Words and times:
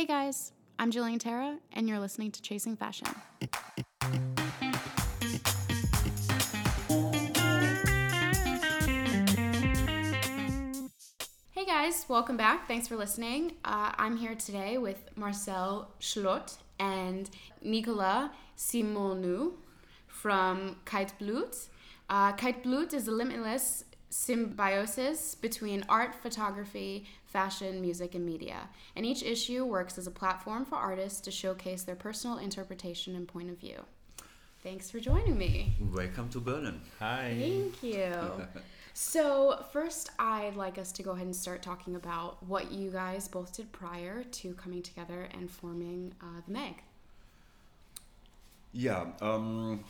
Hey 0.00 0.06
guys, 0.06 0.52
I'm 0.78 0.90
Jillian 0.90 1.20
Tara, 1.20 1.58
and 1.74 1.86
you're 1.86 1.98
listening 1.98 2.30
to 2.32 2.40
Chasing 2.40 2.74
Fashion. 2.74 3.06
Hey 11.50 11.66
guys, 11.66 12.06
welcome 12.08 12.38
back. 12.38 12.66
Thanks 12.66 12.88
for 12.88 12.96
listening. 12.96 13.56
Uh, 13.62 13.92
I'm 13.98 14.16
here 14.16 14.34
today 14.34 14.78
with 14.78 15.04
Marcel 15.16 15.90
Schlott 16.00 16.56
and 16.78 17.28
Nicolas 17.60 18.30
Simonou 18.56 19.52
from 20.06 20.76
Kaltblut. 20.86 21.68
Uh, 22.08 22.32
Kaltblut 22.32 22.94
is 22.94 23.06
a 23.06 23.12
limitless 23.12 23.84
symbiosis 24.08 25.34
between 25.34 25.84
art, 25.90 26.14
photography, 26.14 27.06
fashion, 27.30 27.80
music, 27.80 28.14
and 28.14 28.26
media. 28.26 28.68
And 28.96 29.06
each 29.06 29.22
issue 29.22 29.64
works 29.64 29.96
as 29.98 30.06
a 30.06 30.10
platform 30.10 30.64
for 30.64 30.74
artists 30.74 31.20
to 31.22 31.30
showcase 31.30 31.84
their 31.84 31.94
personal 31.94 32.38
interpretation 32.38 33.14
and 33.14 33.26
point 33.26 33.50
of 33.50 33.58
view. 33.58 33.84
Thanks 34.62 34.90
for 34.90 35.00
joining 35.00 35.38
me. 35.38 35.74
Welcome 35.94 36.28
to 36.30 36.40
Berlin. 36.40 36.80
Hi. 36.98 37.34
Thank 37.38 37.82
you. 37.82 38.12
so, 38.94 39.64
first, 39.72 40.10
I'd 40.18 40.56
like 40.56 40.76
us 40.76 40.92
to 40.92 41.02
go 41.02 41.12
ahead 41.12 41.24
and 41.24 41.34
start 41.34 41.62
talking 41.62 41.94
about 41.94 42.42
what 42.42 42.70
you 42.72 42.90
guys 42.90 43.28
both 43.28 43.56
did 43.56 43.70
prior 43.72 44.24
to 44.24 44.52
coming 44.54 44.82
together 44.82 45.28
and 45.32 45.50
forming 45.50 46.12
uh, 46.20 46.40
the 46.46 46.52
Meg. 46.52 46.82
Yeah, 48.72 49.06
um, 49.22 49.84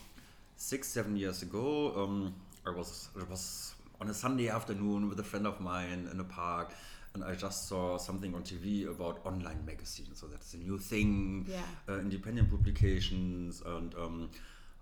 six, 0.57 0.89
seven 0.89 1.17
years 1.17 1.43
ago, 1.43 1.93
um, 1.97 2.35
I 2.67 2.71
was 2.71 3.09
I 3.19 3.25
was 3.25 3.75
on 4.01 4.09
a 4.09 4.15
Sunday 4.15 4.49
afternoon 4.49 5.09
with 5.09 5.19
a 5.21 5.25
friend 5.25 5.47
of 5.47 5.61
mine 5.61 6.09
in 6.13 6.21
a 6.21 6.25
park, 6.25 6.73
and 7.15 7.25
I 7.25 7.35
just 7.35 7.69
saw 7.69 7.97
something 7.99 8.35
on 8.35 8.43
TV 8.43 8.89
about 8.89 9.21
online 9.27 9.65
magazines. 9.67 10.21
So 10.21 10.27
that's 10.27 10.55
a 10.55 10.59
new 10.59 10.79
thing, 10.79 11.47
Yeah. 11.49 11.63
uh, 11.89 11.99
independent 11.99 12.51
publications, 12.51 13.63
and 13.67 13.95
um, 13.95 14.31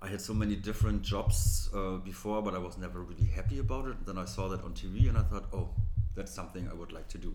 I 0.02 0.08
had 0.08 0.20
so 0.20 0.34
many 0.34 0.56
different 0.56 1.02
jobs 1.02 1.70
uh, 1.74 1.96
before, 1.96 2.42
but 2.42 2.54
I 2.54 2.58
was 2.58 2.76
never 2.78 3.00
really 3.00 3.26
happy 3.26 3.58
about 3.58 3.86
it. 3.88 4.04
Then 4.06 4.18
I 4.18 4.26
saw 4.26 4.48
that 4.48 4.62
on 4.62 4.72
TV, 4.74 5.08
and 5.08 5.16
I 5.18 5.22
thought, 5.22 5.46
oh, 5.52 5.70
that's 6.14 6.34
something 6.34 6.68
I 6.70 6.74
would 6.74 6.92
like 6.92 7.08
to 7.08 7.18
do. 7.18 7.34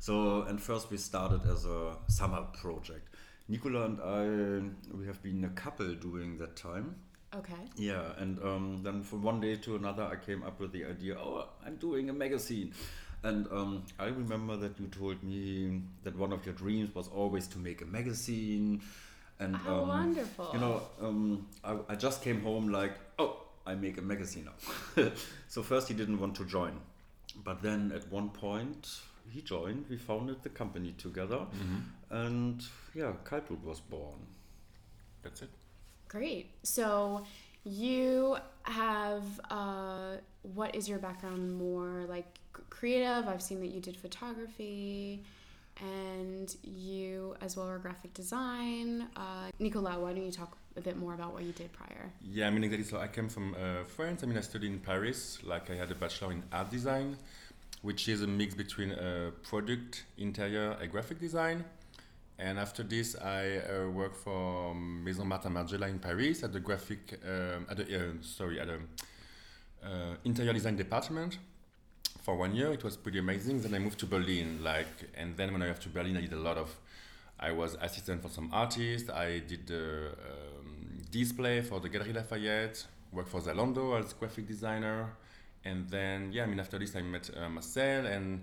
So, 0.00 0.42
and 0.42 0.60
first 0.60 0.90
we 0.90 0.96
started 0.98 1.40
as 1.50 1.64
a 1.64 1.96
summer 2.08 2.42
project. 2.52 3.08
Nicola 3.48 3.84
and 3.84 4.00
I, 4.00 4.96
we 4.96 5.06
have 5.06 5.22
been 5.22 5.44
a 5.44 5.50
couple 5.50 5.94
during 5.94 6.38
that 6.38 6.56
time. 6.56 6.96
Okay. 7.34 7.52
Yeah, 7.76 8.02
and 8.18 8.38
um, 8.42 8.80
then 8.82 9.02
from 9.02 9.22
one 9.22 9.40
day 9.40 9.56
to 9.56 9.74
another, 9.76 10.04
I 10.04 10.16
came 10.16 10.42
up 10.44 10.60
with 10.60 10.72
the 10.72 10.84
idea. 10.84 11.16
Oh, 11.18 11.48
I'm 11.66 11.76
doing 11.76 12.08
a 12.08 12.12
magazine, 12.12 12.72
and 13.24 13.46
um, 13.50 13.82
I 13.98 14.06
remember 14.06 14.56
that 14.58 14.78
you 14.78 14.86
told 14.86 15.22
me 15.22 15.80
that 16.02 16.16
one 16.16 16.32
of 16.32 16.44
your 16.44 16.54
dreams 16.54 16.94
was 16.94 17.08
always 17.08 17.46
to 17.48 17.58
make 17.58 17.80
a 17.82 17.86
magazine. 17.86 18.82
And 19.40 19.56
How 19.56 19.82
um, 19.82 19.88
wonderful. 19.88 20.50
You 20.52 20.60
know, 20.60 20.82
um, 21.00 21.46
I, 21.64 21.76
I 21.88 21.94
just 21.96 22.22
came 22.22 22.42
home 22.42 22.68
like, 22.68 22.92
oh, 23.18 23.38
I 23.66 23.74
make 23.74 23.98
a 23.98 24.02
magazine 24.02 24.46
now. 24.46 25.10
so 25.48 25.62
first 25.62 25.88
he 25.88 25.94
didn't 25.94 26.20
want 26.20 26.36
to 26.36 26.44
join, 26.44 26.78
but 27.42 27.62
then 27.62 27.92
at 27.94 28.10
one 28.12 28.28
point 28.28 29.00
he 29.30 29.40
joined. 29.40 29.86
We 29.88 29.96
founded 29.96 30.42
the 30.42 30.50
company 30.50 30.94
together, 30.98 31.46
and 32.10 32.62
yeah, 32.94 33.12
Kaltblut 33.24 33.64
was 33.64 33.80
born. 33.80 34.20
That's 35.22 35.40
it. 35.40 35.48
Great. 36.08 36.50
So 36.62 37.24
you 37.64 38.36
have 38.64 39.24
uh, 39.50 40.16
what 40.42 40.74
is 40.74 40.88
your 40.88 40.98
background 40.98 41.56
more 41.56 42.04
like 42.06 42.26
c- 42.36 42.43
creative? 42.70 43.28
I've 43.28 43.42
seen 43.42 43.60
that 43.60 43.68
you 43.68 43.80
did 43.80 43.96
photography, 43.96 45.22
and 45.80 46.54
you 46.62 47.34
as 47.40 47.56
well 47.56 47.68
are 47.68 47.78
graphic 47.78 48.14
design. 48.14 49.06
Uh, 49.16 49.50
Nicola, 49.58 49.98
why 49.98 50.12
don't 50.12 50.24
you 50.24 50.32
talk 50.32 50.56
a 50.76 50.80
bit 50.80 50.96
more 50.96 51.14
about 51.14 51.32
what 51.32 51.42
you 51.42 51.52
did 51.52 51.72
prior? 51.72 52.10
Yeah, 52.22 52.46
I 52.46 52.50
mean 52.50 52.64
exactly. 52.64 52.84
So 52.84 52.98
I 52.98 53.08
came 53.08 53.28
from 53.28 53.54
uh, 53.54 53.84
France. 53.84 54.22
I 54.22 54.26
mean 54.26 54.38
I 54.38 54.40
studied 54.40 54.70
in 54.70 54.80
Paris. 54.80 55.38
Like 55.44 55.70
I 55.70 55.74
had 55.74 55.90
a 55.90 55.94
bachelor 55.94 56.32
in 56.32 56.42
art 56.52 56.70
design, 56.70 57.16
which 57.82 58.08
is 58.08 58.22
a 58.22 58.26
mix 58.26 58.54
between 58.54 58.92
uh, 58.92 59.30
product, 59.42 60.04
interior, 60.18 60.76
and 60.80 60.90
graphic 60.90 61.20
design. 61.20 61.64
And 62.36 62.58
after 62.58 62.82
this, 62.82 63.14
I 63.16 63.58
uh, 63.58 63.90
worked 63.90 64.16
for 64.16 64.74
Maison 64.74 65.28
Martin 65.28 65.52
Margiela 65.52 65.88
in 65.88 66.00
Paris 66.00 66.42
at 66.42 66.52
the 66.52 66.58
graphic, 66.58 67.20
um, 67.24 67.66
at 67.70 67.76
the 67.76 67.96
uh, 67.96 68.12
sorry, 68.22 68.58
at 68.58 68.66
the 68.66 68.80
uh, 69.88 70.16
interior 70.24 70.52
design 70.52 70.76
department 70.76 71.38
for 72.24 72.34
one 72.34 72.54
year. 72.54 72.72
It 72.72 72.82
was 72.82 72.96
pretty 72.96 73.18
amazing. 73.18 73.60
Then 73.60 73.74
I 73.74 73.78
moved 73.78 73.98
to 74.00 74.06
Berlin, 74.06 74.64
like, 74.64 74.94
and 75.14 75.36
then 75.36 75.52
when 75.52 75.62
I 75.62 75.66
moved 75.66 75.82
to 75.82 75.90
Berlin, 75.90 76.16
I 76.16 76.22
did 76.22 76.32
a 76.32 76.44
lot 76.48 76.56
of. 76.56 76.74
I 77.38 77.52
was 77.52 77.76
assistant 77.80 78.22
for 78.22 78.30
some 78.30 78.48
artists. 78.52 79.10
I 79.10 79.40
did 79.40 79.66
the 79.66 80.12
um, 80.28 81.02
display 81.10 81.60
for 81.60 81.78
the 81.80 81.88
Galerie 81.88 82.14
Lafayette. 82.14 82.86
Worked 83.12 83.28
for 83.28 83.40
Zalando 83.40 83.98
as 83.98 84.12
graphic 84.14 84.48
designer, 84.48 85.14
and 85.64 85.88
then 85.88 86.32
yeah, 86.32 86.44
I 86.44 86.46
mean 86.46 86.58
after 86.58 86.78
this 86.78 86.96
I 86.96 87.02
met 87.02 87.30
uh, 87.36 87.48
Marcel 87.48 88.06
and. 88.06 88.40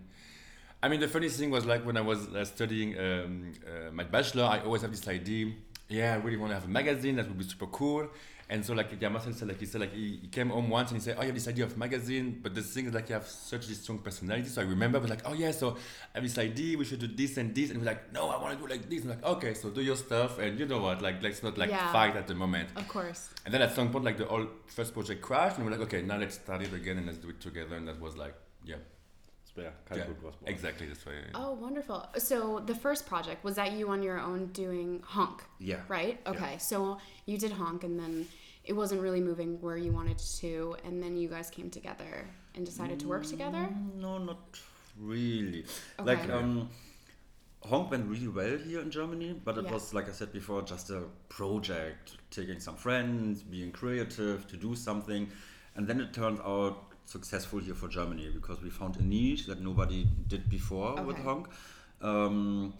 I 0.84 0.90
mean, 0.90 1.00
the 1.00 1.08
funny 1.08 1.30
thing 1.30 1.52
was 1.52 1.64
like 1.64 1.86
when 1.86 1.96
I 1.96 2.02
was 2.02 2.28
uh, 2.30 2.44
studying 2.44 2.98
um, 2.98 3.52
uh, 3.68 3.92
my 3.92 4.04
bachelor, 4.04 4.46
I 4.46 4.62
always 4.62 4.82
have 4.82 4.90
this 4.90 5.08
idea. 5.08 5.52
Yeah, 5.90 6.14
I 6.14 6.16
really 6.16 6.38
want 6.38 6.50
to 6.50 6.56
have 6.56 6.66
a 6.66 6.74
magazine. 6.82 7.18
That 7.18 7.28
would 7.28 7.38
be 7.38 7.44
super 7.44 7.68
cool. 7.68 8.08
And 8.52 8.66
so, 8.66 8.74
like, 8.74 8.90
yeah, 9.00 9.08
Marcel 9.08 9.32
said, 9.32 9.48
like, 9.48 9.62
he 9.62 9.66
said, 9.66 9.80
like, 9.80 9.94
he, 9.94 10.20
he 10.24 10.28
came 10.28 10.50
home 10.50 10.70
once 10.70 10.92
and 10.92 11.00
he 11.00 11.04
said, 11.06 11.16
"Oh, 11.18 11.22
you 11.22 11.28
have 11.28 11.36
this 11.36 11.48
idea 11.48 11.64
of 11.70 11.78
magazine, 11.78 12.28
but 12.44 12.54
the 12.54 12.62
thing 12.62 12.86
is, 12.88 12.94
like, 12.94 13.08
you 13.08 13.16
have 13.16 13.26
such 13.26 13.70
a 13.70 13.76
strong 13.76 14.00
personality." 14.00 14.50
So 14.50 14.60
I 14.62 14.66
remember, 14.66 14.98
I 14.98 15.02
was 15.06 15.10
like, 15.10 15.22
"Oh 15.26 15.32
yeah, 15.44 15.52
so 15.52 15.68
I 16.14 16.16
have 16.16 16.24
this 16.24 16.38
idea. 16.38 16.78
We 16.78 16.84
should 16.84 17.00
do 17.00 17.08
this 17.22 17.38
and 17.38 17.56
this." 17.56 17.70
And 17.70 17.78
he 17.78 17.82
was 17.86 17.88
like, 17.94 18.12
"No, 18.12 18.24
I 18.30 18.36
want 18.42 18.52
to 18.58 18.60
do 18.62 18.70
like 18.70 18.90
this." 18.90 19.04
I'm 19.04 19.10
like, 19.16 19.24
"Okay, 19.24 19.54
so 19.54 19.70
do 19.70 19.82
your 19.82 19.96
stuff." 19.96 20.38
And 20.40 20.60
you 20.60 20.66
know 20.66 20.82
what? 20.88 21.02
Like, 21.02 21.24
let's 21.24 21.42
not 21.48 21.58
like 21.58 21.70
Yeah. 21.70 21.94
fight 21.94 22.18
at 22.18 22.28
the 22.28 22.36
moment. 22.36 22.68
Of 22.76 22.88
course. 22.90 23.30
And 23.46 23.54
then 23.54 23.62
at 23.62 23.74
some 23.74 23.90
point, 23.90 24.04
like, 24.04 24.18
the 24.18 24.26
whole 24.26 24.48
first 24.68 24.94
project 24.94 25.22
crashed, 25.22 25.56
and 25.58 25.66
we're 25.66 25.72
like, 25.78 25.86
"Okay, 25.88 26.02
now 26.02 26.18
let's 26.18 26.36
start 26.36 26.62
it 26.62 26.74
again 26.74 26.98
and 26.98 27.06
let's 27.08 27.20
do 27.20 27.30
it 27.30 27.40
together." 27.40 27.78
And 27.78 27.88
that 27.88 28.02
was 28.02 28.18
like, 28.18 28.36
yeah, 28.66 28.76
where 29.56 29.74
yeah 29.96 30.04
Kaltblut 30.06 30.34
exactly 30.46 30.88
this 30.88 31.06
way. 31.06 31.14
Oh, 31.36 31.52
wonderful. 31.54 32.08
So 32.18 32.62
the 32.66 32.76
first 32.76 33.06
project 33.06 33.44
was 33.44 33.56
that 33.56 33.74
you 33.74 33.90
on 33.90 34.02
your 34.04 34.20
own 34.20 34.48
doing 34.48 35.02
Honk, 35.06 35.44
Yeah. 35.60 35.82
right? 35.88 36.20
Okay. 36.28 36.58
So 36.58 36.98
you 37.26 37.38
did 37.38 37.52
Honk, 37.52 37.84
and 37.84 38.00
then 38.00 38.28
it 38.64 38.74
wasn't 38.74 39.02
really 39.02 39.22
moving 39.22 39.60
where 39.62 39.78
you 39.78 39.92
wanted 39.92 40.18
to, 40.40 40.76
and 40.86 41.02
then 41.02 41.18
you 41.18 41.28
guys 41.28 41.50
came 41.50 41.70
together 41.70 42.28
and 42.56 42.66
decided 42.66 43.00
to 43.00 43.08
work 43.08 43.26
together. 43.26 43.58
Mm, 43.70 43.96
No, 44.02 44.18
not 44.18 44.60
really. 44.98 45.66
Okay. 46.00 46.04
Like 46.16 46.30
um, 46.30 46.70
Honk 47.64 47.92
went 47.92 48.08
really 48.08 48.28
well 48.28 48.58
here 48.58 48.82
in 48.82 48.90
Germany, 48.92 49.40
but 49.44 49.58
it 49.58 49.66
Yeah. 49.66 49.74
was 49.74 49.94
like 49.94 50.08
I 50.10 50.12
said 50.12 50.32
before, 50.34 50.62
just 50.64 50.90
a 50.90 51.04
project, 51.30 52.18
taking 52.30 52.60
some 52.60 52.76
friends, 52.76 53.44
being 53.44 53.72
creative 53.72 54.48
to 54.48 54.58
do 54.58 54.76
something, 54.76 55.30
and 55.76 55.88
then 55.88 56.02
it 56.02 56.14
turned 56.14 56.40
out 56.42 56.76
successful 57.06 57.60
here 57.60 57.76
for 57.76 57.88
Germany 57.88 58.30
because 58.34 58.62
we 58.62 58.70
found 58.70 58.96
a 58.98 59.04
niche 59.04 59.46
that 59.48 59.60
nobody 59.62 60.08
did 60.28 60.50
before 60.50 61.02
with 61.04 61.18
Honk. 61.18 61.48
Um, 62.02 62.74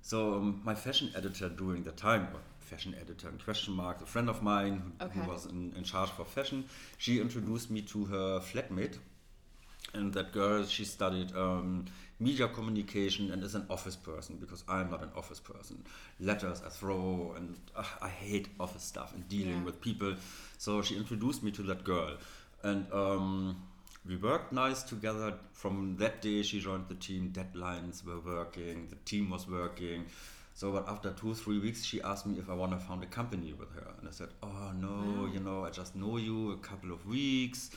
so 0.00 0.34
um, 0.34 0.60
my 0.64 0.74
fashion 0.74 1.10
editor 1.14 1.48
during 1.48 1.82
the 1.84 1.92
time, 1.92 2.28
fashion 2.72 2.94
editor 3.00 3.28
in 3.28 3.38
question 3.38 3.74
mark, 3.74 4.00
a 4.02 4.06
friend 4.06 4.28
of 4.34 4.42
mine 4.42 4.74
who, 4.82 5.04
Okay. 5.06 5.14
who 5.20 5.30
was 5.30 5.46
in, 5.46 5.72
in 5.76 5.84
charge 5.84 6.10
for 6.10 6.24
fashion, 6.24 6.64
she 6.98 7.20
introduced 7.20 7.70
me 7.70 7.80
to 7.92 8.04
her 8.06 8.40
flatmate. 8.40 8.96
And 9.94 10.12
that 10.14 10.32
girl 10.32 10.64
she 10.64 10.84
studied 10.86 11.36
um, 11.36 11.84
media 12.18 12.48
communication 12.48 13.30
and 13.32 13.42
is 13.48 13.54
an 13.54 13.66
office 13.68 13.96
person 14.10 14.36
because 14.40 14.64
i'm 14.74 14.88
not 14.90 15.02
an 15.02 15.10
office 15.22 15.40
person. 15.40 15.76
Letters 16.28 16.62
i 16.68 16.70
throw 16.70 17.34
and 17.36 17.48
uh, 17.76 17.84
i 18.00 18.08
hate 18.08 18.48
office 18.66 18.84
stuff 18.92 19.10
and 19.14 19.28
dealing 19.28 19.58
Yeah. 19.58 19.64
with 19.68 19.76
people. 19.88 20.14
So 20.56 20.80
she 20.86 20.94
introduced 21.02 21.42
me 21.42 21.50
to 21.58 21.62
that 21.70 21.84
girl. 21.84 22.12
And 22.62 22.86
um, 23.02 23.56
we 24.08 24.16
worked 24.16 24.50
nice 24.52 24.82
together. 24.92 25.28
From 25.52 25.96
that 26.02 26.22
day 26.22 26.38
she 26.42 26.58
joined 26.68 26.86
the 26.88 26.98
team. 27.08 27.22
Deadlines 27.40 27.96
were 28.08 28.20
working. 28.34 28.76
The 28.94 29.00
team 29.10 29.24
was 29.34 29.44
working 29.60 30.06
so 30.54 30.70
but 30.72 30.88
after 30.88 31.10
two 31.12 31.34
three 31.34 31.58
weeks 31.58 31.84
she 31.84 32.00
asked 32.02 32.26
me 32.26 32.38
if 32.38 32.48
i 32.50 32.54
want 32.54 32.72
to 32.72 32.78
found 32.78 33.02
a 33.02 33.06
company 33.06 33.52
with 33.52 33.70
her. 33.74 33.86
And 33.98 34.08
i 34.08 34.12
said 34.12 34.28
oh 34.42 34.72
no 34.74 35.26
you 35.32 35.40
know 35.40 35.64
i 35.64 35.70
just 35.70 35.96
know 35.96 36.16
you 36.16 36.52
a 36.52 36.56
couple 36.58 36.92
of 36.92 37.06
weeks. 37.06 37.70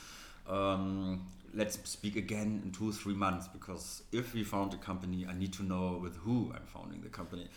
Um, 0.47 1.27
let's 1.53 1.79
speak 1.89 2.15
again 2.17 2.61
in 2.63 2.71
two 2.71 2.91
three 2.91 3.15
months 3.15 3.47
because 3.47 4.03
if 4.11 4.33
we 4.33 4.43
found 4.43 4.73
a 4.73 4.77
company 4.77 5.25
i 5.27 5.33
need 5.33 5.53
to 5.53 5.63
know 5.63 5.99
with 6.01 6.15
who 6.17 6.51
i'm 6.55 6.65
founding 6.65 7.01
the 7.01 7.09
company. 7.09 7.47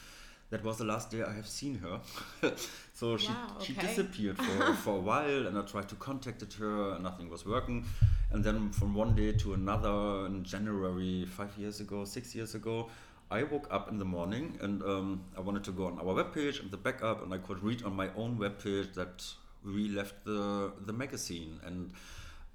That 0.51 0.65
was 0.65 0.79
the 0.79 0.85
last 0.85 1.11
day 1.11 1.23
i 1.23 1.33
have 1.35 1.47
seen 1.47 1.75
her. 1.81 2.01
So 2.95 3.17
she, 3.17 3.29
Wow, 3.29 3.59
she 3.63 3.75
okay. 3.75 3.87
disappeared 3.87 4.39
for, 4.39 4.75
for 4.85 4.97
a 4.97 5.01
while 5.01 5.47
and 5.47 5.57
i 5.59 5.63
tried 5.63 5.89
to 5.91 5.95
contact 5.97 6.43
her 6.55 6.93
and 6.95 7.03
nothing 7.05 7.29
was 7.29 7.45
working. 7.45 7.85
And 8.33 8.43
then 8.43 8.71
from 8.71 8.95
one 8.95 9.15
day 9.15 9.33
to 9.33 9.53
another 9.55 10.27
in 10.27 10.45
january 10.45 11.27
five 11.27 11.53
years 11.59 11.81
ago 11.81 12.05
six 12.05 12.35
years 12.35 12.55
ago 12.55 12.89
I 13.31 13.43
woke 13.43 13.69
up 13.71 13.89
in 13.91 13.99
the 13.99 14.05
morning 14.07 14.59
and 14.63 14.83
um, 14.83 15.25
I 15.37 15.41
wanted 15.41 15.65
to 15.65 15.73
go 15.73 15.87
on 15.87 15.99
our 15.99 16.15
webpage 16.25 16.61
and 16.63 16.71
the 16.71 16.79
backup, 16.79 17.23
and 17.23 17.33
I 17.35 17.39
could 17.39 17.63
read 17.63 17.83
on 17.83 17.95
my 17.95 18.09
own 18.17 18.39
webpage 18.39 18.95
that 18.95 19.25
we 19.65 19.89
left 19.89 20.25
the 20.25 20.73
the 20.87 20.93
magazine 20.93 21.61
and 21.65 21.93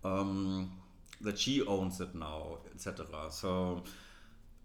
um, 0.03 0.71
that 1.21 1.37
she 1.37 1.61
owns 1.65 2.01
it 2.01 2.15
now, 2.15 2.57
etc. 2.73 3.05
So 3.29 3.83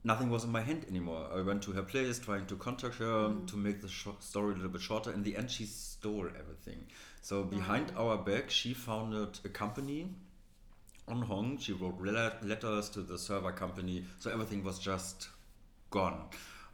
nothing 0.03 0.31
was 0.31 0.45
in 0.45 0.51
my 0.51 0.63
hand 0.63 0.87
anymore. 0.89 1.29
I 1.35 1.43
went 1.43 1.63
to 1.65 1.73
her 1.73 1.83
place, 1.83 2.19
trying 2.19 2.47
to 2.47 2.57
contact 2.57 2.95
her 2.97 3.29
Mm. 3.29 3.47
to 3.49 3.57
make 3.57 3.81
the 3.83 3.89
story 4.21 4.53
a 4.53 4.55
little 4.57 4.71
bit 4.71 4.81
shorter. 4.81 5.13
In 5.13 5.23
the 5.23 5.37
end, 5.37 5.51
she 5.51 5.67
stole 5.67 6.29
everything. 6.39 6.87
So 7.21 7.45
behind 7.45 7.91
Wow. 7.91 8.09
our 8.11 8.19
back, 8.19 8.51
she 8.51 8.73
founded 8.73 9.41
a 9.45 9.49
company 9.51 10.15
on 11.07 11.23
Honk. 11.23 11.61
She 11.61 11.73
wrote 11.73 12.01
le- 12.01 12.39
letters 12.43 12.89
to 12.91 13.03
the 13.03 13.19
server 13.19 13.53
company. 13.53 14.05
So 14.21 14.31
everything 14.31 14.65
was 14.65 14.79
just 14.79 15.29
gone. 15.91 16.29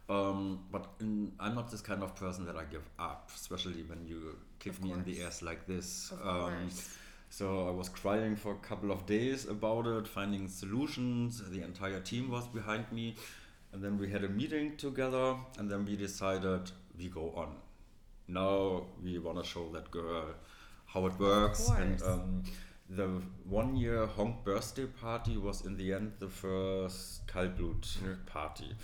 Um, 0.07 0.59
but 0.71 0.85
in, 0.99 1.31
I'm 1.39 1.55
not 1.55 1.71
this 1.71 1.81
kind 1.81 2.03
of 2.03 2.15
person 2.15 2.45
that 2.45 2.55
I 2.55 2.63
give 2.65 2.87
up, 2.99 3.31
especially 3.35 3.83
when 3.83 4.05
you 4.05 4.37
kick 4.59 4.73
Of 4.73 4.83
me 4.83 4.91
in 4.91 5.03
the 5.03 5.23
ass 5.23 5.41
like 5.41 5.65
this. 5.65 6.13
Um, 6.23 6.69
so 7.29 7.67
I 7.67 7.71
was 7.71 7.89
crying 7.89 8.35
for 8.35 8.51
a 8.53 8.57
couple 8.67 8.91
of 8.91 9.05
days 9.05 9.45
about 9.47 9.87
it, 9.87 10.07
finding 10.07 10.47
solutions. 10.47 11.41
The 11.49 11.63
entire 11.63 11.99
team 11.99 12.29
was 12.29 12.47
behind 12.47 12.91
me. 12.91 13.15
And 13.73 13.83
then 13.83 13.97
we 13.97 14.09
had 14.09 14.23
a 14.23 14.29
meeting 14.29 14.77
together, 14.77 15.35
and 15.57 15.69
then 15.69 15.83
we 15.85 15.97
decided 15.97 16.71
we 16.97 17.09
go 17.09 17.33
on. 17.35 17.55
Now 18.27 18.85
we 19.03 19.17
want 19.19 19.37
to 19.37 19.43
show 19.43 19.69
that 19.73 19.91
girl 19.91 20.27
how 20.85 21.05
it 21.07 21.19
works. 21.19 21.67
And 21.69 22.01
um, 22.03 22.43
the 22.89 23.21
one 23.49 23.75
year 23.75 24.05
Honk 24.05 24.45
birthday 24.45 24.85
party 24.85 25.35
was 25.37 25.65
in 25.65 25.75
the 25.75 25.93
end 25.93 26.13
the 26.19 26.29
first 26.29 27.27
Kaltblut 27.27 27.97
Yeah. 28.01 28.15
party. 28.25 28.75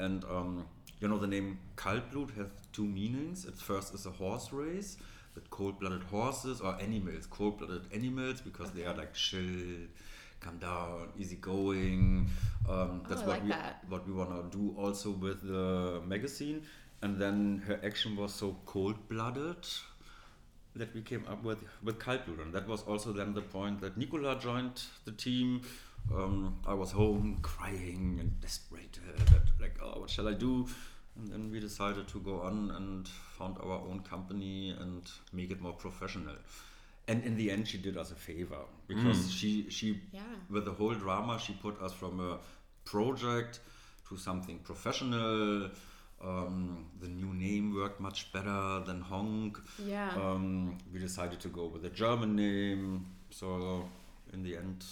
And 0.00 0.24
um, 0.24 0.66
you 1.00 1.08
know, 1.08 1.18
the 1.18 1.26
name 1.26 1.58
Kaltblut 1.76 2.36
has 2.36 2.46
two 2.72 2.84
meanings. 2.86 3.46
At 3.46 3.56
first, 3.56 3.94
is 3.94 4.06
a 4.06 4.10
horse 4.10 4.52
race 4.52 4.96
with 5.34 5.48
cold-blooded 5.50 6.02
horses 6.04 6.60
or 6.60 6.76
animals, 6.80 7.26
cold-blooded 7.26 7.82
animals, 7.94 8.40
because 8.40 8.72
they 8.72 8.84
are 8.84 8.94
like 8.96 9.14
chill, 9.14 9.86
calm 10.40 10.58
down, 10.58 11.08
easygoing. 11.18 12.28
Um, 12.68 13.02
that's 13.08 13.22
Oh, 13.22 13.26
what 13.26 13.34
like 13.34 13.42
we 13.44 13.48
that. 13.50 13.84
what 13.88 14.06
we 14.06 14.12
want 14.12 14.30
to 14.52 14.58
do 14.58 14.74
also 14.78 15.10
with 15.10 15.42
the 15.42 16.00
magazine. 16.06 16.62
And 17.02 17.18
then 17.18 17.62
her 17.66 17.80
action 17.82 18.16
was 18.16 18.34
so 18.34 18.56
cold-blooded 18.66 19.66
that 20.76 20.94
we 20.94 21.00
came 21.02 21.24
up 21.28 21.42
with 21.42 21.64
with 21.82 21.98
Kaltblut, 21.98 22.40
and 22.42 22.52
that 22.54 22.66
was 22.68 22.82
also 22.82 23.12
then 23.12 23.34
the 23.34 23.42
point 23.42 23.80
that 23.80 23.96
Nicola 23.96 24.38
joined 24.38 24.82
the 25.04 25.12
team. 25.12 25.62
Um, 26.14 26.56
I 26.66 26.74
was 26.74 26.90
home 26.92 27.38
crying 27.42 28.16
and 28.20 28.40
desperate, 28.40 28.98
that 29.30 29.42
like, 29.60 29.76
oh, 29.82 30.00
what 30.00 30.10
shall 30.10 30.28
I 30.28 30.34
do? 30.34 30.66
And 31.16 31.28
then 31.28 31.50
we 31.50 31.60
decided 31.60 32.08
to 32.08 32.20
go 32.20 32.40
on 32.40 32.72
and 32.76 33.06
found 33.08 33.56
our 33.58 33.78
own 33.88 34.00
company 34.00 34.70
and 34.80 35.02
make 35.32 35.50
it 35.50 35.60
more 35.60 35.72
professional. 35.72 36.34
And 37.08 37.24
in 37.24 37.36
the 37.36 37.50
end, 37.50 37.66
she 37.68 37.78
did 37.78 37.96
us 37.96 38.10
a 38.10 38.14
favor 38.14 38.58
because 38.86 39.32
she 39.32 39.68
she 39.70 40.00
Yeah. 40.12 40.22
with 40.48 40.64
the 40.64 40.72
whole 40.72 40.94
drama, 40.94 41.38
she 41.38 41.52
put 41.54 41.80
us 41.82 41.92
from 41.92 42.20
a 42.20 42.38
project 42.84 43.60
to 44.08 44.16
something 44.16 44.58
professional. 44.60 45.70
Um, 46.22 46.86
the 47.00 47.08
new 47.08 47.32
name 47.34 47.74
worked 47.74 47.98
much 48.00 48.30
better 48.32 48.80
than 48.84 49.00
Honk. 49.00 49.58
Yeah. 49.78 50.10
Um, 50.16 50.76
we 50.92 50.98
decided 51.00 51.40
to 51.40 51.48
go 51.48 51.66
with 51.66 51.84
a 51.84 51.90
German 51.90 52.36
name. 52.36 53.06
So 53.30 53.88
in 54.32 54.42
the 54.42 54.56
end, 54.56 54.84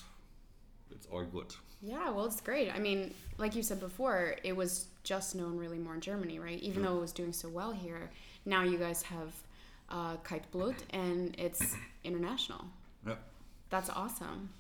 it's 0.99 1.07
all 1.13 1.25
good. 1.25 1.55
Yeah, 1.81 2.11
well, 2.11 2.27
it's 2.27 2.41
great. 2.41 2.75
I 2.75 2.79
mean, 2.79 3.15
like 3.39 3.55
you 3.55 3.63
said 3.63 3.79
before, 3.79 4.35
it 4.43 4.57
was 4.57 4.87
just 5.05 5.37
known 5.37 5.57
really 5.57 5.79
more 5.79 5.95
in 5.95 6.01
Germany, 6.01 6.39
right? 6.41 6.59
Even 6.61 6.83
though 6.83 6.97
it 6.97 7.01
was 7.01 7.13
doing 7.13 7.33
so 7.33 7.49
well 7.49 7.71
here, 7.71 8.11
now 8.45 8.65
you 8.65 8.79
guys 8.79 9.03
have 9.03 9.33
uh, 9.89 10.17
Kaltblut 10.19 10.77
and 10.91 11.37
it's 11.39 11.77
international. 12.05 12.65
Yeah. 13.07 13.15
That's 13.71 13.91
awesome. 13.91 14.51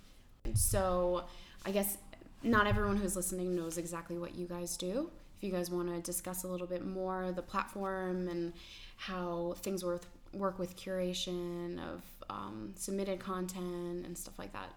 So, 0.55 1.25
I 1.67 1.73
guess 1.73 1.99
not 2.43 2.67
everyone 2.67 2.96
who's 2.96 3.17
listening 3.17 3.56
knows 3.56 3.79
exactly 3.79 4.17
what 4.17 4.37
you 4.37 4.46
guys 4.46 4.76
do. 4.76 5.11
If 5.37 5.44
you 5.44 5.50
guys 5.50 5.70
want 5.70 5.88
to 5.88 6.00
discuss 6.00 6.44
a 6.44 6.49
little 6.49 6.67
bit 6.67 6.85
more 6.85 7.32
the 7.32 7.43
platform 7.43 8.29
and 8.29 8.52
how 8.96 9.55
things 9.58 9.85
work 9.85 10.02
work 10.35 10.58
with 10.58 10.76
curation 10.76 11.79
of 11.79 12.02
um, 12.29 12.75
submitted 12.76 13.19
content 13.19 14.05
and 14.05 14.17
stuff 14.17 14.38
like 14.38 14.52
that. 14.52 14.75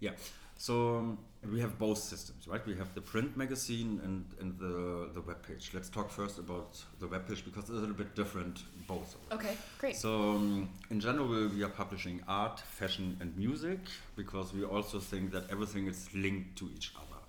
Yeah. 0.00 0.10
So 0.58 0.96
um, 0.96 1.18
we 1.52 1.60
have 1.60 1.78
both 1.78 1.98
systems, 1.98 2.48
right? 2.48 2.64
We 2.66 2.74
have 2.76 2.94
the 2.94 3.00
print 3.00 3.36
magazine 3.36 4.00
and, 4.02 4.24
and 4.40 4.58
the, 4.58 5.10
the 5.12 5.20
web 5.20 5.46
page. 5.46 5.70
Let's 5.74 5.88
talk 5.88 6.10
first 6.10 6.38
about 6.38 6.82
the 6.98 7.06
web 7.06 7.28
page 7.28 7.44
because 7.44 7.64
it's 7.64 7.70
a 7.70 7.74
little 7.74 7.94
bit 7.94 8.14
different 8.14 8.62
both 8.86 9.14
of 9.14 9.28
them. 9.28 9.38
Okay, 9.38 9.56
great. 9.78 9.96
So, 9.96 10.30
um, 10.30 10.70
in 10.90 11.00
general, 11.00 11.48
we 11.48 11.62
are 11.62 11.68
publishing 11.68 12.22
art, 12.26 12.60
fashion, 12.60 13.16
and 13.20 13.36
music 13.36 13.80
because 14.16 14.52
we 14.54 14.64
also 14.64 14.98
think 14.98 15.30
that 15.32 15.44
everything 15.50 15.86
is 15.86 16.08
linked 16.14 16.56
to 16.58 16.70
each 16.74 16.92
other. 16.96 17.20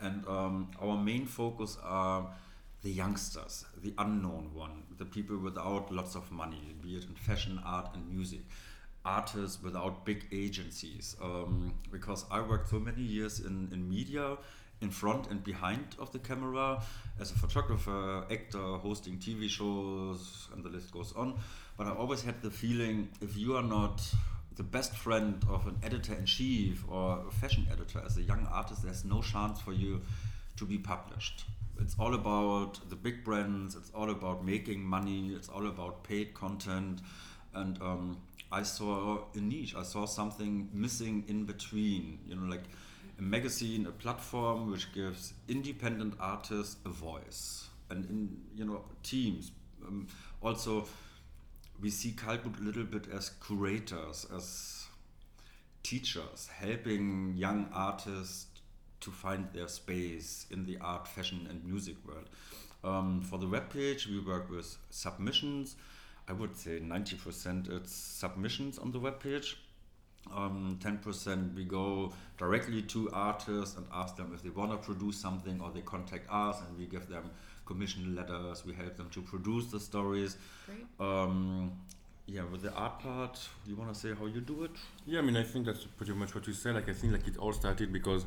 And 0.00 0.26
um, 0.26 0.70
our 0.80 0.96
main 0.96 1.26
focus 1.26 1.78
are 1.84 2.26
the 2.82 2.90
youngsters, 2.90 3.64
the 3.82 3.94
unknown 3.98 4.50
one, 4.52 4.82
the 4.98 5.04
people 5.04 5.38
without 5.38 5.92
lots 5.92 6.16
of 6.16 6.30
money, 6.32 6.74
be 6.82 6.96
it 6.96 7.04
in 7.04 7.14
fashion, 7.14 7.60
art, 7.64 7.90
and 7.94 8.12
music. 8.12 8.40
Artists 9.04 9.62
without 9.62 10.04
big 10.04 10.26
agencies. 10.32 11.16
Um, 11.22 11.74
because 11.90 12.24
I 12.30 12.40
worked 12.40 12.70
so 12.70 12.78
many 12.78 13.02
years 13.02 13.40
in, 13.40 13.68
in 13.72 13.88
media, 13.88 14.36
in 14.80 14.90
front 14.90 15.30
and 15.30 15.42
behind 15.42 15.96
of 15.98 16.12
the 16.12 16.18
camera, 16.18 16.82
as 17.20 17.30
a 17.30 17.34
photographer, 17.34 18.24
actor, 18.30 18.58
hosting 18.58 19.18
TV 19.18 19.48
shows, 19.48 20.48
and 20.52 20.64
the 20.64 20.68
list 20.68 20.92
goes 20.92 21.12
on. 21.14 21.38
But 21.76 21.86
I 21.86 21.90
always 21.90 22.22
had 22.22 22.42
the 22.42 22.50
feeling 22.50 23.08
if 23.20 23.36
you 23.36 23.56
are 23.56 23.62
not 23.62 24.02
the 24.56 24.62
best 24.62 24.94
friend 24.96 25.42
of 25.48 25.66
an 25.66 25.78
editor 25.82 26.14
in 26.14 26.26
chief 26.26 26.84
or 26.88 27.24
a 27.26 27.30
fashion 27.30 27.66
editor 27.72 28.02
as 28.04 28.16
a 28.18 28.22
young 28.22 28.46
artist, 28.52 28.82
there's 28.82 29.04
no 29.04 29.22
chance 29.22 29.60
for 29.60 29.72
you 29.72 30.02
to 30.56 30.64
be 30.64 30.78
published. 30.78 31.44
It's 31.80 31.96
all 31.98 32.14
about 32.14 32.78
the 32.90 32.96
big 32.96 33.24
brands, 33.24 33.74
it's 33.74 33.90
all 33.94 34.10
about 34.10 34.44
making 34.44 34.82
money, 34.82 35.32
it's 35.34 35.48
all 35.48 35.66
about 35.66 36.04
paid 36.04 36.34
content. 36.34 37.00
And 37.54 37.80
um, 37.82 38.18
I 38.52 38.62
saw 38.62 39.24
a 39.34 39.40
niche, 39.40 39.74
I 39.74 39.82
saw 39.82 40.04
something 40.04 40.68
missing 40.72 41.24
in 41.26 41.44
between, 41.44 42.18
you 42.26 42.36
know, 42.36 42.48
like 42.48 42.64
a 43.18 43.22
magazine, 43.22 43.86
a 43.86 43.90
platform 43.90 44.70
which 44.70 44.92
gives 44.92 45.32
independent 45.48 46.14
artists 46.20 46.76
a 46.84 46.90
voice 46.90 47.68
and 47.88 48.04
in, 48.10 48.36
you 48.54 48.64
know, 48.64 48.84
teams. 49.02 49.52
Um, 49.86 50.06
also, 50.42 50.86
we 51.80 51.90
see 51.90 52.12
Kaltblut 52.12 52.60
a 52.60 52.62
little 52.62 52.84
bit 52.84 53.06
as 53.12 53.30
curators, 53.30 54.26
as 54.36 54.86
teachers, 55.82 56.48
helping 56.54 57.34
young 57.36 57.68
artists 57.72 58.46
to 59.00 59.10
find 59.10 59.48
their 59.52 59.68
space 59.68 60.46
in 60.50 60.64
the 60.64 60.76
art, 60.80 61.08
fashion, 61.08 61.46
and 61.50 61.64
music 61.64 61.96
world. 62.06 62.28
Um, 62.84 63.22
for 63.22 63.38
the 63.38 63.46
webpage, 63.46 64.06
we 64.06 64.20
work 64.20 64.50
with 64.50 64.76
submissions. 64.90 65.76
I 66.28 66.32
would 66.32 66.56
say 66.56 66.80
90% 66.80 67.70
it's 67.70 67.92
submissions 67.94 68.78
on 68.78 68.92
the 68.92 69.00
webpage. 69.00 69.54
Um, 70.32 70.78
10% 70.80 71.54
we 71.56 71.64
go 71.64 72.12
directly 72.38 72.82
to 72.82 73.10
artists 73.12 73.76
and 73.76 73.84
ask 73.92 74.16
them 74.16 74.30
if 74.32 74.42
they 74.42 74.50
want 74.50 74.70
to 74.70 74.76
produce 74.76 75.16
something 75.16 75.60
or 75.60 75.72
they 75.72 75.80
contact 75.80 76.30
us 76.30 76.60
and 76.68 76.78
we 76.78 76.86
give 76.86 77.08
them 77.08 77.28
commission 77.66 78.14
letters. 78.14 78.64
We 78.64 78.72
help 78.72 78.96
them 78.96 79.10
to 79.10 79.22
produce 79.22 79.66
the 79.66 79.80
stories. 79.80 80.36
Great. 80.66 80.86
Um, 81.00 81.72
yeah, 82.26 82.44
with 82.44 82.62
the 82.62 82.72
art 82.74 83.00
part, 83.00 83.40
you 83.66 83.74
want 83.74 83.92
to 83.92 83.98
say 83.98 84.14
how 84.14 84.26
you 84.26 84.40
do 84.40 84.62
it? 84.62 84.70
Yeah, 85.06 85.18
I 85.18 85.22
mean, 85.22 85.36
I 85.36 85.42
think 85.42 85.66
that's 85.66 85.84
pretty 85.84 86.12
much 86.12 86.34
what 86.36 86.46
you 86.46 86.52
said. 86.52 86.76
Like, 86.76 86.88
I 86.88 86.92
think 86.92 87.12
like 87.12 87.26
it 87.26 87.36
all 87.36 87.52
started 87.52 87.92
because 87.92 88.24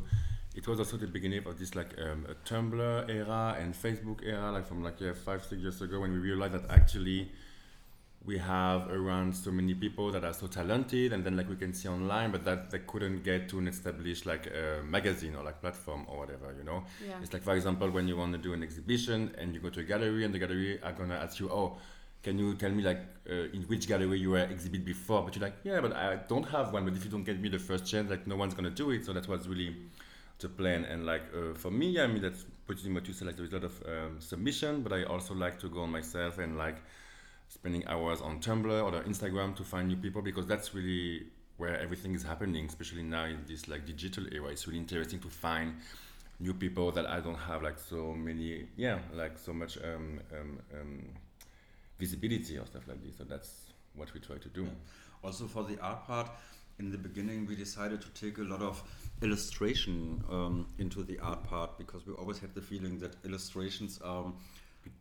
it 0.54 0.68
was 0.68 0.80
also 0.80 0.98
the 0.98 1.08
beginning 1.08 1.46
of 1.46 1.58
this 1.60 1.75
like 1.75 1.96
um, 2.00 2.25
a 2.30 2.36
Tumblr 2.48 3.10
era 3.10 3.58
and 3.60 3.74
Facebook 3.74 4.20
era, 4.24 4.52
like 4.52 4.68
from 4.68 4.84
like 4.84 5.00
yeah 5.00 5.14
five 5.14 5.44
six 5.44 5.62
years 5.62 5.82
ago 5.82 6.00
when 6.00 6.12
we 6.12 6.18
realized 6.18 6.54
that 6.54 6.70
actually 6.70 7.32
we 8.25 8.38
have 8.39 8.89
around 8.89 9.36
so 9.36 9.51
many 9.51 9.75
people 9.75 10.12
that 10.12 10.24
are 10.24 10.34
so 10.34 10.48
talented 10.48 11.13
and 11.13 11.24
then 11.24 11.38
like 11.38 11.48
we 11.48 11.55
can 11.55 11.74
see 11.74 11.88
online, 11.88 12.32
but 12.32 12.44
that 12.44 12.72
they 12.72 12.79
couldn't 12.79 13.24
get 13.24 13.48
to 13.50 13.60
an 13.60 13.67
established 13.67 14.25
like 14.25 14.48
uh, 14.48 14.84
magazine 14.84 15.36
or 15.36 15.44
like 15.44 15.62
platform 15.62 16.05
or 16.08 16.17
whatever, 16.17 16.53
you 16.58 16.63
know. 16.63 16.84
Yeah. 17.05 17.13
It's 17.22 17.34
like, 17.34 17.44
for 17.44 17.55
example, 17.55 17.89
when 17.89 18.08
you 18.08 18.17
want 18.17 18.32
to 18.34 18.39
do 18.39 18.53
an 18.53 18.63
exhibition 18.63 19.36
and 19.38 19.53
you 19.53 19.60
go 19.60 19.70
to 19.70 19.82
a 19.82 19.84
gallery 19.84 20.25
and 20.25 20.34
the 20.34 20.39
gallery 20.39 20.82
are 20.82 20.94
going 20.94 21.10
to 21.10 21.15
ask 21.15 21.39
you, 21.39 21.50
oh, 21.51 21.77
can 22.24 22.39
you 22.39 22.55
tell 22.55 22.72
me 22.72 22.82
like 22.82 23.01
uh, 23.29 23.53
in 23.53 23.62
which 23.63 23.88
gallery 23.88 24.17
you 24.20 24.32
were 24.32 24.39
exhibit 24.39 24.84
before? 24.84 25.22
But 25.22 25.36
you're 25.36 25.44
like, 25.44 25.58
yeah, 25.63 25.79
but 25.79 25.96
I 25.96 26.15
don't 26.27 26.48
have 26.50 26.74
one. 26.74 26.84
But 26.86 26.96
if 26.96 27.05
you 27.05 27.12
don't 27.12 27.24
get 27.24 27.39
me 27.39 27.50
the 27.50 27.60
first 27.60 27.86
chance, 27.86 28.10
like 28.10 28.25
no 28.25 28.36
one's 28.36 28.55
going 28.55 28.65
to 28.65 28.75
do 28.75 28.89
it. 28.89 29.05
So 29.05 29.13
that 29.13 29.27
was 29.27 29.48
really 29.48 29.75
the 30.39 30.50
plan. 30.50 30.86
And 30.86 31.05
like 31.05 31.22
uh, 31.36 31.53
for 31.53 31.70
me, 31.70 31.91
yeah, 31.91 32.05
I 32.05 32.08
mean, 32.08 32.24
that's 32.24 32.44
pretty 32.65 32.89
much 32.89 33.08
you 33.08 33.13
said, 33.13 33.27
like 33.27 33.38
there's 33.38 33.51
a 33.51 33.58
lot 33.58 33.65
of 33.65 33.84
um, 33.86 34.15
submission, 34.20 34.82
but 34.82 34.91
I 34.91 35.03
also 35.03 35.36
like 35.36 35.60
to 35.60 35.70
go 35.70 35.82
on 35.82 35.91
myself 35.91 36.39
and 36.39 36.58
like 36.58 36.77
spending 37.66 37.88
hours 37.88 38.22
on 38.22 38.40
Tumblr 38.40 38.84
or 38.84 38.92
Instagram 39.06 39.56
to 39.56 39.64
find 39.64 39.88
new 39.88 39.96
people 39.96 40.22
because 40.22 40.46
that's 40.46 40.76
really 40.76 41.24
where 41.58 41.82
everything 41.82 42.14
is 42.14 42.22
happening, 42.22 42.68
especially 42.68 43.02
now 43.02 43.26
in 43.26 43.40
this 43.48 43.68
like 43.68 43.88
digital 43.88 44.24
era. 44.32 44.50
It's 44.50 44.68
really 44.68 44.78
interesting 44.78 45.20
to 45.22 45.30
find 45.30 45.74
new 46.40 46.54
people 46.54 46.92
that 46.92 47.08
I 47.08 47.22
don't 47.22 47.40
have 47.50 47.64
like 47.64 47.80
so 47.80 48.14
many, 48.14 48.68
yeah, 48.78 49.00
like 49.16 49.40
so 49.40 49.52
much 49.52 49.80
um, 49.80 50.20
um, 50.32 50.60
um, 50.80 51.06
visibility 51.98 52.60
or 52.60 52.68
stuff 52.68 52.88
like 52.88 53.04
this. 53.04 53.18
So 53.18 53.24
that's 53.24 53.72
what 53.96 54.14
we 54.14 54.20
try 54.20 54.38
to 54.38 54.50
do. 54.50 54.68
Also 55.24 55.48
for 55.48 55.64
the 55.64 55.80
art 55.80 56.06
part, 56.06 56.30
in 56.78 56.92
the 56.92 57.00
beginning 57.00 57.48
we 57.48 57.56
decided 57.56 58.00
to 58.00 58.10
take 58.10 58.38
a 58.38 58.44
lot 58.44 58.62
of 58.62 58.84
illustration 59.24 60.24
um, 60.30 60.68
into 60.78 61.02
the 61.02 61.18
art 61.18 61.44
part 61.44 61.80
because 61.80 62.06
we 62.06 62.14
always 62.14 62.38
had 62.38 62.54
the 62.54 62.62
feeling 62.62 63.00
that 63.00 63.16
illustrations 63.26 64.00
are 64.04 64.32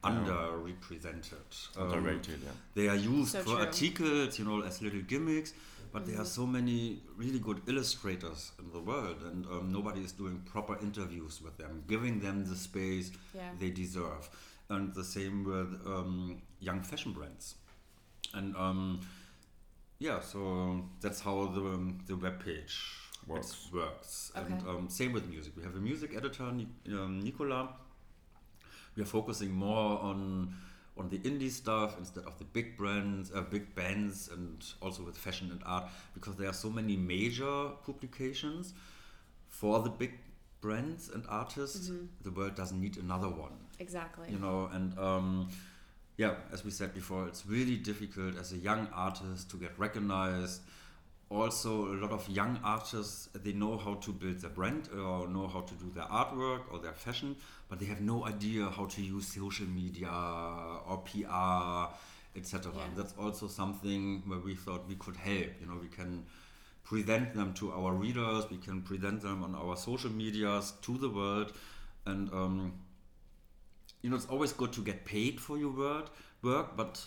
underrepresented. 0.03 1.77
Um, 1.79 1.93
Underrated, 1.93 2.41
yeah. 2.45 2.51
They 2.75 2.89
are 2.89 2.97
used 2.97 3.33
So 3.33 3.39
for 3.41 3.51
true. 3.57 3.59
articles, 3.65 4.39
you 4.39 4.45
know, 4.45 4.63
as 4.63 4.83
little 4.83 5.01
gimmicks, 5.03 5.53
but 5.93 6.07
there 6.07 6.21
are 6.21 6.25
so 6.25 6.47
many 6.47 7.01
really 7.17 7.39
good 7.39 7.63
illustrators 7.69 8.53
in 8.59 8.71
the 8.73 8.81
world, 8.81 9.17
and 9.25 9.47
um, 9.47 9.71
nobody 9.73 10.01
is 10.03 10.13
doing 10.13 10.39
proper 10.45 10.77
interviews 10.81 11.41
with 11.43 11.57
them, 11.57 11.85
giving 11.89 12.21
them 12.21 12.45
the 12.45 12.57
space 12.57 13.13
Yeah. 13.35 13.51
they 13.61 13.71
deserve. 13.71 14.29
And 14.71 14.95
the 14.95 15.05
same 15.05 15.45
with 15.45 15.87
um, 15.87 16.41
young 16.59 16.81
fashion 16.83 17.13
brands. 17.13 17.55
And 18.33 18.57
um, 18.57 19.01
yeah, 19.99 20.21
so 20.21 20.83
that's 21.01 21.21
how 21.21 21.47
the, 21.47 21.93
the 22.07 22.17
web 22.17 22.43
page 22.45 22.81
Works. 23.27 23.69
works. 23.73 24.33
And 24.35 24.55
Okay. 24.55 24.69
um, 24.69 24.89
same 24.89 25.13
with 25.13 25.29
music. 25.29 25.53
We 25.57 25.63
have 25.63 25.77
a 25.77 25.81
music 25.81 26.15
editor, 26.17 26.51
Ni- 26.51 26.67
um, 26.89 27.21
Nicola. 27.23 27.69
We 28.97 29.03
are 29.03 29.07
focusing 29.07 29.53
more 29.53 29.99
on 30.01 30.55
on 30.97 31.09
the 31.09 31.19
indie 31.19 31.51
stuff 31.51 31.97
instead 31.99 32.25
of 32.25 32.39
the 32.39 32.45
big 32.45 32.77
brands, 32.77 33.33
uh, 33.35 33.41
big 33.41 33.75
bands, 33.75 34.29
and 34.33 34.65
also 34.81 35.03
with 35.03 35.19
fashion 35.19 35.51
and 35.51 35.61
art 35.67 35.87
because 36.15 36.37
there 36.37 36.49
are 36.49 36.53
so 36.53 36.71
many 36.71 36.97
major 36.97 37.71
publications 37.85 38.73
for 39.49 39.81
the 39.83 39.91
big 39.91 40.13
brands 40.61 41.11
and 41.13 41.25
artists. 41.29 41.91
The 42.23 42.31
world 42.31 42.55
doesn't 42.55 42.81
need 42.81 42.97
another 42.97 43.29
one 43.29 43.53
Exactly. 43.81 44.29
you 44.31 44.39
know 44.39 44.71
and 44.73 44.97
um, 44.99 45.49
yeah 46.17 46.35
as 46.53 46.65
we 46.65 46.71
said 46.71 46.95
before 46.95 47.27
it's 47.27 47.45
really 47.47 47.77
difficult 47.77 48.39
as 48.39 48.53
a 48.53 48.57
young 48.57 48.87
artist 48.95 49.51
to 49.51 49.57
get 49.57 49.73
recognized 49.79 50.63
also 51.31 51.93
a 51.93 51.97
lot 51.97 52.13
of 52.13 52.29
young 52.29 52.59
artists 52.63 53.29
they 53.43 53.53
know 53.53 53.77
how 53.77 53.95
to 53.95 54.13
build 54.13 54.39
their 54.41 54.51
brand 54.51 54.89
or 54.93 55.27
know 55.27 55.49
how 55.49 55.61
to 55.63 55.75
do 55.75 55.91
their 55.95 56.05
artwork 56.05 56.61
or 56.71 56.79
their 56.79 56.93
fashion 56.93 57.35
but 57.69 57.79
they 57.81 57.87
have 57.87 58.01
no 58.01 58.27
idea 58.27 58.69
how 58.71 58.87
to 58.87 59.03
use 59.03 59.27
social 59.29 59.67
media 59.67 60.09
or 60.89 60.99
pr 61.05 61.95
etc 62.37 62.73
Yeah. 62.75 62.89
that's 62.97 63.15
also 63.19 63.49
something 63.49 64.23
where 64.27 64.39
we 64.39 64.55
thought 64.55 64.87
we 64.89 64.97
could 64.97 65.17
help. 65.17 65.51
You 65.61 65.67
know 65.67 65.79
we 65.81 65.89
can 65.89 66.25
present 66.85 67.35
them 67.35 67.55
to 67.55 67.73
our 67.73 67.93
readers 67.93 68.51
we 68.51 68.59
can 68.59 68.83
present 68.83 69.23
them 69.23 69.43
on 69.43 69.55
our 69.55 69.77
social 69.77 70.11
medias 70.11 70.73
to 70.83 70.99
the 70.99 71.09
world. 71.09 71.53
And 72.07 72.31
um, 72.33 72.73
you 74.03 74.11
know, 74.11 74.17
it's 74.17 74.27
always 74.27 74.53
good 74.53 74.73
to 74.75 74.83
get 74.83 75.07
paid 75.07 75.41
for 75.41 75.57
your 75.57 75.71
word, 75.71 76.05
work, 76.43 76.77
but 76.77 77.03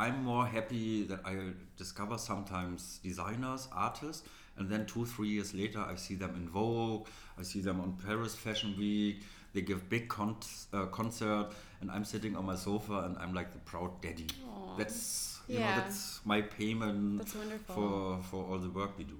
I'm 0.00 0.24
more 0.24 0.46
happy 0.46 1.02
that 1.04 1.20
I 1.26 1.36
discover 1.76 2.16
sometimes 2.16 3.00
designers, 3.02 3.68
artists, 3.70 4.22
and 4.56 4.66
then 4.70 4.86
two, 4.86 5.04
three 5.04 5.28
years 5.28 5.52
later, 5.52 5.80
I 5.80 5.96
see 5.96 6.14
them 6.14 6.34
in 6.36 6.48
Vogue, 6.48 7.06
I 7.38 7.42
see 7.42 7.60
them 7.60 7.80
on 7.82 7.98
Paris 8.06 8.34
Fashion 8.34 8.74
Week, 8.78 9.20
they 9.52 9.60
give 9.60 9.90
big 9.90 10.08
con- 10.08 10.36
uh, 10.72 10.86
concert, 10.86 11.48
and 11.82 11.90
I'm 11.90 12.04
sitting 12.06 12.34
on 12.34 12.46
my 12.46 12.56
sofa 12.56 13.00
and 13.04 13.18
I'm 13.18 13.34
like 13.34 13.52
the 13.52 13.58
proud 13.58 14.00
daddy. 14.00 14.28
Aw. 14.48 14.76
That's 14.78 15.38
you 15.48 15.58
Yeah. 15.58 15.68
know, 15.70 15.80
that's 15.82 16.20
my 16.24 16.40
payment 16.42 17.18
That's 17.18 17.34
for 17.66 18.22
for 18.30 18.40
all 18.48 18.58
the 18.58 18.70
work 18.70 18.96
we 18.96 19.04
do. 19.04 19.18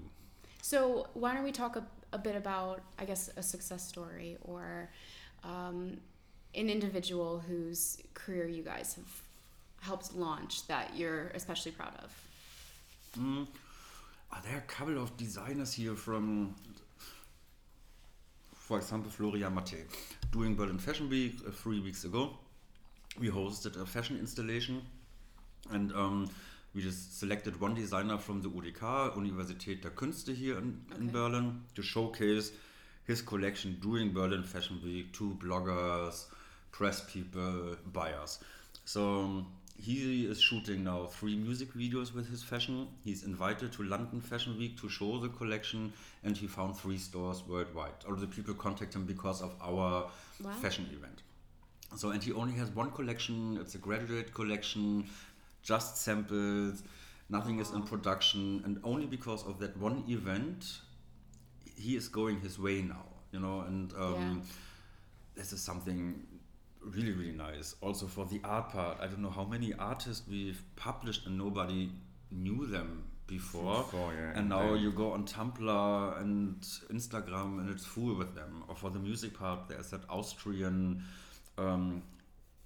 So 0.63 1.09
why 1.15 1.35
don't 1.35 1.45
we 1.45 1.53
talk 1.53 1.77
a, 1.77 1.85
a 2.13 2.19
bit 2.19 2.37
about, 2.37 2.81
I 2.99 3.05
guess, 3.05 3.29
a 3.37 3.43
success 3.43 3.87
story 3.87 4.39
or 4.43 4.91
um, 5.43 5.99
an 6.55 6.69
individual 6.71 7.41
whose 7.49 7.99
career 8.15 8.47
you 8.47 8.63
guys 8.63 8.95
have 8.95 9.11
helped 9.81 10.15
launch 10.15 10.67
that 10.69 10.97
you're 10.97 11.29
especially 11.35 11.73
proud 11.73 11.95
of? 12.03 12.11
Mm. 13.19 13.47
Are 14.33 14.43
there 14.45 14.59
a 14.59 14.73
couple 14.73 14.99
of 14.99 15.17
designers 15.17 15.73
here 15.75 15.97
from, 15.97 16.55
for 18.55 18.79
example, 18.79 19.11
Florian 19.11 19.55
Matte, 19.55 19.87
doing 20.31 20.55
Berlin 20.55 20.79
Fashion 20.79 21.09
Week 21.09 21.35
uh, 21.47 21.51
three 21.51 21.81
weeks 21.81 22.05
ago. 22.05 22.31
We 23.19 23.29
hosted 23.29 23.81
a 23.81 23.85
fashion 23.85 24.19
installation 24.19 24.83
and 25.71 25.93
um, 25.93 26.31
we 26.75 26.83
just 26.83 27.19
selected 27.19 27.61
one 27.61 27.75
designer 27.75 28.17
from 28.17 28.41
the 28.43 28.49
UDK, 28.49 29.17
Universität 29.17 29.83
der 29.83 29.91
Künste 29.91 30.33
here 30.33 30.59
in, 30.59 30.81
in 30.97 31.11
Berlin, 31.11 31.63
to 31.75 31.83
showcase 31.83 32.53
his 33.05 33.21
collection 33.21 33.77
during 33.83 34.13
Berlin 34.13 34.45
Fashion 34.45 34.81
Week 34.85 35.13
to 35.15 35.37
bloggers, 35.43 36.27
press 36.71 37.03
people, 37.13 37.77
buyers. 37.93 38.39
So 38.85 39.03
um, 39.03 39.47
he 39.81 40.27
is 40.27 40.41
shooting 40.41 40.85
now 40.85 41.07
three 41.07 41.37
music 41.37 41.73
videos 41.75 42.13
with 42.15 42.29
his 42.31 42.43
fashion. 42.43 42.89
He's 43.03 43.25
invited 43.25 43.73
to 43.73 43.83
London 43.83 44.21
Fashion 44.21 44.59
Week 44.59 44.79
to 44.81 44.89
show 44.89 45.19
the 45.19 45.29
collection, 45.31 45.93
and 46.23 46.37
he 46.37 46.47
found 46.47 46.77
three 46.77 46.99
stores 46.99 47.43
worldwide. 47.49 47.93
All 48.07 48.15
the 48.15 48.27
people 48.27 48.55
contact 48.55 48.95
him 48.95 49.05
because 49.07 49.41
of 49.43 49.53
our 49.63 50.11
Wow. 50.43 50.53
fashion 50.61 50.87
event. 50.93 51.23
So, 51.97 52.11
and 52.11 52.23
he 52.23 52.33
only 52.33 52.55
has 52.55 52.71
one 52.71 52.91
collection. 52.91 53.57
It's 53.61 53.75
a 53.75 53.79
graduate 53.79 54.33
collection, 54.35 55.09
just 55.63 55.97
samples. 55.97 56.83
Nothing 57.29 57.59
is 57.61 57.71
in 57.71 57.83
production, 57.83 58.63
and 58.65 58.81
only 58.85 59.07
because 59.07 59.45
of 59.47 59.59
that 59.61 59.77
one 59.77 60.05
event, 60.09 60.81
he 61.77 61.97
is 61.97 62.09
going 62.09 62.41
his 62.41 62.59
way 62.59 62.83
now. 62.83 63.07
You 63.33 63.41
know, 63.41 63.61
and 63.61 63.93
um, 63.95 64.15
Yeah. 64.15 64.37
this 65.37 65.53
is 65.53 65.61
something 65.63 66.27
really 66.83 67.13
really 67.13 67.33
nice. 67.33 67.75
Also 67.81 68.07
for 68.07 68.25
the 68.27 68.41
art 68.45 68.71
part, 68.71 68.99
I 69.01 69.07
don't 69.07 69.21
know 69.23 69.31
how 69.31 69.45
many 69.45 69.73
artists 69.75 70.27
we've 70.29 70.63
published 70.77 71.27
and 71.27 71.37
nobody 71.37 71.91
knew 72.31 72.67
them 72.67 73.05
before. 73.27 73.79
Before, 73.85 74.13
yeah, 74.13 74.33
and 74.35 74.49
now 74.49 74.73
then- 74.75 74.83
you 74.83 74.93
go 74.93 75.13
on 75.13 75.25
Tumblr 75.25 76.21
and 76.21 76.61
Instagram 76.93 77.61
and 77.61 77.71
it's 77.71 77.85
full 77.85 78.15
with 78.17 78.35
them. 78.35 78.65
Or 78.69 78.75
for 78.75 78.91
the 78.91 78.99
music 78.99 79.39
part, 79.39 79.69
there's 79.69 79.91
that 79.91 80.01
Austrian 80.09 81.03
um, 81.59 82.03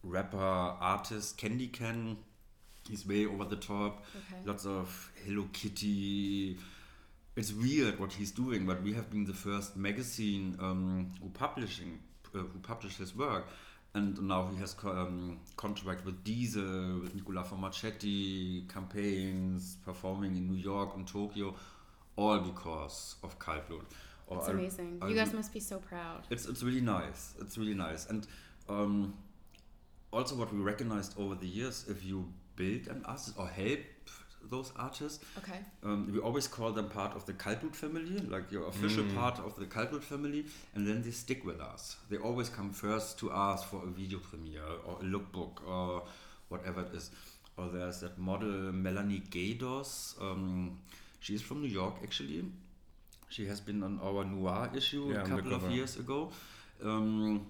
rapper 0.03 0.37
artist 0.39 1.37
Candy 1.39 1.69
Ken. 1.69 2.17
He's 2.89 3.07
way 3.07 3.25
over 3.27 3.45
the 3.45 3.57
top. 3.57 4.05
Okay. 4.15 4.43
Lots 4.45 4.67
of 4.67 5.13
Hello 5.25 5.49
Kitty. 5.53 6.59
It's 7.37 7.53
weird 7.53 7.99
what 7.99 8.13
he's 8.13 8.31
doing, 8.31 8.65
but 8.67 8.83
we 8.83 8.93
have 8.93 9.11
been 9.11 9.25
the 9.25 9.33
first 9.35 9.77
magazine 9.77 10.57
um, 10.61 11.13
who 11.21 11.31
publishing 11.31 11.99
uh, 12.35 12.39
who 12.39 12.59
published 12.63 12.99
his 12.99 13.15
work, 13.17 13.47
and 13.95 14.21
now 14.23 14.49
he 14.53 14.57
has 14.61 14.75
co- 14.75 14.91
um, 14.91 15.39
contract 15.57 16.05
with 16.05 16.23
Diesel, 16.25 17.01
with 17.03 17.15
Nicola 17.15 17.45
Formichetti, 17.45 18.69
campaigns, 18.73 19.77
performing 19.85 20.37
in 20.37 20.49
New 20.51 20.57
York 20.57 20.97
and 20.97 21.07
Tokyo, 21.07 21.55
all 22.17 22.39
because 22.41 23.17
of 23.23 23.39
Kaltblut. 23.39 23.85
Or 24.27 24.39
It's 24.39 24.49
amazing. 24.49 24.99
I 25.03 25.09
you 25.09 25.15
guys 25.15 25.33
must 25.33 25.53
be 25.53 25.61
so 25.61 25.79
proud. 25.79 26.27
it's 26.31 26.47
it's 26.47 26.63
really 26.63 26.81
nice. 26.81 27.35
It's 27.41 27.59
really 27.59 27.75
nice, 27.75 28.07
and 28.07 28.27
um, 28.69 29.15
also 30.13 30.35
what 30.37 30.53
we 30.53 30.61
recognized 30.61 31.19
over 31.19 31.35
the 31.35 31.47
years, 31.47 31.85
if 31.89 32.05
you 32.05 32.33
build 32.57 32.87
an 32.89 33.03
artist 33.05 33.35
or 33.37 33.47
help 33.49 33.81
those 34.51 34.73
artists, 34.77 35.25
Okay. 35.39 35.59
um, 35.83 36.11
we 36.13 36.19
always 36.19 36.47
call 36.49 36.73
them 36.73 36.89
part 36.89 37.15
of 37.17 37.25
the 37.27 37.33
Kaltblut 37.33 37.75
family, 37.75 38.19
like 38.21 38.51
your 38.51 38.67
official 38.69 39.05
part 39.15 39.39
of 39.39 39.57
the 39.57 39.67
Kaltblut 39.67 40.03
family, 40.03 40.47
and 40.75 40.87
then 40.87 41.03
they 41.03 41.11
stick 41.11 41.45
with 41.45 41.61
us. 41.61 41.97
They 42.11 42.17
always 42.17 42.49
come 42.49 42.71
first 42.73 43.19
to 43.21 43.31
us 43.31 43.65
for 43.65 43.83
a 43.85 43.87
video 43.87 44.19
premiere 44.19 44.63
or 44.87 44.99
a 45.01 45.05
lookbook 45.05 45.67
or 45.67 46.05
whatever 46.49 46.83
it 46.83 46.95
is. 46.95 47.11
Or 47.57 47.69
there's 47.69 48.01
that 48.01 48.19
model 48.19 48.73
Melanie 48.73 49.23
Gaydos. 49.31 50.21
Um, 50.21 50.81
she's 51.21 51.41
from 51.43 51.63
New 51.63 51.69
York 51.69 51.95
actually. 52.03 52.45
She 53.29 53.47
has 53.47 53.61
been 53.61 53.83
on 53.83 54.01
our 54.03 54.25
Noir 54.25 54.71
issue 54.75 55.13
Yeah, 55.13 55.23
a 55.23 55.27
couple 55.27 55.55
of 55.55 55.71
years 55.71 55.97
ago. 55.97 56.31
Um, 56.83 57.47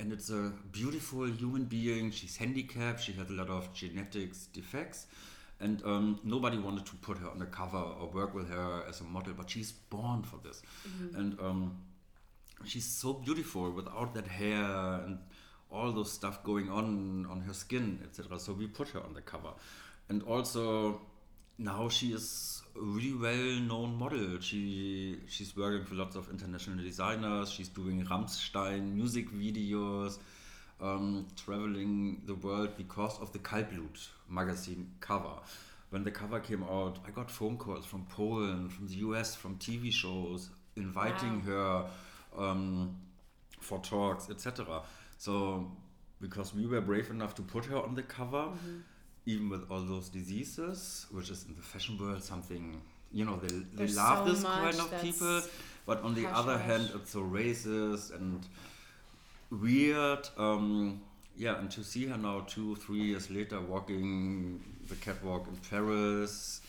and 0.00 0.12
it's 0.12 0.30
a 0.30 0.52
beautiful 0.70 1.26
human 1.26 1.64
being. 1.64 2.10
She's 2.12 2.36
handicapped. 2.36 3.00
She 3.00 3.12
has 3.14 3.28
a 3.30 3.32
lot 3.32 3.48
of 3.50 3.72
genetics 3.74 4.46
defects. 4.46 5.06
And 5.60 5.82
um, 5.84 6.20
nobody 6.22 6.56
wanted 6.56 6.86
to 6.86 6.94
put 6.96 7.18
her 7.18 7.28
on 7.28 7.38
the 7.40 7.46
cover 7.46 7.78
or 7.78 8.08
work 8.08 8.32
with 8.34 8.48
her 8.48 8.84
as 8.88 9.00
a 9.00 9.04
model, 9.04 9.34
but 9.36 9.50
she's 9.50 9.72
born 9.72 10.22
for 10.22 10.38
this. 10.44 10.62
And 11.16 11.40
um, 11.40 11.78
she's 12.64 12.84
so 12.84 13.14
beautiful 13.14 13.70
without 13.72 14.14
that 14.14 14.28
hair 14.28 14.62
and 15.04 15.18
all 15.70 15.92
those 15.92 16.12
stuff 16.12 16.42
going 16.44 16.70
on 16.70 17.26
on 17.30 17.40
her 17.40 17.52
skin, 17.52 18.00
etc. 18.04 18.38
So 18.38 18.52
we 18.52 18.66
put 18.66 18.88
her 18.90 19.00
on 19.00 19.14
the 19.14 19.20
cover. 19.20 19.50
And 20.08 20.22
also 20.22 21.00
now 21.58 21.88
she 21.88 22.12
is 22.12 22.62
a 22.76 22.80
really 22.80 23.12
well-known 23.12 23.96
model. 23.98 24.40
She 24.40 25.18
she's 25.26 25.56
working 25.56 25.84
for 25.84 25.94
lots 25.94 26.16
of 26.16 26.30
international 26.30 26.82
designers. 26.82 27.50
She's 27.50 27.68
doing 27.68 28.04
Rammstein 28.06 28.94
music 28.94 29.30
videos, 29.30 30.18
um, 30.80 31.26
traveling 31.36 32.22
the 32.26 32.34
world 32.34 32.76
because 32.76 33.18
of 33.20 33.32
the 33.32 33.38
Kaltblut 33.38 34.08
magazine 34.28 34.90
cover. 35.00 35.34
When 35.90 36.04
the 36.04 36.10
cover 36.10 36.38
came 36.40 36.62
out, 36.64 36.98
I 37.06 37.10
got 37.10 37.30
phone 37.30 37.56
calls 37.56 37.86
from 37.86 38.04
Poland, 38.10 38.72
from 38.72 38.88
the 38.88 38.96
US, 38.96 39.34
from 39.34 39.56
TV 39.56 39.90
shows, 39.92 40.50
inviting 40.76 41.40
her 41.40 41.86
um, 42.36 42.96
for 43.60 43.78
talks, 43.80 44.28
etc. 44.30 44.82
So, 45.16 45.70
because 46.20 46.54
we 46.54 46.66
were 46.66 46.80
brave 46.80 47.10
enough 47.10 47.34
to 47.36 47.42
put 47.42 47.64
her 47.66 47.76
on 47.76 47.94
the 47.94 48.02
cover, 48.02 48.48
even 49.24 49.48
with 49.48 49.70
all 49.70 49.82
those 49.82 50.08
diseases, 50.08 51.06
which 51.10 51.30
is 51.30 51.46
in 51.48 51.54
the 51.54 51.62
fashion 51.62 51.96
world 51.98 52.22
something 52.22 52.80
you 53.12 53.24
know 53.24 53.36
they, 53.36 53.48
they 53.48 53.64
There's 53.74 53.96
love 53.96 54.26
so 54.26 54.32
this 54.32 54.44
kind 54.44 54.80
of 54.80 55.02
people 55.02 55.42
but 55.86 56.02
on 56.02 56.14
the 56.14 56.26
other 56.26 56.58
hand 56.58 56.90
it's 56.94 57.12
so 57.12 57.20
racist 57.20 58.14
and 58.14 58.46
weird 59.50 60.28
um, 60.36 61.00
yeah 61.36 61.58
and 61.58 61.70
to 61.70 61.82
see 61.82 62.06
her 62.06 62.16
now 62.16 62.40
two 62.46 62.74
three 62.76 63.00
years 63.00 63.30
later 63.30 63.60
walking 63.60 64.62
the 64.88 64.94
catwalk 64.96 65.46
in 65.48 65.56
paris 65.70 66.60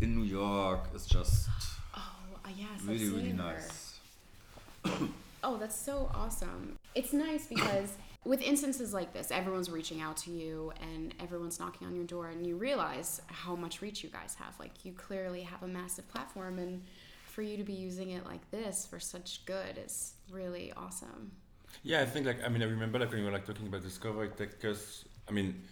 in 0.00 0.16
new 0.16 0.24
york 0.24 0.88
is 0.94 1.06
just 1.06 1.48
Oh, 1.96 2.00
uh, 2.44 2.48
yes, 2.56 2.82
really 2.82 3.08
really 3.08 3.32
nice 3.32 3.98
Oh, 5.46 5.58
that's 5.58 5.76
so 5.76 6.10
awesome. 6.14 6.78
It's 6.94 7.12
nice 7.12 7.46
because 7.46 7.92
with 8.24 8.40
instances 8.40 8.94
like 8.94 9.12
this, 9.12 9.30
everyone's 9.30 9.68
reaching 9.68 10.00
out 10.00 10.16
to 10.18 10.30
you 10.30 10.72
and 10.80 11.14
everyone's 11.20 11.60
knocking 11.60 11.86
on 11.86 11.94
your 11.94 12.06
door, 12.06 12.30
and 12.30 12.46
you 12.46 12.56
realize 12.56 13.20
how 13.26 13.54
much 13.54 13.82
reach 13.82 14.02
you 14.02 14.08
guys 14.08 14.36
have. 14.38 14.58
Like, 14.58 14.86
you 14.86 14.92
clearly 14.92 15.42
have 15.42 15.62
a 15.62 15.66
massive 15.68 16.08
platform, 16.08 16.58
and 16.58 16.82
for 17.26 17.42
you 17.42 17.58
to 17.58 17.62
be 17.62 17.74
using 17.74 18.12
it 18.12 18.24
like 18.24 18.50
this 18.50 18.86
for 18.86 18.98
such 18.98 19.44
good 19.44 19.78
is 19.84 20.14
really 20.30 20.72
awesome. 20.78 21.32
Yeah, 21.86 22.00
I 22.00 22.06
think 22.06 22.24
like 22.24 22.42
I 22.42 22.48
mean 22.48 22.62
I 22.62 22.64
remember 22.66 22.98
like 22.98 23.10
when 23.10 23.20
we 23.20 23.26
were 23.26 23.32
like 23.32 23.44
talking 23.44 23.66
about 23.66 23.82
Discover 23.82 24.24
it 24.24 24.38
take 24.38 24.64
us 24.64 25.04
I 25.28 25.32
mean 25.32 25.62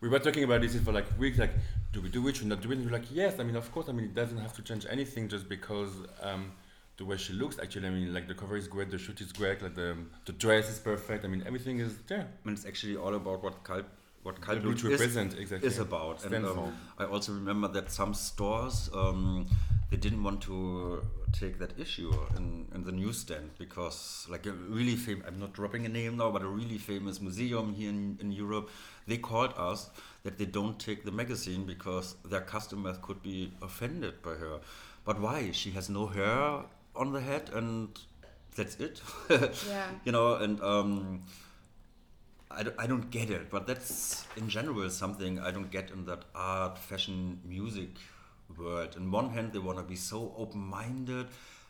we 0.00 0.08
were 0.08 0.20
talking 0.20 0.44
about 0.44 0.60
this 0.62 0.76
for 0.76 0.92
like 0.92 1.06
weeks 1.18 1.38
like 1.38 1.50
do 1.92 2.00
we 2.00 2.08
do 2.08 2.26
it 2.28 2.36
should 2.36 2.46
not 2.46 2.60
do 2.62 2.70
it? 2.70 2.78
And 2.78 2.86
we're 2.86 2.92
like 2.92 3.12
yes 3.12 3.40
I 3.40 3.42
mean 3.42 3.56
of 3.56 3.70
course 3.72 3.88
I 3.88 3.92
mean 3.92 4.04
it 4.06 4.14
doesn't 4.14 4.38
have 4.38 4.52
to 4.54 4.62
change 4.62 4.86
anything 4.88 5.28
just 5.28 5.48
because 5.48 5.90
um, 6.22 6.52
the 6.98 7.04
way 7.04 7.16
she 7.16 7.32
looks 7.32 7.58
actually 7.58 7.88
I 7.88 7.90
mean 7.90 8.14
like 8.14 8.28
the 8.28 8.34
cover 8.34 8.56
is 8.56 8.68
great 8.68 8.92
the 8.92 8.98
shoot 8.98 9.20
is 9.20 9.32
great 9.32 9.60
like 9.60 9.74
the 9.74 9.96
the 10.24 10.32
dress 10.32 10.70
is 10.70 10.78
perfect 10.78 11.24
I 11.24 11.28
mean 11.28 11.42
everything 11.44 11.80
is 11.80 11.98
there 12.06 12.28
and 12.44 12.56
it's 12.56 12.64
actually 12.64 12.96
all 12.96 13.14
about 13.14 13.42
what 13.42 13.64
Kalb 13.64 13.86
what 14.22 14.36
the 14.36 14.42
Kaltblut 14.42 14.76
is, 14.76 14.84
represent 14.84 15.38
exactly 15.38 15.66
is 15.68 15.78
about. 15.78 16.24
And 16.24 16.46
um. 16.46 16.76
I 16.98 17.04
also 17.04 17.32
remember 17.32 17.68
that 17.68 17.90
some 17.90 18.12
stores 18.14 18.90
um, 18.92 19.46
they 19.90 19.96
didn't 19.96 20.22
want 20.22 20.40
to 20.42 21.02
take 21.32 21.58
that 21.58 21.78
issue 21.78 22.12
in, 22.36 22.66
in 22.74 22.84
the 22.84 22.92
newsstand 22.92 23.50
because 23.58 24.26
like 24.30 24.46
a 24.46 24.52
really 24.52 24.94
famous 24.94 25.26
I'm 25.26 25.40
not 25.40 25.52
dropping 25.52 25.84
a 25.84 25.88
name 25.88 26.16
now, 26.16 26.30
but 26.30 26.42
a 26.42 26.46
really 26.46 26.78
famous 26.78 27.20
museum 27.20 27.74
here 27.74 27.90
in, 27.90 28.18
in 28.20 28.30
Europe, 28.30 28.70
they 29.06 29.16
called 29.16 29.52
us 29.56 29.90
that 30.22 30.38
they 30.38 30.44
don't 30.44 30.78
take 30.78 31.04
the 31.04 31.10
magazine 31.10 31.64
because 31.64 32.14
their 32.24 32.40
customers 32.42 32.98
could 33.02 33.22
be 33.22 33.52
offended 33.62 34.22
by 34.22 34.34
her. 34.34 34.60
But 35.04 35.20
why? 35.20 35.50
She 35.52 35.70
has 35.72 35.88
no 35.88 36.06
hair 36.06 36.60
on 36.94 37.12
the 37.12 37.20
head 37.20 37.50
and 37.52 37.98
that's 38.54 38.76
it. 38.76 39.00
Yeah. 39.68 39.86
you 40.04 40.12
know, 40.12 40.34
and 40.36 40.60
um, 40.62 41.22
I, 42.50 42.62
don't, 42.64 42.76
I 42.78 42.86
don't 42.86 43.10
get 43.10 43.30
it, 43.30 43.50
but 43.50 43.66
that's 43.66 44.24
in 44.36 44.48
general 44.48 44.88
something 44.90 45.38
I 45.38 45.50
don't 45.50 45.70
get 45.70 45.90
in 45.90 46.04
that 46.06 46.22
art, 46.34 46.78
fashion, 46.78 47.40
music 47.44 47.90
world. 48.58 48.94
On 48.96 49.10
one 49.10 49.30
hand, 49.30 49.52
they 49.52 49.58
want 49.60 49.78
to 49.78 49.84
be 49.84 49.96
so 49.96 50.34
open 50.36 50.60
minded, 50.60 51.26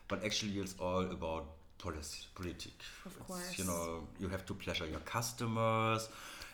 but 0.09 0.25
actually, 0.25 0.59
it's 0.59 0.75
all 0.81 1.03
about 1.03 1.47
policy, 1.79 2.27
politic. 2.35 2.73
Of 3.05 3.17
It's, 3.17 3.27
course. 3.27 3.59
you 3.59 3.65
know, 3.65 4.09
you 4.19 4.29
have 4.29 4.45
to 4.47 4.55
pleasure 4.55 4.87
your 4.87 5.01
customers 5.01 6.09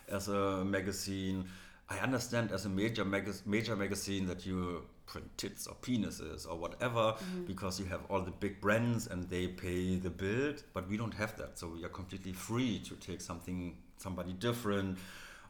as 0.09 0.27
a 0.27 0.63
magazine. 0.65 1.45
I 1.89 1.99
understand 1.99 2.51
as 2.51 2.65
a 2.65 2.69
major, 2.69 3.05
mag- 3.05 3.33
major 3.45 3.75
magazine 3.75 4.25
that 4.27 4.45
you 4.45 4.83
print 5.05 5.25
tits 5.37 5.67
or 5.67 5.75
penises 5.81 6.45
or 6.49 6.57
whatever 6.57 7.13
mm-hmm. 7.13 7.45
because 7.45 7.79
you 7.79 7.85
have 7.85 8.01
all 8.09 8.21
the 8.21 8.31
big 8.31 8.59
brands 8.59 9.07
and 9.07 9.29
they 9.29 9.47
pay 9.47 9.95
the 9.95 10.09
bill, 10.09 10.53
but 10.73 10.87
we 10.89 10.97
don't 10.97 11.13
have 11.13 11.37
that. 11.37 11.57
So 11.57 11.67
we 11.69 11.83
are 11.85 11.89
completely 11.89 12.33
free 12.33 12.79
to 12.79 12.95
take 12.95 13.21
something, 13.21 13.77
somebody 13.97 14.33
different. 14.33 14.97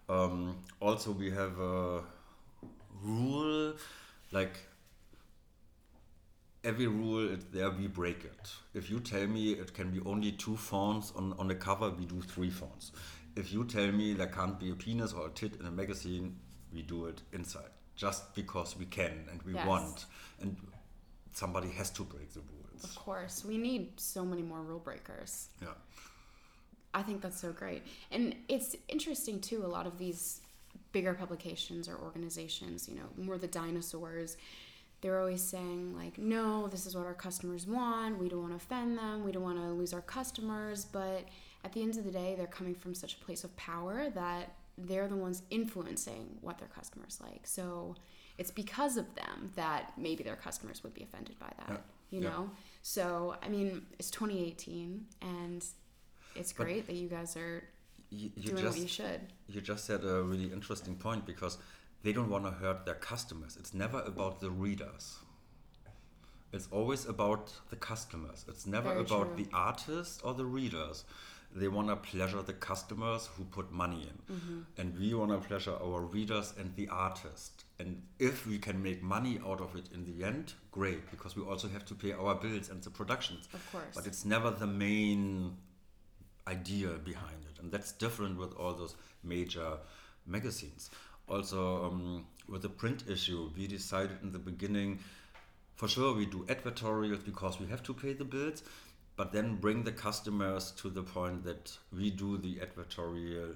Um, 0.10 0.58
also, 0.80 1.12
we 1.12 1.30
have 1.32 1.60
a 1.60 2.02
rule 3.04 3.74
like 4.32 4.58
every 6.64 6.88
rule 6.88 7.34
it, 7.34 7.52
there 7.54 7.70
we 7.70 7.88
break 7.88 8.24
it 8.26 8.52
if 8.74 8.90
you 8.90 9.00
tell 9.00 9.26
me 9.28 9.52
it 9.54 9.74
can 9.74 9.92
be 9.92 10.00
only 10.06 10.32
two 10.32 10.58
fonts 10.58 11.14
on, 11.16 11.34
on 11.38 11.48
the 11.48 11.56
cover 11.56 11.90
we 11.92 12.06
do 12.06 12.20
three 12.22 12.50
fonts 12.50 12.92
if 13.36 13.54
you 13.54 13.64
tell 13.64 13.92
me 13.92 14.14
there 14.14 14.28
can't 14.28 14.60
be 14.60 14.72
a 14.72 14.76
penis 14.76 15.14
or 15.14 15.28
a 15.28 15.30
tit 15.30 15.54
in 15.60 15.66
a 15.68 15.72
magazine 15.72 16.36
we 16.74 16.82
do 16.82 17.06
it 17.06 17.22
inside 17.32 17.70
just 17.96 18.34
because 18.36 18.76
we 18.78 18.86
can 18.86 19.28
and 19.32 19.42
we 19.44 19.54
Yes. 19.54 19.68
want 19.68 20.06
and 20.42 20.58
somebody 21.32 21.70
has 21.70 21.90
to 21.92 22.04
break 22.04 22.34
the 22.34 22.42
rules 22.42 22.84
Of 22.84 22.96
course. 22.96 23.46
We 23.46 23.58
need 23.58 24.00
so 24.00 24.26
many 24.26 24.42
more 24.42 24.62
rule 24.62 24.80
breakers. 24.80 25.50
yeah 25.62 25.70
I 26.94 27.04
think 27.04 27.22
that's 27.22 27.40
so 27.40 27.52
great. 27.52 27.84
And 28.12 28.36
it's 28.48 28.76
interesting 28.88 29.40
too, 29.40 29.66
a 29.66 29.68
lot 29.68 29.86
of 29.86 29.98
these 29.98 30.42
bigger 30.92 31.14
publications 31.14 31.88
or 31.88 31.98
organizations, 31.98 32.88
you 32.88 32.96
know, 32.96 33.08
more 33.18 33.38
the 33.38 33.48
dinosaurs, 33.48 34.38
they're 35.02 35.20
always 35.20 35.44
saying, 35.44 35.96
like, 35.96 36.18
no, 36.18 36.68
this 36.68 36.88
is 36.88 36.96
what 36.96 37.06
our 37.06 37.14
customers 37.14 37.68
want. 37.68 38.18
We 38.18 38.30
don't 38.30 38.42
want 38.42 38.54
to 38.54 38.58
offend 38.58 38.98
them. 38.98 39.24
We 39.24 39.32
don't 39.32 39.44
want 39.44 39.60
to 39.60 39.68
lose 39.72 39.94
our 39.94 40.02
customers. 40.02 40.86
But 40.86 41.26
at 41.64 41.72
the 41.74 41.84
end 41.84 41.98
of 41.98 42.04
the 42.04 42.10
day, 42.12 42.34
they're 42.36 42.48
coming 42.48 42.74
from 42.74 42.96
such 42.96 43.14
a 43.14 43.18
place 43.20 43.44
of 43.44 43.56
power 43.58 44.10
that 44.16 44.54
they're 44.76 45.08
the 45.08 45.16
ones 45.16 45.44
influencing 45.52 46.38
what 46.42 46.58
their 46.58 46.68
customers 46.70 47.20
like. 47.22 47.42
So 47.46 47.96
it's 48.40 48.50
because 48.50 48.98
of 48.98 49.14
them 49.14 49.52
that 49.56 49.94
maybe 49.98 50.24
their 50.24 50.36
customers 50.36 50.84
would 50.84 50.96
be 50.96 51.04
offended 51.04 51.38
by 51.38 51.52
that, 51.60 51.70
Yeah. 51.70 51.78
you 52.10 52.22
Yeah. 52.24 52.30
know? 52.30 52.52
So, 52.82 53.36
I 53.44 53.50
mean, 53.50 53.86
it's 54.00 54.10
2018 54.10 55.06
and 55.22 55.64
it's 56.38 56.54
But- 56.54 56.64
great 56.66 56.88
that 56.88 56.96
you 56.96 57.08
guys 57.08 57.36
are 57.38 57.64
you, 58.10 58.32
you 58.36 58.52
doing 58.52 58.64
just 58.64 58.78
what 58.78 58.82
you 58.82 58.88
should. 58.88 59.22
you 59.48 59.60
just 59.62 59.86
said 59.86 60.04
a 60.06 60.24
really 60.24 60.52
interesting 60.52 60.96
point 60.96 61.26
because 61.26 61.58
they 62.04 62.14
don't 62.14 62.30
want 62.30 62.46
to 62.46 62.52
hurt 62.52 62.86
their 62.86 62.96
customers. 62.96 63.58
It's 63.60 63.74
never 63.74 64.00
about 64.02 64.40
the 64.40 64.50
readers. 64.50 65.18
It's 66.54 66.68
always 66.72 67.06
about 67.06 67.52
the 67.70 67.76
customers. 67.76 68.46
It's 68.48 68.66
never 68.66 68.90
Very 68.90 69.02
about 69.02 69.36
true. 69.36 69.44
the 69.44 69.50
artist 69.54 70.22
or 70.24 70.34
the 70.34 70.46
readers. 70.46 71.04
They 71.54 71.68
want 71.68 71.88
to 71.90 71.96
pleasure 71.98 72.42
the 72.42 72.54
customers 72.54 73.28
who 73.36 73.44
put 73.46 73.72
money 73.72 74.04
in. 74.10 74.36
Mm-hmm. 74.36 74.60
And 74.78 74.98
we 75.00 75.14
want 75.14 75.32
to 75.32 75.46
pleasure 75.46 75.76
our 75.82 76.02
readers 76.02 76.54
and 76.58 76.74
the 76.76 76.88
artist. 76.90 77.66
And 77.80 78.04
if 78.20 78.46
we 78.48 78.58
can 78.60 78.82
make 78.82 79.02
money 79.04 79.40
out 79.46 79.60
of 79.60 79.76
it 79.76 79.90
in 79.94 80.06
the 80.06 80.24
end, 80.26 80.54
great, 80.72 81.10
because 81.12 81.36
we 81.36 81.44
also 81.44 81.68
have 81.70 81.86
to 81.86 81.96
pay 81.96 82.14
our 82.14 82.36
bills 82.36 82.70
and 82.70 82.82
the 82.82 82.90
productions. 82.90 83.48
Of 83.54 83.72
course. 83.72 83.96
But 83.96 84.08
it's 84.08 84.24
never 84.24 84.50
the 84.52 84.68
main 84.68 85.58
idea 86.48 86.90
behind 87.04 87.46
it, 87.50 87.62
and 87.62 87.72
that's 87.72 87.92
different 87.92 88.38
with 88.38 88.54
all 88.54 88.74
those 88.74 88.96
major 89.24 89.78
magazines. 90.26 90.90
Also, 91.28 91.86
um, 91.86 92.26
with 92.48 92.62
the 92.62 92.70
print 92.70 93.04
issue, 93.10 93.52
we 93.56 93.68
decided 93.68 94.18
in 94.24 94.32
the 94.32 94.40
beginning, 94.40 95.00
for 95.76 95.88
sure, 95.88 96.16
we 96.16 96.26
do 96.26 96.46
advertorials 96.46 97.24
because 97.24 97.60
we 97.60 97.68
have 97.68 97.84
to 97.84 97.94
pay 97.94 98.14
the 98.14 98.24
bills, 98.26 98.64
but 99.18 99.32
then 99.32 99.56
bring 99.56 99.84
the 99.84 99.92
customers 99.92 100.72
to 100.72 100.90
the 100.90 101.04
point 101.04 101.44
that 101.44 101.78
we 101.92 102.10
do 102.10 102.38
the 102.38 102.56
advertorial 102.56 103.56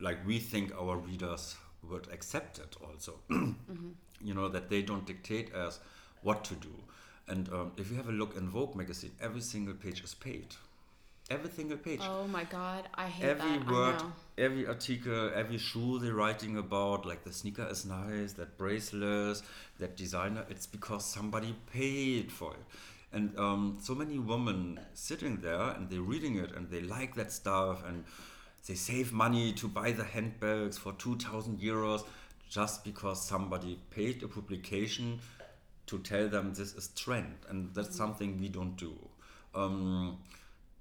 like 0.00 0.26
we 0.26 0.38
think 0.38 0.72
our 0.74 0.96
readers 0.96 1.56
would 1.88 2.08
accept 2.12 2.58
it 2.58 2.76
also. 2.82 3.14
You 4.22 4.34
know, 4.34 4.50
that 4.50 4.68
they 4.68 4.82
don't 4.82 5.06
dictate 5.06 5.54
us 5.54 5.80
what 6.20 6.44
to 6.44 6.54
do. 6.54 6.74
And 7.26 7.48
um, 7.54 7.72
if 7.78 7.90
you 7.90 7.96
have 7.96 8.10
a 8.10 8.12
look 8.12 8.36
in 8.36 8.50
Vogue 8.50 8.76
magazine, 8.76 9.12
every 9.18 9.40
single 9.40 9.72
page 9.72 10.04
is 10.04 10.12
paid. 10.12 10.48
Every 11.30 11.50
single 11.50 11.76
page 11.76 12.00
oh 12.02 12.26
my 12.26 12.42
god, 12.42 12.88
I 12.94 13.06
hate 13.06 13.24
every 13.24 13.58
that. 13.58 13.70
word, 13.70 14.02
every 14.36 14.66
article, 14.66 15.30
every 15.32 15.58
shoe 15.58 16.00
they're 16.00 16.14
writing 16.14 16.56
about, 16.56 17.06
like 17.06 17.22
the 17.22 17.32
sneaker 17.32 17.68
is 17.70 17.86
nice, 17.86 18.32
that 18.32 18.58
bracelet, 18.58 19.40
that 19.78 19.96
designer, 19.96 20.44
it's 20.50 20.66
because 20.66 21.04
somebody 21.04 21.54
paid 21.72 22.32
for 22.32 22.54
it. 22.54 22.64
And 23.12 23.38
um, 23.38 23.78
so 23.80 23.94
many 23.94 24.18
women 24.18 24.80
sitting 24.94 25.36
there 25.40 25.70
and 25.70 25.88
they're 25.88 26.00
reading 26.00 26.36
it 26.36 26.50
and 26.56 26.68
they 26.68 26.80
like 26.80 27.14
that 27.14 27.30
stuff 27.30 27.84
and 27.86 28.04
they 28.66 28.74
save 28.74 29.12
money 29.12 29.52
to 29.52 29.68
buy 29.68 29.92
the 29.92 30.04
handbags 30.04 30.78
for 30.78 30.92
2000 30.94 31.60
euros 31.60 32.04
just 32.48 32.84
because 32.84 33.24
somebody 33.24 33.78
paid 33.90 34.22
a 34.24 34.28
publication 34.28 35.20
to 35.86 35.98
tell 36.00 36.28
them 36.28 36.54
this 36.54 36.74
is 36.74 36.88
trend 36.96 37.36
and 37.48 37.72
that's 37.72 37.96
something 37.96 38.40
we 38.40 38.48
don't 38.48 38.76
do. 38.76 38.94
Um, 39.54 40.18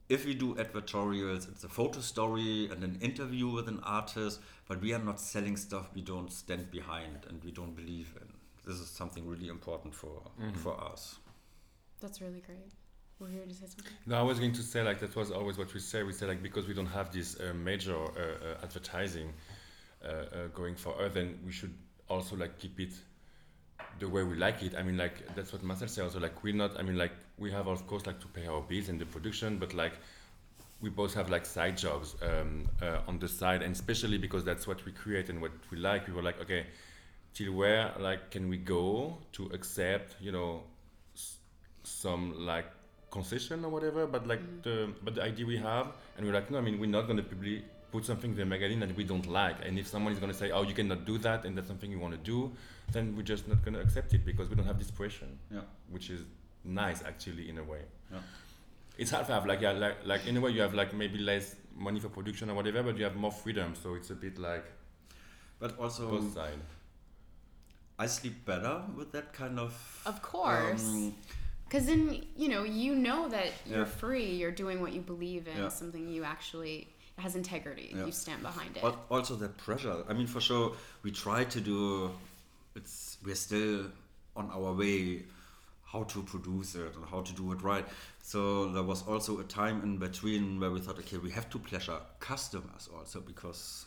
if 0.09 0.25
we 0.25 0.33
do 0.33 0.55
advertorials, 0.55 1.47
it's 1.47 1.63
a 1.63 1.69
photo 1.69 1.99
story 1.99 2.67
and 2.71 2.83
an 2.83 2.97
interview 2.99 3.47
with 3.47 3.67
an 3.67 3.79
artist, 3.83 4.41
but 4.67 4.81
we 4.81 4.91
are 4.93 4.99
not 4.99 5.19
selling 5.19 5.55
stuff 5.55 5.89
we 5.93 6.01
don't 6.01 6.31
stand 6.31 6.71
behind 6.71 7.25
and 7.29 7.43
we 7.43 7.51
don't 7.51 7.75
believe 7.75 8.13
in. 8.19 8.27
This 8.65 8.79
is 8.81 8.89
something 8.89 9.25
really 9.27 9.47
important 9.47 9.93
for 9.93 10.21
for 10.63 10.73
us. 10.91 11.19
That's 12.01 12.21
really 12.21 12.41
great. 12.41 12.71
We're 13.19 13.29
here 13.29 13.45
to 13.45 13.53
say 13.53 13.65
something. 13.67 13.93
No, 14.05 14.15
I 14.17 14.21
was 14.21 14.39
going 14.39 14.53
to 14.53 14.63
say 14.63 14.81
like 14.81 14.99
that 14.99 15.15
was 15.15 15.31
always 15.31 15.57
what 15.57 15.73
we 15.73 15.79
say. 15.79 16.03
We 16.03 16.13
say 16.13 16.25
like 16.25 16.41
because 16.41 16.67
we 16.67 16.73
don't 16.73 16.93
have 16.99 17.11
this 17.11 17.39
uh, 17.39 17.53
major 17.53 17.95
uh, 17.95 18.07
uh, 18.07 18.63
advertising 18.63 19.33
uh, 20.03 20.07
uh, 20.07 20.47
going 20.53 20.75
for 20.75 21.01
us, 21.01 21.13
then 21.13 21.39
we 21.45 21.51
should 21.51 21.73
also 22.07 22.35
like 22.35 22.57
keep 22.57 22.79
it 22.79 22.93
the 23.99 24.07
way 24.07 24.23
we 24.23 24.35
like 24.35 24.63
it. 24.63 24.75
I 24.75 24.83
mean, 24.83 24.97
like 24.97 25.35
that's 25.35 25.51
what 25.51 25.63
Marcel 25.63 25.87
said. 25.87 26.03
Also, 26.05 26.19
like 26.19 26.43
we're 26.43 26.55
not. 26.55 26.79
I 26.79 26.83
mean, 26.83 26.97
like 26.97 27.13
we 27.39 27.51
have 27.51 27.67
of 27.67 27.85
course 27.87 28.05
like 28.05 28.19
to 28.19 28.27
pay 28.27 28.47
our 28.47 28.61
bills 28.61 28.89
and 28.89 28.99
the 28.99 29.05
production, 29.05 29.57
but 29.57 29.73
like 29.73 29.93
we 30.81 30.89
both 30.89 31.13
have 31.13 31.29
like 31.29 31.45
side 31.45 31.77
jobs 31.77 32.15
um, 32.21 32.67
uh, 32.81 32.99
on 33.07 33.19
the 33.19 33.27
side, 33.27 33.61
and 33.61 33.73
especially 33.75 34.17
because 34.17 34.43
that's 34.45 34.65
what 34.67 34.83
we 34.85 34.91
create 34.91 35.29
and 35.29 35.41
what 35.41 35.51
we 35.71 35.77
like. 35.77 36.07
We 36.07 36.13
were 36.13 36.21
like, 36.23 36.39
okay, 36.41 36.65
till 37.33 37.53
where 37.53 37.91
like 37.99 38.31
can 38.31 38.47
we 38.49 38.57
go 38.57 39.17
to 39.33 39.45
accept, 39.53 40.15
you 40.21 40.31
know, 40.31 40.63
some 41.83 42.45
like 42.45 42.65
concession 43.11 43.65
or 43.65 43.69
whatever, 43.69 44.05
but 44.07 44.27
like 44.27 44.39
Mm. 44.41 44.63
the 44.63 44.93
but 45.03 45.15
the 45.15 45.23
idea 45.23 45.45
we 45.45 45.57
have, 45.57 45.87
and 46.17 46.25
we're 46.25 46.33
like, 46.33 46.49
no, 46.51 46.57
I 46.57 46.61
mean, 46.61 46.79
we're 46.79 46.89
not 46.97 47.07
gonna 47.07 47.23
publi- 47.23 47.63
put 47.91 48.05
something 48.05 48.31
in 48.31 48.37
the 48.37 48.45
magazine 48.45 48.79
that 48.81 48.95
we 48.95 49.03
don't 49.03 49.25
like, 49.25 49.57
and 49.65 49.79
if 49.79 49.87
someone 49.87 50.13
is 50.13 50.19
gonna 50.19 50.33
say, 50.33 50.51
oh, 50.51 50.61
you 50.61 50.73
cannot 50.75 51.05
do 51.05 51.17
that, 51.17 51.43
and 51.45 51.57
that's 51.57 51.67
something 51.67 51.89
you 51.91 51.99
want 51.99 52.13
to 52.13 52.19
do, 52.19 52.51
then 52.91 53.15
we're 53.15 53.23
just 53.23 53.47
not 53.47 53.63
gonna 53.65 53.79
accept 53.79 54.13
it 54.13 54.23
because 54.25 54.47
we 54.49 54.55
don't 54.55 54.65
have 54.67 54.77
this 54.77 54.91
pressure, 54.91 55.27
Yeah. 55.51 55.61
which 55.89 56.09
is 56.11 56.21
nice 56.63 57.01
actually 57.03 57.49
in 57.49 57.57
a 57.57 57.63
way. 57.63 57.81
Yeah. 58.11 58.19
It's 58.97 59.11
hard 59.11 59.25
to 59.27 59.33
have 59.33 59.45
like 59.45 59.61
yeah, 59.61 59.71
like 59.71 60.05
like 60.05 60.27
in 60.27 60.37
a 60.37 60.41
way 60.41 60.51
you 60.51 60.61
have 60.61 60.73
like 60.73 60.93
maybe 60.93 61.17
less 61.19 61.55
money 61.75 61.99
for 61.99 62.09
production 62.09 62.49
or 62.49 62.55
whatever, 62.55 62.83
but 62.83 62.97
you 62.97 63.03
have 63.05 63.15
more 63.15 63.31
freedom, 63.31 63.73
so 63.75 63.95
it's 63.95 64.09
a 64.09 64.15
bit 64.15 64.37
like 64.37 64.65
But 65.59 65.77
also, 65.79 66.09
both 66.09 66.33
sides. 66.33 66.63
I 67.97 68.05
sleep 68.07 68.45
better 68.45 68.81
with 68.95 69.11
that 69.11 69.33
kind 69.33 69.59
of. 69.59 69.73
Of 70.05 70.21
course. 70.21 70.83
um, 70.85 71.13
Because 71.65 71.85
then, 71.85 72.25
you 72.35 72.49
know, 72.49 72.63
you 72.63 72.95
know 72.95 73.29
that 73.29 73.51
you're 73.65 73.79
Yeah. 73.79 73.85
free, 73.85 74.25
you're 74.39 74.51
doing 74.63 74.81
what 74.81 74.91
you 74.93 75.01
believe 75.01 75.47
in, 75.47 75.57
Yeah. 75.57 75.69
something 75.69 76.09
you 76.09 76.23
actually 76.23 76.87
has 77.17 77.35
integrity, 77.35 77.91
Yeah. 77.93 78.05
you 78.05 78.11
stand 78.11 78.41
behind 78.41 78.75
it. 78.77 78.81
but 78.81 78.95
also 79.11 79.35
that 79.35 79.55
pressure. 79.57 80.03
I 80.09 80.13
mean, 80.13 80.27
for 80.27 80.41
sure, 80.41 80.75
we 81.03 81.11
try 81.11 81.43
to 81.43 81.59
do. 81.61 82.11
It's 82.75 83.17
we're 83.23 83.35
still 83.35 83.91
on 84.35 84.49
our 84.51 84.73
way 84.73 85.25
how 85.91 86.03
to 86.03 86.21
produce 86.23 86.75
it 86.75 86.95
and 86.95 87.05
how 87.09 87.21
to 87.21 87.33
do 87.33 87.51
it 87.51 87.61
right. 87.61 87.85
So 88.21 88.71
there 88.71 88.83
was 88.83 89.01
also 89.07 89.39
a 89.39 89.43
time 89.43 89.81
in 89.81 89.97
between 89.97 90.59
where 90.59 90.71
we 90.71 90.79
thought, 90.79 90.99
okay, 90.99 91.17
we 91.17 91.31
have 91.31 91.49
to 91.49 91.59
pleasure 91.59 91.97
customers 92.19 92.89
also 92.95 93.21
because 93.21 93.85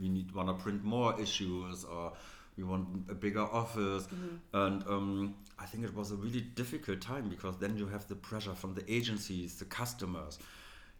we 0.00 0.08
need 0.08 0.32
wanna 0.32 0.54
print 0.54 0.84
more 0.84 1.18
issues 1.20 1.84
or 1.84 2.12
we 2.56 2.64
want 2.64 2.86
a 3.08 3.14
bigger 3.14 3.42
office. 3.42 4.06
And 4.52 4.82
um, 4.86 5.34
I 5.58 5.64
think 5.64 5.84
it 5.84 5.94
was 5.94 6.12
a 6.12 6.16
really 6.16 6.40
difficult 6.40 7.00
time 7.00 7.28
because 7.28 7.56
then 7.58 7.78
you 7.78 7.86
have 7.86 8.06
the 8.08 8.16
pressure 8.16 8.54
from 8.54 8.74
the 8.74 8.84
agencies, 8.92 9.58
the 9.58 9.64
customers 9.64 10.38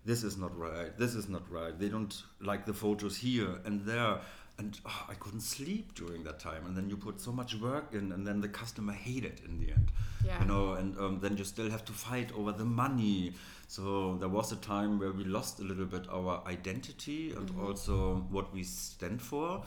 this 0.04 0.22
is 0.22 0.38
not 0.38 0.56
right, 0.58 0.96
this 0.96 1.14
is 1.14 1.28
not 1.28 1.42
right, 1.50 1.78
they 1.78 1.88
don't 1.88 2.22
like 2.40 2.64
the 2.64 2.72
photos 2.72 3.16
here 3.16 3.60
and 3.64 3.84
there. 3.84 4.18
And 4.58 4.78
oh, 4.84 5.06
I 5.08 5.14
couldn't 5.14 5.42
sleep 5.42 5.94
during 5.94 6.24
that 6.24 6.40
time. 6.40 6.66
And 6.66 6.76
then 6.76 6.90
you 6.90 6.96
put 6.96 7.20
so 7.20 7.30
much 7.30 7.54
work 7.54 7.92
in, 7.92 8.10
and 8.12 8.26
then 8.26 8.40
the 8.40 8.48
customer 8.48 8.92
hated 8.92 9.40
in 9.46 9.60
the 9.60 9.70
end. 9.70 9.92
Yeah. 10.24 10.40
You 10.40 10.48
know, 10.48 10.72
and 10.72 10.98
um, 10.98 11.20
then 11.20 11.36
you 11.36 11.44
still 11.44 11.70
have 11.70 11.84
to 11.84 11.92
fight 11.92 12.32
over 12.36 12.50
the 12.52 12.64
money. 12.64 13.34
So 13.68 14.16
there 14.18 14.28
was 14.28 14.50
a 14.50 14.56
time 14.56 14.98
where 14.98 15.12
we 15.12 15.24
lost 15.24 15.60
a 15.60 15.62
little 15.62 15.86
bit 15.86 16.06
our 16.10 16.42
identity 16.46 17.32
and 17.32 17.50
also 17.60 18.26
what 18.30 18.52
we 18.52 18.64
stand 18.64 19.22
for. 19.22 19.62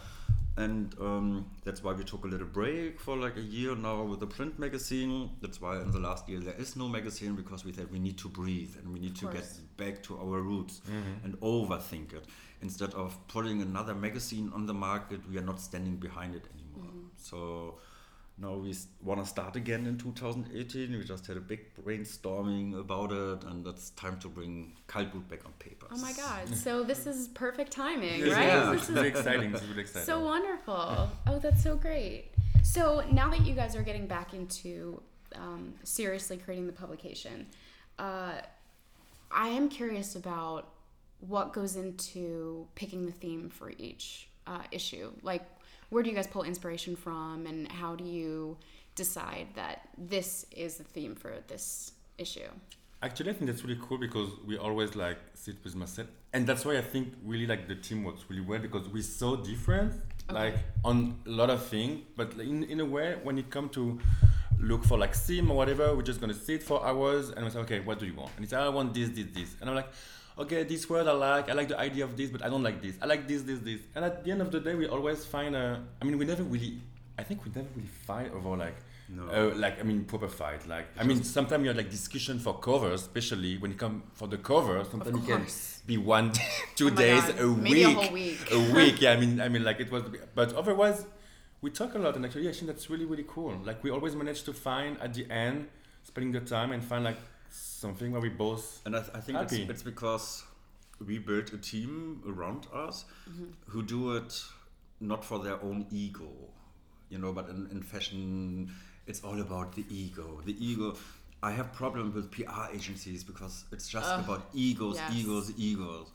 And 0.58 0.94
um, 1.00 1.46
that's 1.64 1.82
why 1.82 1.94
we 1.94 2.04
took 2.04 2.26
a 2.26 2.28
little 2.28 2.48
break 2.48 3.00
for 3.00 3.16
like 3.16 3.38
a 3.38 3.42
year 3.42 3.74
now 3.76 4.04
with 4.04 4.20
the 4.20 4.28
print 4.28 4.60
magazine. 4.60 5.30
That's 5.42 5.62
why 5.62 5.80
in 5.80 5.92
the 5.92 6.00
last 6.00 6.28
year 6.28 6.40
there 6.40 6.56
is 6.60 6.76
no 6.76 6.90
magazine 6.90 7.36
because 7.36 7.64
we 7.64 7.72
said 7.72 7.90
we 7.90 8.00
need 8.00 8.18
to 8.18 8.28
breathe 8.28 8.76
and 8.78 8.92
we 8.92 9.00
need 9.00 9.16
to 9.18 9.28
get 9.32 9.46
back 9.78 10.04
to 10.04 10.18
our 10.18 10.42
roots 10.42 10.82
and 11.24 11.40
overthink 11.40 12.14
it. 12.14 12.26
Instead 12.62 12.94
of 12.94 13.16
putting 13.28 13.62
another 13.62 13.96
magazine 13.96 14.52
on 14.54 14.66
the 14.66 14.74
market, 14.74 15.20
we 15.30 15.38
are 15.38 15.42
not 15.44 15.60
standing 15.60 15.96
behind 15.96 16.36
it 16.36 16.46
anymore. 16.54 16.92
So 17.18 17.76
now 18.38 18.54
we 18.56 18.76
want 19.04 19.20
to 19.24 19.26
start 19.26 19.56
again 19.56 19.86
in 19.86 19.98
2018. 19.98 20.92
We 20.92 21.04
just 21.04 21.26
had 21.28 21.38
a 21.38 21.42
big 21.42 21.62
brainstorming 21.84 22.80
about 22.80 23.12
it, 23.12 23.44
and 23.44 23.66
it's 23.68 23.90
time 23.92 24.20
to 24.20 24.28
bring 24.28 24.74
Kaltblut 24.88 25.28
back 25.28 25.46
on 25.46 25.54
paper. 25.60 25.88
oh 25.92 25.98
my 25.98 26.14
God. 26.14 26.56
So 26.56 26.84
this 26.84 27.06
is 27.08 27.28
perfect 27.30 27.72
timing, 27.72 28.22
right? 28.22 28.48
yeah. 28.48 28.72
This 28.72 28.84
is 28.84 28.90
really 28.92 29.08
exciting. 29.10 29.52
This 29.52 29.62
is 29.62 29.68
really 29.70 29.82
exciting. 29.82 30.06
so 30.06 30.20
wonderful. 30.20 31.10
Oh, 31.28 31.40
that's 31.40 31.64
so 31.64 31.76
great. 31.76 32.26
So 32.64 33.04
now 33.12 33.30
that 33.30 33.46
you 33.46 33.54
guys 33.54 33.76
are 33.76 33.84
getting 33.84 34.08
back 34.08 34.34
into 34.34 35.02
um, 35.36 35.74
seriously 35.84 36.38
creating 36.38 36.68
the 36.68 36.74
publication, 36.74 37.48
uh, 38.00 38.34
I 39.32 39.48
am 39.50 39.70
curious 39.70 40.16
about 40.16 40.70
what 41.22 41.54
goes 41.54 41.76
into 41.76 42.68
picking 42.76 43.06
the 43.06 43.12
theme 43.12 43.50
for 43.50 43.72
each 43.78 44.28
uh, 44.48 44.64
issue. 44.72 45.12
Like, 45.22 45.44
where 45.90 46.04
do 46.04 46.10
you 46.10 46.16
guys 46.16 46.28
pull 46.28 46.44
inspiration 46.44 46.96
from, 46.96 47.46
and 47.46 47.72
how 47.72 47.96
do 47.96 48.04
you 48.04 48.58
decide 48.96 49.48
that 49.56 49.88
this 49.98 50.46
is 50.52 50.76
the 50.78 50.84
theme 50.84 51.16
for 51.16 51.34
this 51.48 51.94
issue? 52.18 52.50
Actually, 53.04 53.32
I 53.32 53.34
think 53.34 53.50
that's 53.50 53.64
really 53.64 53.80
cool 53.82 53.98
because 53.98 54.30
we 54.46 54.58
always 54.58 54.96
like 54.96 55.18
sit 55.34 55.56
with 55.64 55.76
myself, 55.76 56.08
and 56.34 56.46
that's 56.46 56.64
why 56.66 56.78
I 56.78 56.82
think 56.82 57.14
really 57.26 57.48
like 57.48 57.68
the 57.68 57.76
team 57.76 58.04
works 58.04 58.26
really 58.30 58.42
well 58.44 58.60
because 58.60 58.88
we're 58.88 59.02
so 59.04 59.36
different, 59.36 59.94
Okay. 60.30 60.34
like 60.36 60.56
on 60.86 61.20
a 61.26 61.30
lot 61.30 61.50
of 61.50 61.66
things. 61.66 62.02
But 62.16 62.34
in 62.36 62.64
in 62.66 62.80
a 62.80 62.86
way, 62.86 63.18
when 63.24 63.38
it 63.40 63.50
comes 63.50 63.72
to 63.72 64.00
look 64.60 64.84
for 64.86 64.98
like 65.00 65.16
theme 65.16 65.50
or 65.50 65.58
whatever, 65.58 65.96
we're 65.96 66.04
just 66.04 66.22
gonna 66.22 66.34
sit 66.36 66.62
for 66.62 66.86
hours 66.86 67.32
and 67.32 67.44
we 67.44 67.50
say, 67.52 67.60
okay, 67.60 67.80
what 67.80 67.98
do 68.00 68.06
you 68.06 68.14
want? 68.14 68.32
And 68.36 68.44
it's 68.46 68.54
I 68.54 68.70
want 68.70 68.94
this, 68.94 69.10
this, 69.10 69.26
this, 69.34 69.56
and 69.62 69.70
I'm 69.70 69.76
like. 69.76 69.92
Okay, 70.42 70.64
this 70.64 70.90
word 70.90 71.08
I 71.08 71.12
like. 71.14 71.50
I 71.50 71.54
like 71.54 71.68
the 71.68 71.80
idea 71.80 72.04
of 72.04 72.18
this, 72.18 72.30
but 72.30 72.44
I 72.44 72.50
don't 72.50 72.64
like 72.64 72.82
this. 72.82 72.96
I 73.02 73.06
like 73.06 73.28
this, 73.28 73.42
this, 73.44 73.60
this. 73.60 73.82
And 73.96 74.04
at 74.06 74.24
the 74.24 74.32
end 74.32 74.42
of 74.42 74.50
the 74.52 74.60
day, 74.60 74.74
we 74.76 74.88
always 74.88 75.24
find 75.26 75.56
a. 75.56 75.84
I 76.02 76.06
mean, 76.06 76.18
we 76.18 76.26
never 76.26 76.44
really. 76.44 76.82
I 77.20 77.24
think 77.24 77.46
we 77.46 77.52
never 77.56 77.68
really 77.76 77.88
fight 78.08 78.32
over 78.34 78.56
like 78.58 78.78
No. 79.10 79.24
uh, 79.30 79.56
like 79.56 79.80
I 79.80 79.84
mean 79.84 80.06
proper 80.06 80.28
fight. 80.30 80.62
Like 80.68 80.88
I 80.98 81.04
mean 81.04 81.22
sometimes 81.24 81.62
you 81.64 81.68
have 81.68 81.78
like 81.78 81.92
discussion 81.92 82.40
for 82.40 82.54
covers, 82.60 83.02
especially 83.02 83.58
when 83.58 83.72
it 83.74 83.78
come 83.78 84.04
for 84.14 84.28
the 84.28 84.38
cover. 84.38 84.84
Sometimes 84.90 85.18
it 85.24 85.28
can 85.28 85.46
be 85.86 85.98
one, 85.98 86.32
two 86.76 86.88
Oh 86.88 86.90
my 86.92 86.96
days, 87.04 87.24
God, 87.24 87.40
a 87.40 87.48
maybe 87.48 87.84
a 87.84 87.88
week, 87.90 87.98
whole 87.98 88.14
week. 88.14 88.40
a 88.52 88.60
week. 88.78 89.02
Yeah, 89.02 89.12
I 89.12 89.18
mean 89.24 89.34
I 89.42 89.50
mean 89.50 89.64
like 89.64 89.80
it 89.86 89.92
was, 89.92 90.04
but 90.34 90.54
otherwise 90.56 91.06
we 91.62 91.70
talk 91.70 91.94
a 91.94 92.00
lot, 92.00 92.16
and 92.16 92.26
actually 92.26 92.50
I 92.50 92.54
think 92.54 92.68
that's 92.72 92.90
really 92.90 93.06
really 93.06 93.26
cool. 93.28 93.54
Like 93.70 93.84
we 93.84 93.92
always 93.92 94.16
manage 94.16 94.42
to 94.50 94.54
find 94.54 94.98
at 95.06 95.14
the 95.14 95.30
end, 95.30 95.68
spending 96.04 96.32
the 96.32 96.40
time 96.56 96.72
and 96.72 96.82
find 96.84 97.04
like 97.04 97.18
something 97.52 98.12
where 98.12 98.22
we 98.22 98.30
both. 98.30 98.82
And 98.86 98.96
I, 98.96 99.00
th- 99.00 99.12
I 99.14 99.20
think 99.20 99.38
it's, 99.40 99.52
Happy. 99.54 99.68
it's 99.70 99.84
because 99.84 100.44
we 101.06 101.18
built 101.20 101.52
a 101.54 101.58
team 101.58 102.22
around 102.28 102.68
us 102.74 103.06
who 103.68 103.84
do 103.84 104.16
it 104.16 104.42
not 105.00 105.26
for 105.26 105.40
their 105.40 105.62
own 105.64 105.86
ego, 105.92 106.30
you 107.10 107.18
know, 107.18 107.34
but 107.34 107.50
in, 107.50 107.68
in 107.72 107.82
fashion, 107.82 108.72
it's 109.08 109.24
all 109.24 109.40
about 109.42 109.74
the 109.76 109.84
ego. 109.90 110.42
The 110.46 110.56
ego. 110.64 110.96
I 111.44 111.52
have 111.52 111.74
problem 111.74 112.14
with 112.14 112.32
PR 112.32 112.72
agencies 112.72 113.24
because 113.24 113.66
it's 113.72 113.88
just 113.90 114.08
Ugh, 114.08 114.24
about 114.24 114.48
egos, 114.54 114.98
yes. 114.98 115.14
egos, 115.16 115.52
egos. 115.58 116.08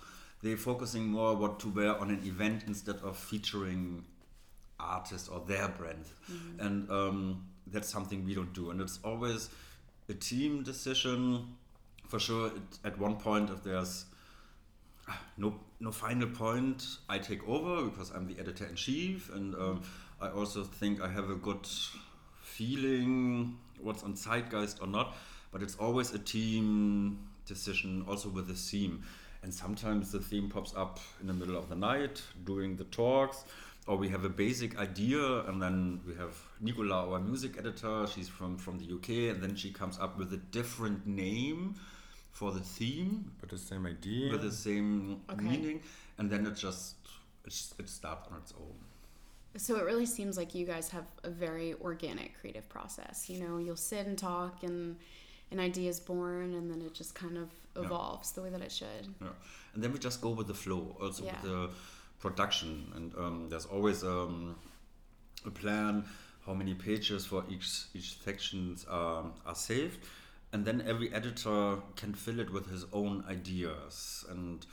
They're 0.43 0.57
focusing 0.57 1.07
more 1.09 1.35
what 1.35 1.59
to 1.61 1.69
wear 1.69 1.99
on 1.99 2.11
an 2.11 2.23
event 2.25 2.63
instead 2.69 2.97
of 3.03 3.17
featuring 3.17 4.05
artists 4.79 5.29
or 5.29 5.43
their 5.49 5.69
brand, 5.69 6.05
and 6.61 6.89
um, 6.91 7.47
that's 7.67 7.89
something 7.89 8.25
we 8.25 8.35
don't 8.35 8.53
do. 8.53 8.71
And 8.71 8.81
it's 8.81 9.01
always 9.03 9.49
a 10.09 10.15
team 10.15 10.63
decision. 10.63 11.57
For 12.09 12.21
sure, 12.21 12.49
it, 12.49 12.79
at 12.85 12.99
one 12.99 13.17
point, 13.17 13.51
if 13.51 13.65
there's 13.65 14.05
ah, 15.09 15.21
no 15.37 15.59
no 15.81 15.91
final 15.91 16.29
point, 16.29 16.85
I 17.09 17.19
take 17.19 17.47
over 17.49 17.91
because 17.91 18.11
I'm 18.11 18.27
the 18.27 18.41
editor 18.41 18.65
in 18.67 18.77
chief, 18.77 19.33
and 19.35 19.55
um, 19.55 19.83
I 20.21 20.29
also 20.29 20.63
think 20.63 21.01
I 21.01 21.09
have 21.09 21.31
a 21.31 21.35
good 21.35 21.67
feeling 22.43 23.59
what's 23.81 24.03
on 24.03 24.15
zeitgeist 24.15 24.81
or 24.81 24.87
not. 24.87 25.17
But 25.53 25.63
it's 25.63 25.77
always 25.77 26.13
a 26.13 26.19
team 26.19 27.19
decision, 27.47 28.05
also 28.09 28.29
with 28.29 28.49
the 28.49 28.55
theme. 28.55 29.03
And 29.43 29.55
sometimes 29.55 30.13
the 30.13 30.19
theme 30.21 30.49
pops 30.49 30.75
up 30.75 30.99
in 31.21 31.27
the 31.29 31.33
middle 31.33 31.57
of 31.57 31.69
the 31.69 31.77
night 31.77 32.23
during 32.45 32.77
the 32.77 32.85
talks, 32.85 33.45
or 33.87 33.97
we 33.97 34.09
have 34.09 34.25
a 34.25 34.29
basic 34.29 34.79
idea, 34.79 35.41
and 35.47 35.63
then 35.63 36.01
we 36.07 36.15
have 36.15 36.35
Nicola, 36.61 37.09
our 37.13 37.21
music 37.21 37.57
editor. 37.59 38.07
She's 38.13 38.29
from 38.29 38.59
from 38.59 38.79
the 38.79 38.87
UK, 38.97 39.31
and 39.35 39.43
then 39.43 39.55
she 39.57 39.71
comes 39.71 39.99
up 39.99 40.19
with 40.19 40.33
a 40.33 40.39
different 40.59 41.07
name 41.07 41.75
for 42.33 42.53
the 42.53 42.61
theme 42.61 43.31
But 43.41 43.49
the 43.49 43.59
same 43.59 43.87
idea. 43.87 44.31
with 44.33 44.43
the 44.43 44.53
same 44.53 45.21
Okay. 45.31 45.45
meaning, 45.45 45.81
and 46.19 46.31
then 46.31 46.47
it 46.47 46.55
just 46.57 46.97
it 47.79 47.89
starts 47.89 48.29
on 48.31 48.39
its 48.43 48.53
own. 48.59 48.75
So 49.57 49.77
it 49.77 49.85
really 49.85 50.05
seems 50.07 50.37
like 50.37 50.55
you 50.55 50.67
guys 50.67 50.89
have 50.91 51.07
a 51.23 51.31
very 51.31 51.75
organic 51.75 52.39
creative 52.41 52.69
process. 52.69 53.31
You 53.31 53.39
know, 53.43 53.57
you'll 53.59 53.77
sit 53.93 54.05
and 54.07 54.19
talk 54.19 54.65
and 54.65 54.97
an 55.53 55.61
idea 55.61 55.89
is 55.89 56.01
born 56.01 56.53
and 56.55 56.69
then 56.71 56.83
it 56.83 56.93
just 56.93 57.15
kind 57.15 57.39
of 57.39 57.49
Yeah. 57.77 57.85
evolves 57.85 58.33
the 58.33 58.43
way 58.43 58.51
that 58.51 58.61
it 58.61 58.73
should. 58.73 59.07
Yeah. 59.23 59.29
And 59.75 59.83
then 59.83 59.93
we 59.93 59.99
just 60.01 60.21
go 60.21 60.31
with 60.31 60.49
the 60.49 60.55
flow, 60.55 60.97
also 61.01 61.25
Yeah. 61.25 61.33
with 61.41 61.43
the 61.51 61.71
production. 62.27 62.93
And 62.97 63.15
um, 63.17 63.47
there's 63.51 63.67
always 63.67 64.03
um, 64.05 64.57
a 65.45 65.51
plan 65.51 66.05
how 66.47 66.55
many 66.55 66.75
pages 66.75 67.27
for 67.27 67.45
each 67.51 67.69
each 67.95 68.19
sections 68.23 68.87
are, 68.89 69.25
are 69.45 69.55
saved. 69.55 69.99
And 70.53 70.65
then 70.65 70.83
every 70.87 71.13
editor 71.13 71.77
can 71.97 72.15
fill 72.15 72.39
it 72.41 72.51
with 72.53 72.71
his 72.71 72.85
own 72.93 73.25
ideas 73.29 74.25
and 74.31 74.65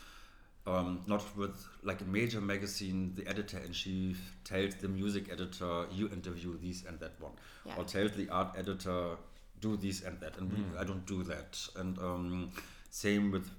um, 0.65 1.01
not 1.07 1.23
with 1.35 1.55
like 1.83 1.99
a 2.01 2.05
major 2.05 2.39
magazine, 2.39 3.11
the 3.15 3.27
editor 3.27 3.57
in 3.65 3.73
chief 3.73 4.17
tells 4.45 4.75
the 4.75 4.87
music 4.87 5.29
editor, 5.31 5.85
you 5.91 6.07
interview 6.09 6.57
these 6.57 6.85
and 6.87 6.99
that 7.01 7.19
one, 7.19 7.33
Yeah. 7.65 7.75
or 7.77 7.83
tells 7.83 8.11
the 8.13 8.29
art 8.29 8.55
editor, 8.57 9.17
do 9.59 9.75
this 9.75 10.03
and 10.03 10.19
that, 10.21 10.37
and 10.37 10.51
we, 10.53 10.59
I 10.79 10.83
don't 10.85 11.05
do 11.05 11.23
that. 11.23 11.59
And 11.75 11.97
um, 11.99 12.51
same 12.91 13.31
with 13.31 13.49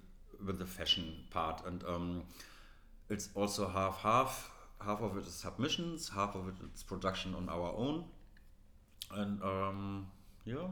with 0.47 0.59
the 0.59 0.67
fashion 0.67 1.05
part, 1.31 1.67
and 1.67 1.83
um, 1.85 2.23
it's 3.09 3.29
also 3.35 3.69
half 3.69 3.99
half. 3.99 4.51
Half 4.85 5.01
of 5.01 5.17
it 5.17 5.27
is 5.27 5.33
submissions, 5.35 6.11
half 6.11 6.35
of 6.35 6.49
it 6.49 6.55
is 6.75 6.83
production 6.83 7.35
on 7.35 7.49
our 7.49 7.73
own, 7.75 8.05
and 9.13 9.43
um, 9.43 10.09
yeah, 10.45 10.67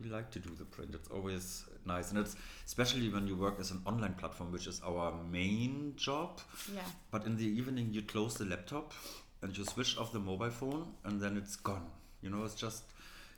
we 0.00 0.08
like 0.08 0.30
to 0.30 0.38
do 0.38 0.54
the 0.54 0.64
print. 0.64 0.94
It's 0.94 1.08
always 1.08 1.64
nice, 1.84 2.10
and 2.10 2.18
it's 2.18 2.36
especially 2.64 3.10
when 3.10 3.26
you 3.26 3.36
work 3.36 3.60
as 3.60 3.72
an 3.72 3.82
online 3.84 4.14
platform, 4.14 4.52
which 4.52 4.66
is 4.66 4.80
our 4.86 5.12
main 5.30 5.92
job. 5.96 6.40
Yeah. 6.74 6.80
But 7.10 7.26
in 7.26 7.36
the 7.36 7.46
evening, 7.46 7.92
you 7.92 8.02
close 8.02 8.36
the 8.36 8.46
laptop 8.46 8.94
and 9.42 9.56
you 9.56 9.64
switch 9.64 9.98
off 9.98 10.12
the 10.12 10.18
mobile 10.18 10.50
phone, 10.50 10.94
and 11.04 11.20
then 11.20 11.36
it's 11.36 11.56
gone. 11.56 11.86
You 12.22 12.30
know, 12.30 12.44
it's 12.44 12.54
just 12.54 12.84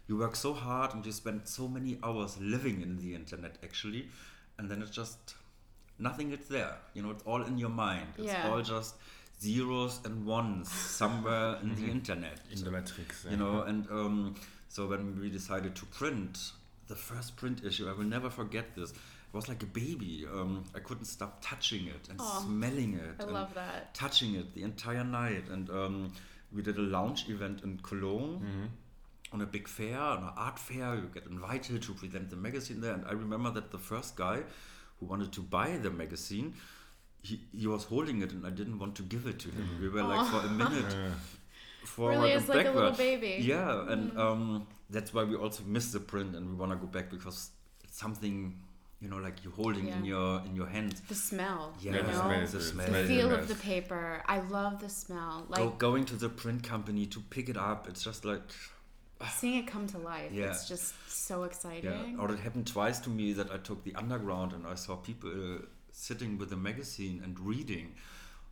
you 0.06 0.16
work 0.16 0.36
so 0.36 0.52
hard 0.52 0.94
and 0.94 1.04
you 1.04 1.12
spend 1.12 1.46
so 1.46 1.68
many 1.68 1.98
hours 2.02 2.38
living 2.40 2.82
in 2.82 2.98
the 2.98 3.14
internet 3.14 3.56
actually, 3.64 4.08
and 4.58 4.70
then 4.70 4.80
it's 4.80 4.90
just 4.90 5.34
nothing. 5.98 6.32
is 6.32 6.48
there. 6.48 6.74
You 6.94 7.02
know, 7.02 7.10
it's 7.10 7.22
all 7.24 7.42
in 7.42 7.58
your 7.58 7.70
mind. 7.70 8.08
It's 8.16 8.26
Yeah. 8.26 8.48
all 8.50 8.62
just 8.62 8.94
zeros 9.40 10.00
and 10.04 10.26
ones 10.26 10.68
somewhere 10.70 11.58
in 11.62 11.74
the 11.76 11.88
internet 11.90 12.38
In 12.52 12.64
the 12.64 12.70
matrix. 12.72 13.24
you 13.30 13.36
know 13.36 13.62
and 13.62 13.88
um, 13.90 14.34
so 14.68 14.86
when 14.88 15.20
we 15.20 15.30
decided 15.30 15.76
to 15.76 15.86
print 15.86 16.52
the 16.88 16.96
first 16.96 17.36
print 17.36 17.62
issue 17.64 17.88
i 17.88 17.92
will 17.92 18.10
never 18.16 18.30
forget 18.30 18.74
this 18.74 18.90
it 18.90 18.96
was 19.32 19.48
like 19.48 19.62
a 19.62 19.66
baby 19.66 20.26
um, 20.32 20.64
i 20.74 20.80
couldn't 20.80 21.04
stop 21.04 21.38
touching 21.40 21.86
it 21.86 22.08
and 22.10 22.20
Aw. 22.20 22.40
smelling 22.40 22.94
it 22.94 23.14
I 23.20 23.22
and 23.22 23.32
love 23.32 23.54
that. 23.54 23.94
touching 23.94 24.34
it 24.34 24.54
the 24.54 24.62
entire 24.64 25.04
night 25.04 25.44
and 25.50 25.70
um, 25.70 26.12
we 26.52 26.60
did 26.62 26.76
a 26.76 26.82
lounge 26.82 27.28
event 27.28 27.62
in 27.62 27.78
cologne 27.78 28.70
on 29.32 29.40
a 29.40 29.46
big 29.46 29.68
fair 29.68 30.00
on 30.00 30.18
an 30.24 30.30
art 30.36 30.58
fair 30.58 30.96
you 30.96 31.08
get 31.14 31.26
invited 31.26 31.80
to 31.82 31.92
present 31.94 32.28
the 32.30 32.36
magazine 32.36 32.80
there 32.80 32.94
and 32.94 33.04
i 33.06 33.12
remember 33.12 33.52
that 33.52 33.70
the 33.70 33.78
first 33.78 34.16
guy 34.16 34.42
who 34.98 35.06
wanted 35.06 35.32
to 35.32 35.40
buy 35.40 35.76
the 35.78 35.90
magazine 35.90 36.54
he, 37.22 37.40
he 37.52 37.66
was 37.66 37.84
holding 37.84 38.22
it 38.22 38.32
and 38.32 38.46
i 38.46 38.50
didn't 38.50 38.78
want 38.78 38.94
to 38.94 39.02
give 39.02 39.26
it 39.26 39.38
to 39.38 39.48
him 39.50 39.66
we 39.80 39.88
were 39.88 40.02
like 40.02 40.26
for 40.30 40.46
a 40.46 40.50
minute 40.50 40.94
forward 41.84 42.12
Really 42.12 42.32
and 42.32 42.42
is 42.42 42.48
like 42.48 42.66
a 42.66 42.70
little 42.70 42.90
backward. 42.90 43.20
baby. 43.20 43.42
Yeah, 43.42 43.90
and 43.92 44.16
um, 44.18 44.66
that's 44.90 45.14
why 45.14 45.24
we 45.24 45.36
also 45.36 45.62
miss 45.64 45.92
the 45.92 46.00
print, 46.00 46.34
and 46.36 46.48
we 46.50 46.54
want 46.54 46.72
to 46.72 46.76
go 46.76 46.86
back 46.86 47.10
because 47.10 47.50
it's 47.82 47.98
something 47.98 48.54
you 49.00 49.08
know, 49.08 49.16
like 49.18 49.44
you're 49.44 49.52
holding 49.52 49.86
in 49.88 50.04
your 50.04 50.42
in 50.44 50.56
your 50.56 50.66
hands. 50.66 51.00
The 51.08 51.14
smell. 51.14 51.72
Yeah, 51.80 51.92
you 51.92 52.02
the 52.02 52.08
know? 52.08 52.20
smell 52.20 52.46
The 52.46 52.60
smell. 52.60 52.92
The 52.92 53.04
feel 53.04 53.32
of 53.32 53.46
the 53.46 53.54
paper. 53.54 54.22
I 54.26 54.40
love 54.40 54.80
the 54.80 54.88
smell. 54.88 55.46
Like 55.48 55.60
Go, 55.60 55.70
going 55.70 56.04
to 56.06 56.16
the 56.16 56.28
print 56.28 56.62
company 56.64 57.06
to 57.06 57.20
pick 57.20 57.48
it 57.48 57.56
up, 57.56 57.88
it's 57.88 58.02
just 58.02 58.24
like 58.24 58.42
seeing 59.26 59.56
it 59.58 59.66
come 59.66 59.86
to 59.88 59.98
life. 59.98 60.30
Yeah. 60.32 60.46
It's 60.50 60.68
just 60.68 60.94
so 61.10 61.42
exciting. 61.44 61.90
yeah. 62.16 62.20
Or 62.22 62.30
it 62.32 62.38
happened 62.40 62.66
twice 62.66 62.98
to 63.00 63.10
me 63.10 63.32
that 63.34 63.50
I 63.50 63.56
took 63.58 63.82
the 63.84 63.94
underground 63.96 64.52
and 64.52 64.66
I 64.66 64.74
saw 64.76 64.96
people 64.96 65.30
uh, 65.30 65.58
sitting 65.92 66.38
with 66.38 66.52
a 66.52 66.56
magazine 66.56 67.20
and 67.24 67.38
reading, 67.40 67.94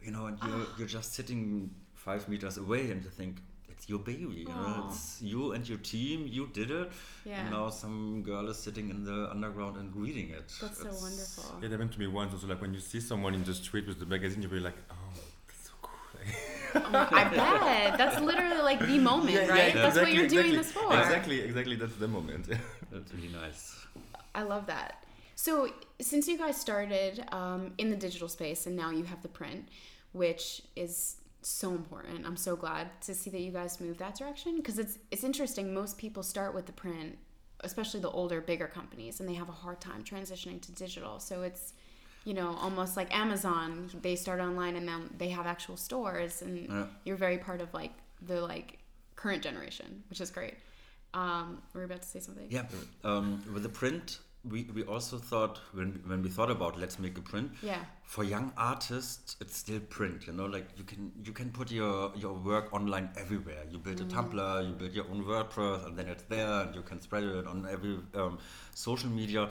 you 0.03 0.11
know, 0.11 0.27
and 0.27 0.39
you're 0.45 0.67
you're 0.79 0.89
just 0.89 1.15
sitting 1.15 1.71
five 1.95 2.29
meters 2.29 2.57
away 2.59 2.91
and 2.91 3.03
you 3.05 3.11
think. 3.11 3.37
It's 3.79 3.91
your 3.91 3.99
baby, 3.99 4.23
you 4.35 4.47
know. 4.49 4.87
It's 4.89 5.21
you 5.21 5.53
and 5.53 5.69
your 5.69 5.77
team. 5.77 6.27
You 6.27 6.47
did 6.51 6.71
it, 6.71 6.91
Yeah. 7.27 7.41
and 7.41 7.51
now 7.51 7.69
some 7.69 8.23
girl 8.23 8.49
is 8.49 8.57
sitting 8.57 8.89
in 8.89 9.05
the 9.05 9.29
underground 9.31 9.77
and 9.77 9.95
reading 9.95 10.31
it. 10.31 10.51
That's 10.63 10.79
so 10.79 10.87
wonderful. 10.87 11.63
It 11.63 11.71
happened 11.73 11.93
to 11.93 11.99
me 12.01 12.07
once 12.07 12.33
also 12.33 12.47
like 12.47 12.63
when 12.63 12.73
you 12.73 12.81
see 12.81 13.01
someone 13.01 13.35
in 13.35 13.45
the 13.45 13.53
street 13.53 13.87
with 13.87 13.99
the 14.01 14.07
magazine 14.07 14.41
you'll 14.41 14.51
be 14.51 14.61
like, 14.61 14.79
Oh, 14.91 14.95
that's 15.47 15.67
so 15.67 15.73
cool. 15.83 15.93
Oh 16.15 16.19
my- 16.25 16.33
I 16.75 17.29
bet. 17.35 17.99
That's 17.99 18.21
literally 18.21 18.63
like 18.63 18.81
the 18.81 18.99
moment, 18.99 19.49
right? 19.49 19.75
That's 19.75 19.97
what 19.97 20.13
you're 20.13 20.29
doing 20.29 20.53
this 20.53 20.73
for. 20.73 20.87
Exactly, 20.87 21.41
exactly 21.41 21.77
that's 21.77 21.97
the 21.97 22.09
moment. 22.09 22.49
That's 22.93 23.13
really 23.13 23.29
nice. 23.29 23.87
I 24.35 24.43
love 24.43 24.67
that. 24.67 25.05
So, 25.35 25.69
since 26.01 26.29
you 26.29 26.39
guys 26.39 26.57
started 26.57 27.25
um, 27.33 27.73
in 27.79 27.91
the 27.91 27.97
digital 27.97 28.29
space 28.29 28.67
and 28.67 28.75
now 28.77 28.91
you 28.91 29.05
have 29.05 29.23
the 29.23 29.29
print, 29.29 29.69
which 30.13 30.63
is 30.77 31.17
so 31.43 31.73
important, 31.73 32.27
I'm 32.27 32.37
so 32.37 32.57
glad 32.57 32.89
to 33.03 33.15
see 33.15 33.31
that 33.31 33.41
you 33.41 33.51
guys 33.51 33.81
move 33.81 33.99
that 33.99 34.17
direction 34.17 34.57
because 34.57 34.79
it's 34.79 34.99
it's 35.11 35.25
interesting. 35.25 35.75
Most 35.75 35.99
people 35.99 36.23
start 36.23 36.55
with 36.55 36.67
the 36.67 36.73
print, 36.73 37.19
especially 37.61 38.01
the 38.01 38.11
older, 38.11 38.41
bigger 38.41 38.67
companies, 38.67 39.21
and 39.21 39.29
they 39.29 39.35
have 39.35 39.49
a 39.49 39.59
hard 39.65 39.81
time 39.81 40.05
transitioning 40.05 40.61
to 40.63 40.73
digital. 40.73 41.21
So 41.21 41.43
it's 41.43 41.75
you 42.29 42.35
know 42.35 42.51
almost 42.67 42.93
like 43.01 43.11
Amazon. 43.25 43.89
They 44.07 44.17
start 44.25 44.41
online 44.49 44.75
and 44.77 44.87
then 44.91 45.03
they 45.23 45.31
have 45.39 45.47
actual 45.55 45.77
stores, 45.87 46.43
and 46.43 46.53
Yeah. 46.69 46.87
you're 47.05 47.21
very 47.29 47.39
part 47.49 47.61
of 47.65 47.69
like 47.81 47.93
the 48.31 48.39
like 48.53 48.69
current 49.23 49.43
generation, 49.49 49.89
which 50.11 50.21
is 50.21 50.31
great. 50.39 50.55
Um, 51.15 51.63
we're 51.73 51.85
about 51.91 52.03
to 52.03 52.09
say 52.15 52.21
something. 52.21 52.49
Yeah. 52.51 52.65
Um, 53.05 53.43
with 53.55 53.63
the 53.63 53.69
print, 53.83 54.19
we, 54.53 54.65
we 54.75 54.83
also 54.95 55.17
thought 55.19 55.61
when 55.73 55.91
when 56.11 56.21
we 56.23 56.29
thought 56.37 56.51
about 56.51 56.79
let's 56.83 56.99
make 56.99 57.17
a 57.19 57.23
print. 57.33 57.53
Yeah. 57.63 57.83
For 58.03 58.23
young 58.25 58.53
artists, 58.57 59.37
it's 59.41 59.57
still 59.57 59.81
print. 59.99 60.27
You 60.27 60.33
know, 60.39 60.47
like 60.57 60.67
you 60.77 60.85
can 60.85 61.13
you 61.25 61.33
can 61.33 61.51
put 61.51 61.71
your 61.71 62.13
your 62.17 62.35
work 62.35 62.73
online 62.73 63.09
everywhere. 63.17 63.63
You 63.71 63.79
build 63.79 64.01
a 64.01 64.05
Tumblr, 64.05 64.67
you 64.69 64.75
build 64.75 64.93
your 64.95 65.07
own 65.13 65.25
WordPress, 65.25 65.87
and 65.87 65.97
then 65.99 66.09
it's 66.09 66.25
there, 66.25 66.55
and 66.63 66.75
you 66.75 66.83
can 66.83 67.01
spread 67.01 67.25
it 67.25 67.47
on 67.47 67.67
every 67.77 67.99
um, 68.15 68.39
social 68.75 69.11
media. 69.11 69.49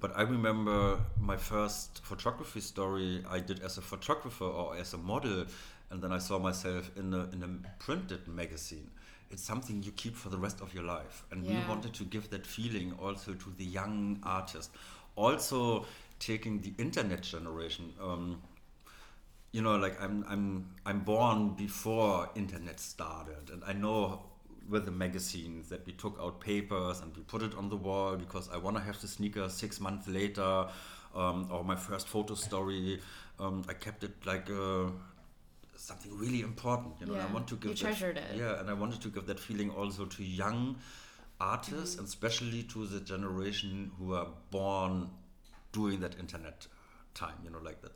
But 0.00 0.16
I 0.16 0.22
remember 0.22 0.98
my 1.20 1.36
first 1.36 2.00
photography 2.02 2.60
story 2.60 3.22
I 3.28 3.40
did 3.40 3.62
as 3.62 3.76
a 3.76 3.82
photographer 3.82 4.44
or 4.44 4.74
as 4.76 4.94
a 4.94 4.98
model, 4.98 5.44
and 5.90 6.02
then 6.02 6.10
I 6.12 6.18
saw 6.18 6.38
myself 6.38 6.90
in 6.96 7.12
a 7.12 7.28
in 7.32 7.42
a 7.42 7.50
printed 7.78 8.26
magazine. 8.26 8.90
It's 9.30 9.42
something 9.42 9.82
you 9.82 9.92
keep 9.92 10.16
for 10.16 10.28
the 10.28 10.38
rest 10.38 10.60
of 10.60 10.74
your 10.74 10.84
life, 10.84 11.24
and 11.30 11.46
we 11.46 11.54
wanted 11.68 11.92
to 11.94 12.04
give 12.04 12.30
that 12.30 12.46
feeling 12.46 12.94
also 12.98 13.34
to 13.34 13.54
the 13.58 13.64
young 13.64 14.18
artist. 14.24 14.70
Also, 15.16 15.84
taking 16.18 16.60
the 16.62 16.72
internet 16.78 17.22
generation. 17.22 17.92
Um, 18.00 18.42
you 19.52 19.62
know, 19.62 19.76
like 19.76 20.00
I'm 20.00 20.24
I'm 20.28 20.66
I'm 20.86 21.00
born 21.00 21.50
before 21.50 22.30
internet 22.34 22.80
started, 22.80 23.50
and 23.52 23.62
I 23.66 23.72
know 23.72 24.29
with 24.70 24.84
the 24.84 24.90
magazines 24.92 25.68
that 25.68 25.84
we 25.86 25.92
took 25.92 26.16
out 26.20 26.40
papers 26.40 27.00
and 27.00 27.14
we 27.16 27.22
put 27.22 27.42
it 27.42 27.54
on 27.56 27.68
the 27.68 27.76
wall 27.76 28.16
because 28.16 28.48
I 28.50 28.56
want 28.56 28.76
to 28.76 28.82
have 28.82 29.00
the 29.00 29.08
sneaker 29.08 29.48
six 29.48 29.80
months 29.80 30.06
later, 30.08 30.66
um, 31.14 31.48
or 31.50 31.64
my 31.64 31.76
first 31.76 32.08
photo 32.08 32.34
story. 32.34 33.00
Um, 33.38 33.64
I 33.68 33.74
kept 33.74 34.04
it 34.04 34.14
like 34.24 34.48
uh, 34.50 34.86
something 35.76 36.16
really 36.16 36.40
important, 36.42 36.94
you 37.00 37.06
know. 37.06 37.14
Yeah, 37.14 37.26
I 37.28 37.32
want 37.32 37.48
to 37.48 37.54
you 37.56 37.60
give 37.60 37.70
that- 37.72 37.78
treasured 37.80 38.16
it. 38.18 38.36
Yeah, 38.36 38.60
and 38.60 38.70
I 38.70 38.74
wanted 38.74 39.00
to 39.02 39.08
give 39.08 39.26
that 39.26 39.40
feeling 39.40 39.70
also 39.70 40.04
to 40.06 40.22
young 40.24 40.76
artists, 41.40 41.94
Mm-hmm. 41.94 42.00
and 42.00 42.08
especially 42.08 42.62
to 42.64 42.86
the 42.86 43.00
generation 43.00 43.90
who 43.98 44.14
are 44.14 44.28
born 44.50 45.10
during 45.72 46.00
that 46.00 46.18
internet 46.18 46.66
time. 47.14 47.34
You 47.42 47.50
know, 47.50 47.58
like 47.62 47.80
that. 47.82 47.92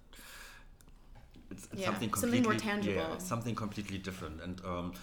It's, 1.51 1.69
it's 1.73 1.81
Yeah, 1.83 1.87
something 1.87 2.13
something 2.15 2.43
completely 2.43 2.43
more 2.43 2.53
Yeah, 2.55 2.59
tangible. 2.59 3.15
it's 3.15 3.27
something 3.27 3.55
completely 3.55 3.99
different, 3.99 4.41
and 4.43 4.61
um, 4.65 4.95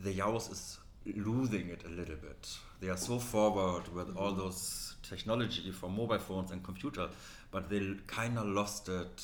the 0.00 0.12
Yaos 0.12 0.50
is 0.50 0.78
losing 1.06 1.68
it 1.68 1.84
a 1.84 1.88
little 1.88 2.16
bit. 2.16 2.48
They 2.80 2.88
are 2.88 2.96
so 2.96 3.18
forward 3.18 3.88
with 3.94 4.16
all 4.16 4.30
Mm-hmm. 4.32 4.40
those 4.40 4.94
technology 5.02 5.70
for 5.70 5.88
mobile 5.90 6.18
phones 6.18 6.50
and 6.50 6.62
computer, 6.62 7.08
but 7.50 7.68
they 7.68 7.94
kind 8.06 8.38
of 8.38 8.46
lost 8.46 8.88
it, 8.88 9.22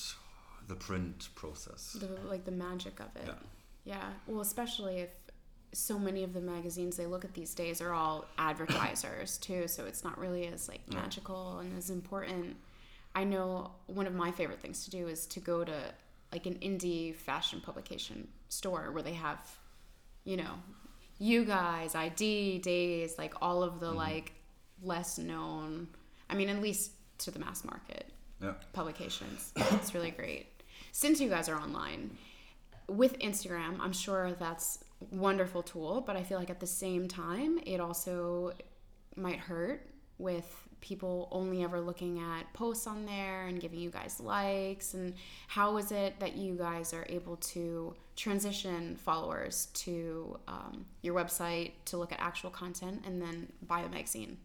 the 0.69 0.75
print 0.75 1.29
process. 1.35 1.97
the 1.99 2.07
like 2.29 2.45
the 2.45 2.53
magic 2.53 3.01
of 3.01 3.15
it. 3.17 3.27
Yeah. 3.27 3.35
Yeah. 3.85 4.09
Well, 4.27 4.41
especially 4.43 4.99
if 4.99 5.11
so 5.73 5.99
many 5.99 6.23
of 6.25 6.33
the 6.35 6.41
magazines 6.41 6.97
they 6.97 7.07
look 7.07 7.25
at 7.25 7.33
these 7.35 7.55
days 7.55 7.81
are 7.81 7.93
all 7.93 8.27
advertisers 8.39 9.39
too, 9.47 9.67
so 9.69 9.85
it's 9.85 10.05
not 10.05 10.19
really 10.19 10.47
as 10.47 10.69
like 10.69 10.81
Yeah. 10.89 11.01
magical 11.01 11.59
and 11.61 11.77
as 11.79 11.91
important. 11.91 12.57
I 13.15 13.25
know 13.25 13.73
one 13.87 14.07
of 14.07 14.15
my 14.15 14.31
favorite 14.31 14.61
things 14.61 14.85
to 14.85 14.91
do 14.91 15.09
is 15.09 15.27
to 15.27 15.41
go 15.41 15.65
to 15.65 15.79
like 16.33 16.47
an 16.47 16.55
indie 16.57 17.15
fashion 17.15 17.61
publication 17.61 18.29
store 18.49 18.93
where 18.93 19.03
they 19.03 19.15
have, 19.15 19.41
you 20.25 20.37
know, 20.37 20.55
you 21.19 21.45
guys, 21.45 21.95
ID, 21.95 22.59
Dazed, 22.61 23.19
like 23.19 23.35
all 23.43 23.63
of 23.63 23.81
the 23.81 23.87
Mm-hmm. 23.87 23.97
like 23.97 24.33
less 24.83 25.19
known. 25.19 25.89
I 26.29 26.35
mean, 26.35 26.49
at 26.49 26.61
least 26.63 26.93
to 27.19 27.31
the 27.31 27.39
mass 27.39 27.65
market 27.65 28.07
Yeah. 28.43 28.55
publications. 28.73 29.53
it's 29.57 29.95
really 29.95 30.11
great. 30.11 30.47
Since 30.93 31.21
you 31.21 31.29
guys 31.29 31.49
are 31.49 31.57
online, 31.57 32.17
with 32.89 33.19
Instagram, 33.21 33.79
I'm 33.81 33.93
sure 33.93 34.33
that's 34.33 34.83
wonderful 35.11 35.63
tool, 35.63 36.03
but 36.07 36.17
I 36.17 36.23
feel 36.23 36.39
like 36.39 36.51
at 36.51 36.61
the 36.61 36.67
same 36.67 37.07
time, 37.09 37.59
it 37.67 37.81
also 37.81 38.53
might 39.17 39.39
hurt 39.39 39.87
with 40.19 40.67
people 40.81 41.29
only 41.31 41.63
ever 41.63 41.81
looking 41.81 42.19
at 42.19 42.53
posts 42.53 42.87
on 42.87 43.07
there 43.07 43.47
and 43.47 43.61
giving 43.61 43.79
you 43.79 43.91
guys 43.91 44.21
likes? 44.21 44.95
And 44.95 45.15
how 45.49 45.77
is 45.77 45.93
it 45.93 46.19
that 46.21 46.37
you 46.37 46.55
guys 46.55 46.93
are 46.93 47.07
able 47.09 47.37
to 47.37 47.95
transition 48.17 48.97
followers 48.97 49.69
to 49.75 50.39
um, 50.49 50.87
your 51.03 51.15
website 51.15 51.73
to 51.87 51.97
look 51.97 52.13
at 52.13 52.21
actual 52.21 52.51
content 52.51 53.03
and 53.07 53.21
then 53.21 53.53
buy 53.67 53.83
the 53.83 53.89
magazine? 53.89 54.39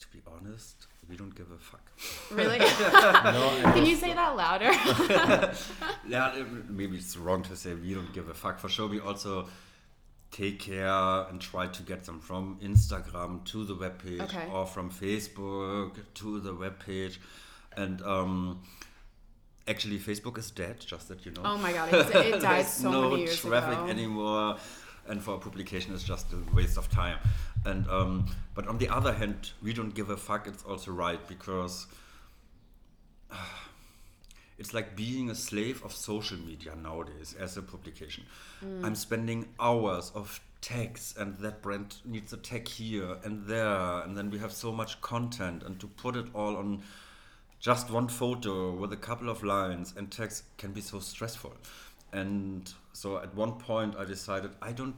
To 0.00 0.06
be 0.08 0.20
honest, 0.26 0.86
we 1.08 1.16
don't 1.16 1.34
give 1.34 1.50
a 1.50 1.58
fuck. 1.58 1.90
really? 2.30 2.58
No, 2.60 3.72
can 3.74 3.84
you 3.84 3.96
say 3.96 4.14
that 4.14 4.36
louder? 4.36 4.70
Yeah, 6.08 6.34
maybe 6.68 6.96
it's 6.96 7.16
wrong 7.16 7.42
to 7.44 7.56
say 7.56 7.74
we 7.74 7.94
don't 7.94 8.12
give 8.12 8.28
a 8.28 8.34
fuck. 8.34 8.58
For 8.58 8.68
sure, 8.68 8.88
we 8.88 8.98
also 9.00 9.48
take 10.30 10.60
care 10.60 10.86
and 11.28 11.40
try 11.40 11.66
to 11.66 11.82
get 11.82 12.04
them 12.04 12.20
from 12.20 12.58
Instagram 12.62 13.44
to 13.46 13.64
the 13.64 13.74
webpage 13.74 14.20
Okay. 14.22 14.46
or 14.52 14.64
from 14.66 14.90
Facebook 14.90 15.98
to 16.14 16.40
the 16.40 16.52
webpage. 16.54 17.18
And 17.76 18.00
um, 18.02 18.62
actually, 19.66 19.98
Facebook 19.98 20.38
is 20.38 20.50
dead, 20.50 20.80
just 20.80 21.08
that 21.08 21.24
you 21.26 21.32
know. 21.32 21.42
oh 21.44 21.56
my 21.58 21.72
god 21.72 21.92
it, 21.92 22.14
it 22.34 22.40
died 22.40 22.64
There's 22.64 22.68
so 22.68 22.90
no 22.90 23.10
many 23.10 23.22
years 23.22 23.40
traffic 23.40 23.78
ago 23.78 23.86
anymore. 23.88 24.56
and 25.08 25.20
for 25.22 25.34
a 25.34 25.38
publication 25.38 25.94
it's 25.94 26.04
just 26.04 26.26
a 26.32 26.54
waste 26.54 26.78
of 26.78 26.88
time. 26.90 27.18
And 27.64 27.86
um, 27.88 28.26
but 28.54 28.66
on 28.68 28.78
the 28.78 28.88
other 28.88 29.12
hand, 29.12 29.50
we 29.62 29.72
don't 29.72 29.94
give 29.94 30.10
a 30.10 30.16
fuck. 30.16 30.46
It's 30.46 30.62
also 30.62 30.92
right 30.92 31.20
because 31.28 31.86
it's 34.60 34.74
like 34.74 34.94
being 34.94 35.30
a 35.30 35.34
slave 35.34 35.82
of 35.84 35.92
social 35.92 36.38
media 36.38 36.76
nowadays 36.76 37.34
as 37.40 37.56
a 37.56 37.62
publication. 37.62 38.24
I'm 38.84 38.94
spending 38.94 39.48
hours 39.58 40.12
of 40.14 40.38
tags, 40.60 41.14
and 41.18 41.38
that 41.38 41.62
brand 41.62 41.96
needs 42.04 42.32
a 42.34 42.36
tag 42.36 42.68
here 42.68 43.16
and 43.24 43.46
there, 43.46 44.02
and 44.02 44.16
then 44.16 44.30
we 44.30 44.38
have 44.38 44.52
so 44.52 44.70
much 44.70 45.00
content, 45.00 45.62
and 45.62 45.80
to 45.80 45.86
put 45.86 46.14
it 46.14 46.26
all 46.34 46.56
on 46.56 46.82
just 47.58 47.90
one 47.90 48.08
photo 48.08 48.72
with 48.72 48.92
a 48.92 48.96
couple 48.96 49.28
of 49.28 49.42
lines 49.42 49.94
and 49.96 50.10
text 50.10 50.44
can 50.56 50.72
be 50.72 50.80
so 50.80 50.98
stressful. 51.00 51.54
And 52.12 52.72
so 52.92 53.18
at 53.18 53.34
one 53.34 53.52
point, 53.52 53.94
I 53.98 54.04
decided 54.04 54.50
I 54.60 54.72
don't 54.72 54.96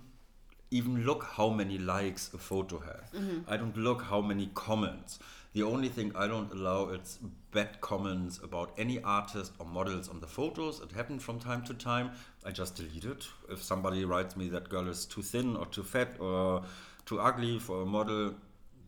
even 0.70 1.04
look 1.04 1.24
how 1.24 1.50
many 1.50 1.78
likes 1.78 2.30
a 2.32 2.38
photo 2.38 2.78
has. 2.78 3.20
Mm-hmm. 3.20 3.52
I 3.52 3.56
don't 3.56 3.76
look 3.76 4.02
how 4.02 4.20
many 4.20 4.50
comments. 4.54 5.18
The 5.52 5.62
only 5.62 5.88
thing 5.88 6.12
I 6.16 6.26
don't 6.26 6.50
allow 6.52 6.88
is 6.90 7.18
bad 7.52 7.80
comments 7.80 8.40
about 8.42 8.72
any 8.78 9.00
artist 9.02 9.52
or 9.58 9.66
models 9.66 10.08
on 10.08 10.20
the 10.20 10.26
photos. 10.26 10.80
It 10.80 10.92
happened 10.92 11.22
from 11.22 11.38
time 11.38 11.62
to 11.64 11.74
time. 11.74 12.12
I 12.44 12.50
just 12.50 12.76
delete 12.76 13.04
it. 13.04 13.26
If 13.50 13.62
somebody 13.62 14.04
writes 14.04 14.36
me 14.36 14.48
that 14.50 14.68
girl 14.68 14.88
is 14.88 15.04
too 15.06 15.22
thin 15.22 15.56
or 15.56 15.66
too 15.66 15.82
fat 15.82 16.16
or 16.18 16.64
too 17.04 17.20
ugly 17.20 17.58
for 17.58 17.82
a 17.82 17.86
model, 17.86 18.34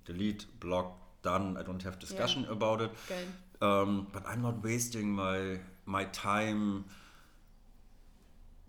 delete, 0.05 0.47
block, 0.61 0.99
done. 1.23 1.57
I 1.59 1.63
don't 1.63 1.83
have 1.83 1.99
discussion 1.99 2.47
about 2.51 2.81
it. 2.81 2.91
Um, 3.61 4.09
but 4.13 4.27
I'm 4.27 4.43
not 4.43 4.63
wasting 4.65 5.11
my 5.11 5.59
my 5.87 6.05
time 6.07 6.87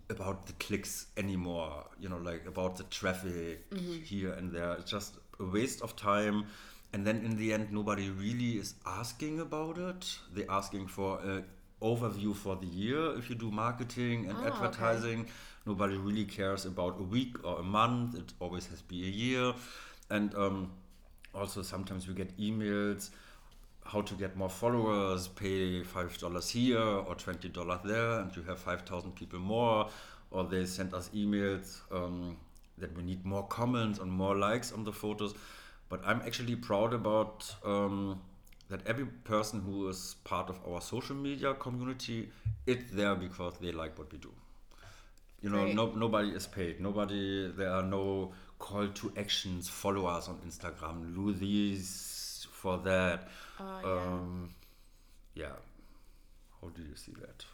about 0.08 0.46
the 0.46 0.52
clicks 0.54 1.06
anymore. 1.16 1.84
You 1.98 2.08
know, 2.08 2.18
like 2.18 2.46
about 2.46 2.76
the 2.76 2.84
traffic 2.84 3.66
here 4.04 4.32
and 4.32 4.52
there. 4.52 4.72
It's 4.74 4.90
just 4.90 5.16
a 5.40 5.44
waste 5.44 5.82
of 5.82 5.96
time. 5.96 6.46
And 6.92 7.06
then 7.06 7.24
in 7.24 7.36
the 7.36 7.52
end, 7.52 7.72
nobody 7.72 8.08
really 8.10 8.58
is 8.58 8.74
asking 8.86 9.40
about 9.40 9.76
it. 9.78 10.18
They're 10.32 10.50
asking 10.50 10.86
for 10.88 11.20
an 11.20 11.44
overview 11.82 12.34
for 12.34 12.56
the 12.56 12.66
year. 12.66 13.16
If 13.18 13.28
you 13.28 13.36
do 13.36 13.50
marketing 13.50 14.28
and 14.28 14.38
Ah, 14.38 14.46
okay. 14.46 14.50
advertising, 14.56 15.26
nobody 15.66 15.96
really 15.96 16.24
cares 16.24 16.64
about 16.64 16.98
a 16.98 17.02
week 17.02 17.36
or 17.44 17.58
a 17.60 17.62
month. 17.62 18.14
It 18.14 18.32
always 18.40 18.66
has 18.68 18.78
to 18.78 18.84
be 18.84 19.04
a 19.04 19.10
year. 19.10 19.52
And 20.10 20.34
um, 20.34 20.72
also 21.34 21.62
sometimes 21.62 22.08
we 22.08 22.14
get 22.14 22.36
emails 22.38 23.10
how 23.84 24.00
to 24.00 24.14
get 24.14 24.36
more 24.36 24.48
followers, 24.50 25.28
pay 25.28 25.82
five 25.84 26.16
dollars 26.18 26.48
here 26.50 26.80
or 26.80 27.14
twenty 27.14 27.48
dollars 27.48 27.80
there, 27.84 28.20
and 28.20 28.34
you 28.34 28.42
have 28.42 28.58
five 28.58 28.82
thousand 28.82 29.14
people 29.14 29.38
more. 29.38 29.88
Or 30.30 30.44
they 30.44 30.66
send 30.66 30.92
us 30.92 31.08
emails 31.14 31.80
um, 31.92 32.36
that 32.78 32.96
we 32.96 33.02
need 33.04 33.24
more 33.24 33.46
comments 33.46 34.00
and 34.00 34.10
more 34.10 34.34
likes 34.36 34.72
on 34.72 34.82
the 34.84 34.92
photos. 34.92 35.34
But 35.88 36.00
I'm 36.04 36.20
actually 36.22 36.56
proud 36.56 36.92
about 36.92 37.54
um, 37.64 38.20
that 38.68 38.80
every 38.86 39.06
person 39.06 39.60
who 39.60 39.88
is 39.88 40.16
part 40.24 40.50
of 40.50 40.58
our 40.66 40.80
social 40.80 41.14
media 41.14 41.54
community 41.54 42.30
is 42.66 42.78
there 42.92 43.14
because 43.14 43.54
they 43.60 43.70
like 43.72 43.98
what 43.98 44.10
we 44.12 44.18
do. 44.18 44.32
You 45.42 45.50
know, 45.50 45.66
no, 45.66 45.92
nobody 45.92 46.30
is 46.30 46.46
paid. 46.46 46.80
Nobody. 46.80 47.52
There 47.52 47.70
are 47.70 47.82
no 47.82 48.32
call 48.58 48.88
to 48.88 49.12
actions. 49.16 49.68
Follow 49.68 50.06
us 50.06 50.28
on 50.28 50.38
Instagram. 50.38 51.14
Do 51.14 51.32
these 51.32 52.48
for 52.50 52.78
that. 52.78 53.28
Yeah. 53.60 53.80
Um, 53.84 54.54
yeah. 55.34 55.52
How 56.60 56.68
do 56.68 56.82
you 56.82 56.96
see 56.96 57.12
that? 57.20 57.44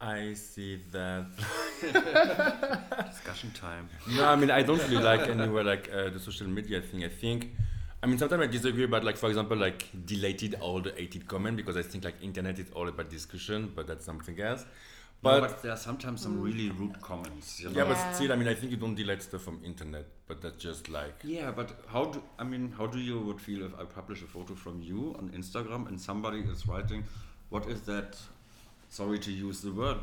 I 0.00 0.32
see 0.34 0.80
that. 0.92 1.26
Discussion 3.10 3.50
time. 3.52 3.88
no, 4.16 4.24
I 4.24 4.36
mean 4.36 4.50
I 4.50 4.62
don't 4.62 4.80
really 4.88 5.02
like 5.02 5.28
anywhere 5.28 5.64
like 5.64 5.90
uh, 5.92 6.08
the 6.10 6.18
social 6.18 6.46
media 6.46 6.80
thing. 6.80 7.04
I 7.04 7.08
think, 7.08 7.50
I 8.02 8.06
mean 8.06 8.16
sometimes 8.18 8.42
I 8.42 8.46
disagree 8.46 8.84
about 8.84 9.04
like 9.04 9.16
for 9.18 9.28
example 9.28 9.56
like 9.58 9.88
deleted 10.06 10.54
all 10.60 10.80
the 10.80 10.92
hated 10.92 11.28
comment 11.28 11.56
because 11.56 11.76
I 11.76 11.82
think 11.82 12.04
like 12.04 12.14
internet 12.22 12.58
is 12.58 12.70
all 12.74 12.88
about 12.88 13.10
discussion, 13.10 13.72
but 13.74 13.86
that's 13.86 14.04
something 14.04 14.40
else. 14.40 14.64
But, 15.22 15.40
But, 15.42 15.62
there 15.62 15.72
are 15.72 15.76
sometimes 15.76 16.22
some 16.22 16.40
really 16.40 16.70
rude 16.70 16.98
comments. 17.02 17.60
You 17.60 17.68
know? 17.68 17.76
yeah, 17.76 17.82
Yeah. 17.82 17.88
but 17.94 18.14
still, 18.14 18.32
I 18.32 18.36
mean 18.36 18.48
I 18.48 18.54
think 18.54 18.70
you 18.72 18.78
don't 18.78 18.94
delete 18.94 19.20
stuff 19.22 19.42
from 19.42 19.60
internet, 19.62 20.06
but 20.26 20.40
that's 20.40 20.56
just 20.62 20.88
like 20.88 21.16
Yeah, 21.24 21.50
but 21.50 21.72
how 21.88 22.04
do 22.06 22.22
I 22.38 22.44
mean? 22.44 22.72
How 22.78 22.86
do 22.86 22.98
you 22.98 23.20
would 23.20 23.38
feel 23.38 23.66
if 23.66 23.78
I 23.78 23.84
publish 23.84 24.22
a 24.22 24.26
photo 24.26 24.54
from 24.54 24.80
you 24.80 25.14
on 25.18 25.28
Instagram 25.36 25.88
and 25.88 26.00
somebody 26.00 26.40
is 26.40 26.66
writing, 26.66 27.04
"What 27.50 27.66
is 27.68 27.82
that?" 27.82 28.16
Sorry 28.90 29.20
to 29.20 29.30
use 29.30 29.60
the 29.60 29.70
word, 29.70 29.98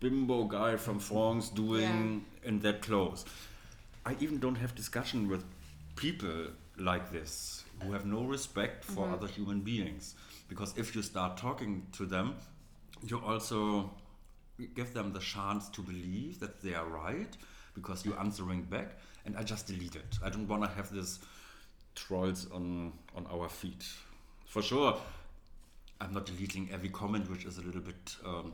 bimbo 0.00 0.44
guy 0.44 0.76
from 0.76 0.98
France 0.98 1.48
doing 1.48 2.24
in 2.42 2.58
that 2.60 2.82
clothes. 2.82 3.24
I 4.04 4.16
even 4.18 4.40
don't 4.40 4.56
have 4.56 4.74
discussion 4.74 5.28
with 5.28 5.44
people 5.94 6.48
like 6.76 7.12
this 7.12 7.62
who 7.80 7.92
have 7.92 8.04
no 8.04 8.24
respect 8.24 8.84
for 8.84 9.04
mm-hmm. 9.04 9.14
other 9.14 9.28
human 9.28 9.60
beings, 9.60 10.16
because 10.48 10.74
if 10.76 10.96
you 10.96 11.02
start 11.02 11.36
talking 11.36 11.86
to 11.92 12.06
them, 12.06 12.34
you 13.06 13.20
also 13.24 13.92
give 14.74 14.92
them 14.94 15.12
the 15.12 15.20
chance 15.20 15.68
to 15.68 15.80
believe 15.80 16.40
that 16.40 16.60
they 16.60 16.74
are 16.74 16.86
right 16.86 17.36
because 17.72 18.04
you're 18.04 18.18
answering 18.18 18.62
back 18.62 18.98
and 19.26 19.36
i 19.36 19.42
just 19.42 19.66
delete 19.68 19.94
it. 19.94 20.18
I 20.24 20.28
don't 20.28 20.48
want 20.48 20.64
to 20.64 20.68
have 20.70 20.92
this 20.92 21.20
trolls 21.94 22.50
on 22.50 22.92
on 23.14 23.26
our 23.32 23.48
feed 23.48 23.84
for 24.44 24.60
sure 24.60 24.96
i'm 26.00 26.12
not 26.12 26.26
deleting 26.26 26.68
every 26.72 26.88
comment 26.88 27.30
which 27.30 27.44
is 27.44 27.58
a 27.58 27.62
little 27.62 27.80
bit 27.80 28.16
um, 28.26 28.52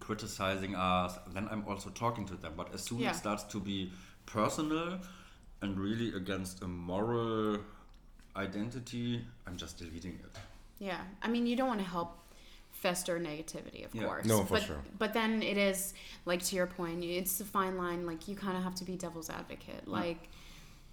criticizing 0.00 0.74
us 0.74 1.18
then 1.34 1.48
i'm 1.50 1.64
also 1.68 1.90
talking 1.90 2.24
to 2.26 2.34
them 2.34 2.52
but 2.56 2.72
as 2.74 2.82
soon 2.82 2.98
Yeah. 3.00 3.10
as 3.10 3.16
it 3.16 3.20
starts 3.20 3.44
to 3.44 3.60
be 3.60 3.90
personal 4.26 4.98
and 5.62 5.78
really 5.78 6.14
against 6.14 6.62
a 6.62 6.66
moral 6.68 7.58
identity 8.36 9.24
i'm 9.46 9.56
just 9.56 9.78
deleting 9.78 10.18
it 10.24 10.36
Yeah, 10.78 11.00
I 11.22 11.28
mean, 11.28 11.46
you 11.46 11.56
don't 11.56 11.68
want 11.68 11.80
to 11.80 11.86
help 11.86 12.10
fester 12.70 13.18
negativity, 13.18 13.86
of 13.86 13.94
Yeah. 13.94 14.04
course. 14.04 14.26
No, 14.26 14.44
for 14.44 14.54
but, 14.56 14.62
sure. 14.64 14.82
But 14.98 15.14
then 15.14 15.42
it 15.42 15.56
is 15.56 15.94
like 16.26 16.42
to 16.48 16.52
your 16.58 16.66
point, 16.66 17.02
it's 17.02 17.40
a 17.40 17.46
fine 17.46 17.78
line. 17.78 18.04
Like 18.04 18.28
you 18.28 18.36
kind 18.36 18.58
of 18.58 18.62
have 18.62 18.74
to 18.80 18.84
be 18.84 18.94
devil's 18.94 19.30
advocate. 19.30 19.88
Like, 19.88 20.28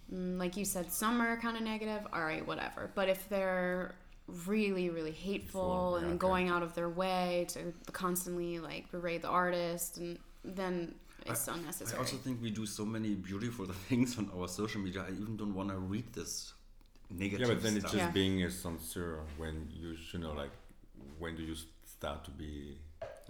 mm, 0.09 0.37
like 0.39 0.55
you 0.55 0.63
said, 0.63 0.89
some 0.89 1.19
are 1.21 1.35
kind 1.35 1.57
of 1.57 1.63
negative. 1.63 2.01
All 2.13 2.23
right, 2.23 2.45
whatever. 2.47 2.81
But 2.95 3.09
if 3.09 3.27
they're 3.27 3.95
really, 4.27 4.89
really 4.89 5.11
hateful 5.11 5.61
Hateful, 5.61 5.95
and 5.97 6.07
okay. 6.07 6.17
going 6.17 6.49
out 6.49 6.63
of 6.63 6.73
their 6.75 6.89
way 6.89 7.45
to 7.49 7.73
constantly 7.91 8.59
like 8.59 8.89
berate 8.91 9.21
the 9.21 9.27
artist, 9.29 9.97
and 9.97 10.17
then 10.43 10.95
it's 11.25 11.47
I 11.47 11.55
unnecessary. 11.55 11.97
I 11.97 12.01
also 12.01 12.17
think 12.17 12.41
we 12.41 12.49
do 12.51 12.65
so 12.65 12.85
many 12.85 13.15
beautiful 13.15 13.65
things 13.89 14.17
on 14.17 14.29
our 14.35 14.47
social 14.47 14.81
media. 14.81 15.03
I 15.07 15.11
even 15.11 15.37
don't 15.37 15.53
want 15.53 15.69
to 15.69 15.77
read 15.77 16.11
this 16.13 16.53
negative 17.09 17.47
yeah, 17.47 17.53
but 17.53 17.63
then 17.63 17.75
it's 17.75 17.85
just 17.85 17.95
Yeah. 17.95 18.11
being 18.11 18.43
a 18.43 18.49
censor 18.49 19.19
when 19.37 19.69
you 19.71 19.95
should 19.95 20.21
know 20.21 20.33
like 20.33 20.51
when 21.19 21.35
do 21.35 21.43
you 21.43 21.55
start 21.85 22.23
to 22.25 22.31
be 22.31 22.77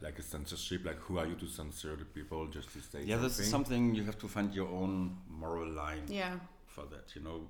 like 0.01 0.19
a 0.19 0.23
censorship? 0.23 0.85
Like 0.85 0.99
who 0.99 1.17
are 1.19 1.25
you 1.25 1.35
to 1.35 1.47
censor 1.47 1.95
the 1.95 2.05
people 2.05 2.47
just 2.47 2.71
to 2.73 2.79
say 2.81 2.99
yeah, 3.03 3.15
something? 3.15 3.21
this 3.23 3.39
is 3.39 3.49
something 3.49 3.95
you 3.95 4.03
have 4.03 4.17
to 4.19 4.27
find 4.27 4.53
your 4.53 4.69
own 4.69 5.17
moral 5.29 5.69
line 5.69 6.03
yeah. 6.07 6.35
for 6.67 6.85
that. 6.91 7.15
You 7.15 7.21
know, 7.23 7.41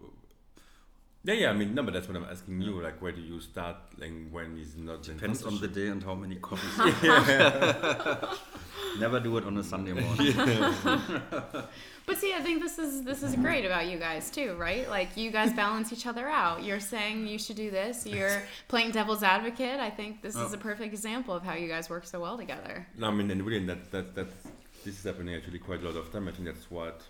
Yeah, 1.26 1.34
yeah. 1.36 1.50
I 1.52 1.54
mean, 1.54 1.74
no, 1.74 1.84
but 1.84 1.94
that's 1.94 2.08
what 2.08 2.18
I'm 2.18 2.26
asking 2.26 2.62
you. 2.62 2.82
Like, 2.82 3.02
where 3.02 3.14
do 3.14 3.22
you 3.22 3.40
start? 3.40 3.78
Like, 3.98 4.12
when 4.30 4.58
is 4.58 4.76
not 4.76 5.04
depends 5.04 5.44
on 5.44 5.60
the 5.60 5.68
day 5.70 5.88
and 5.88 6.04
how 6.04 6.16
many 6.16 6.36
coffees. 6.36 6.78
Never 9.00 9.20
do 9.20 9.38
it 9.38 9.46
on 9.46 9.58
a 9.58 9.64
Sunday 9.64 9.94
morning. 10.04 10.34
But 12.06 12.18
see, 12.18 12.34
I 12.34 12.42
think 12.42 12.62
this 12.62 12.78
is 12.78 13.04
this 13.04 13.24
is 13.24 13.36
great 13.36 13.66
about 13.66 13.88
you 13.88 13.98
guys 13.98 14.30
too, 14.30 14.56
right? 14.56 14.88
Like 14.90 15.16
you 15.16 15.32
guys 15.32 15.54
balance 15.54 15.94
each 15.94 16.06
other 16.06 16.28
out. 16.28 16.64
You're 16.64 16.82
saying 16.82 17.26
you 17.28 17.40
should 17.40 17.56
do 17.56 17.72
this. 17.72 18.06
You're 18.06 18.44
playing 18.68 18.92
devil's 18.92 19.24
advocate. 19.24 19.80
I 19.80 19.90
think 19.90 20.22
this 20.22 20.36
is 20.36 20.52
Oh. 20.52 20.56
a 20.56 20.58
perfect 20.58 20.94
example 20.94 21.34
of 21.34 21.44
how 21.44 21.54
you 21.54 21.68
guys 21.70 21.90
work 21.90 22.06
so 22.06 22.20
well 22.20 22.38
together. 22.38 22.86
No, 22.98 23.08
I 23.08 23.12
mean, 23.12 23.32
and 23.32 23.42
really, 23.46 23.66
that 23.66 23.90
that 23.92 24.14
that 24.16 24.28
this 24.84 25.00
is 25.00 25.04
happening 25.06 25.34
actually 25.36 25.60
quite 25.60 25.82
a 25.82 25.86
lot 25.90 25.96
of 25.96 26.12
time. 26.12 26.28
I 26.28 26.32
think 26.32 26.46
that's 26.46 26.70
what, 26.70 27.02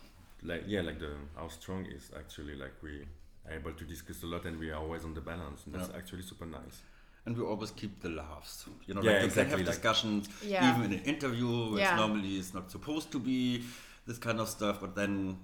like, 0.43 0.63
yeah, 0.67 0.81
like 0.81 0.99
the 0.99 1.13
how 1.35 1.47
strong 1.47 1.85
is 1.87 2.11
actually 2.15 2.55
like 2.55 2.73
we 2.83 2.91
are 3.01 3.05
able 3.49 3.73
to 3.73 3.83
discuss 3.83 4.23
a 4.23 4.25
lot 4.27 4.45
and 4.45 4.59
we 4.59 4.71
are 4.71 4.79
always 4.79 5.03
on 5.03 5.13
the 5.13 5.21
balance, 5.21 5.65
and 5.65 5.75
that's 5.75 5.89
Yeah. 5.89 5.97
actually 5.97 6.21
super 6.23 6.45
nice. 6.45 6.81
and 7.25 7.37
we 7.37 7.43
always 7.45 7.71
keep 7.71 8.01
the 8.01 8.09
laughs. 8.09 8.65
You 8.85 8.95
know, 8.95 9.01
Yeah, 9.01 9.11
like 9.11 9.19
you 9.21 9.25
exactly, 9.27 9.43
can 9.51 9.59
have 9.59 9.67
like- 9.67 9.75
discussions 9.75 10.27
Yeah. 10.43 10.69
even 10.77 10.91
in 10.91 10.99
an 10.99 11.05
interview, 11.05 11.51
which 11.71 11.79
Yeah. 11.79 11.95
normally 11.95 12.35
is 12.37 12.53
not 12.53 12.69
supposed 12.69 13.11
to 13.13 13.19
be 13.19 13.63
this 14.05 14.17
kind 14.17 14.41
of 14.41 14.49
stuff, 14.49 14.81
but 14.81 14.93
then 14.93 15.37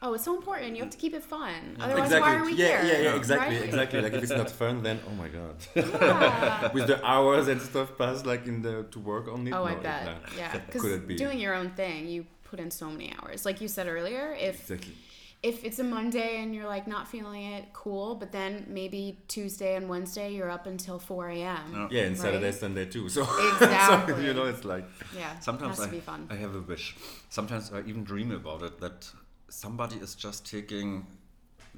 Oh, 0.00 0.14
it's 0.14 0.24
so 0.24 0.34
important. 0.34 0.76
You 0.76 0.82
have 0.84 0.90
to 0.96 0.96
keep 1.04 1.12
it 1.12 1.22
fun. 1.22 1.60
Yeah. 1.76 1.84
Otherwise, 1.84 2.04
exactly. 2.04 2.30
why 2.32 2.38
are 2.40 2.44
we 2.44 2.52
yeah, 2.54 2.66
here? 2.66 2.82
yeah, 2.92 3.00
yeah, 3.10 3.16
exactly, 3.16 3.56
Right? 3.56 3.64
exactly. 3.68 4.00
Like 4.00 4.14
if 4.14 4.22
it's 4.22 4.32
not 4.42 4.50
fun, 4.50 4.82
then 4.82 4.98
oh 5.08 5.14
my 5.22 5.28
god, 5.28 5.56
Yeah. 5.74 6.72
with 6.76 6.86
the 6.86 6.98
hours 7.04 7.48
and 7.48 7.60
stuff 7.60 7.88
passed 7.98 8.24
like 8.32 8.46
in 8.46 8.62
the 8.62 8.74
to 8.92 8.98
work 9.12 9.28
on 9.28 9.46
it. 9.46 9.52
Oh, 9.52 9.64
I 9.64 9.74
no, 9.74 9.80
bet. 9.80 10.06
like, 10.06 10.36
Yeah, 10.38 10.52
could 10.52 10.66
because 10.66 10.84
it 10.86 11.06
be? 11.06 11.16
doing 11.16 11.38
your 11.38 11.54
own 11.54 11.70
thing, 11.80 12.08
you 12.08 12.24
put 12.44 12.60
in 12.60 12.70
so 12.70 12.86
many 12.88 13.12
hours. 13.18 13.44
Like 13.44 13.60
you 13.60 13.68
said 13.68 13.86
earlier, 13.88 14.34
if 14.48 14.56
Exactly. 14.70 14.94
If 15.50 15.64
it's 15.66 15.78
a 15.78 15.84
Monday 15.84 16.30
and 16.42 16.48
you're 16.54 16.70
like 16.76 16.86
not 16.96 17.04
feeling 17.14 17.42
it, 17.56 17.64
cool. 17.72 18.08
But 18.22 18.30
then 18.32 18.50
maybe 18.80 19.02
Tuesday 19.28 19.72
and 19.78 19.84
Wednesday 19.88 20.28
you're 20.36 20.50
up 20.58 20.66
until 20.66 20.98
4 20.98 21.28
a.m. 21.30 21.38
Yeah. 21.72 21.88
Yeah, 21.90 22.02
and 22.08 22.16
Saturday, 22.24 22.44
Right. 22.50 22.54
Sunday 22.64 22.86
too. 22.94 23.08
So, 23.08 23.22
Exactly. 23.52 24.14
so 24.14 24.20
you 24.20 24.34
know, 24.34 24.46
it's 24.52 24.64
like 24.64 24.84
Yeah, 25.16 25.38
Sometimes 25.40 25.76
has 25.76 25.86
I, 25.86 25.90
to 25.90 25.92
be 25.92 26.00
fun. 26.00 26.20
I 26.34 26.36
have 26.44 26.54
a 26.54 26.60
wish. 26.72 26.96
Sometimes 27.38 27.64
I 27.72 27.80
even 27.90 28.02
dream 28.12 28.30
about 28.32 28.62
it 28.68 28.74
that 28.80 28.98
somebody 29.48 29.96
is 30.06 30.14
just 30.14 30.38
taking 30.54 31.06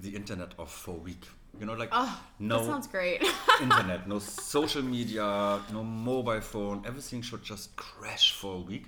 the 0.05 0.11
internet 0.21 0.51
off 0.59 0.73
for 0.85 0.95
a 0.97 1.03
week. 1.11 1.25
You 1.61 1.67
know, 1.67 1.75
like 1.83 1.91
Oh, 1.93 2.13
no 2.39 2.59
that 2.59 2.67
sounds 2.67 2.87
great. 2.87 3.21
internet, 3.63 4.01
no 4.09 4.19
social 4.21 4.83
media, 4.97 5.61
no 5.73 5.83
mobile 5.85 6.41
phone. 6.53 6.85
Everything 6.87 7.21
should 7.23 7.43
just 7.53 7.75
crash 7.77 8.27
for 8.41 8.53
a 8.57 8.65
week. 8.73 8.87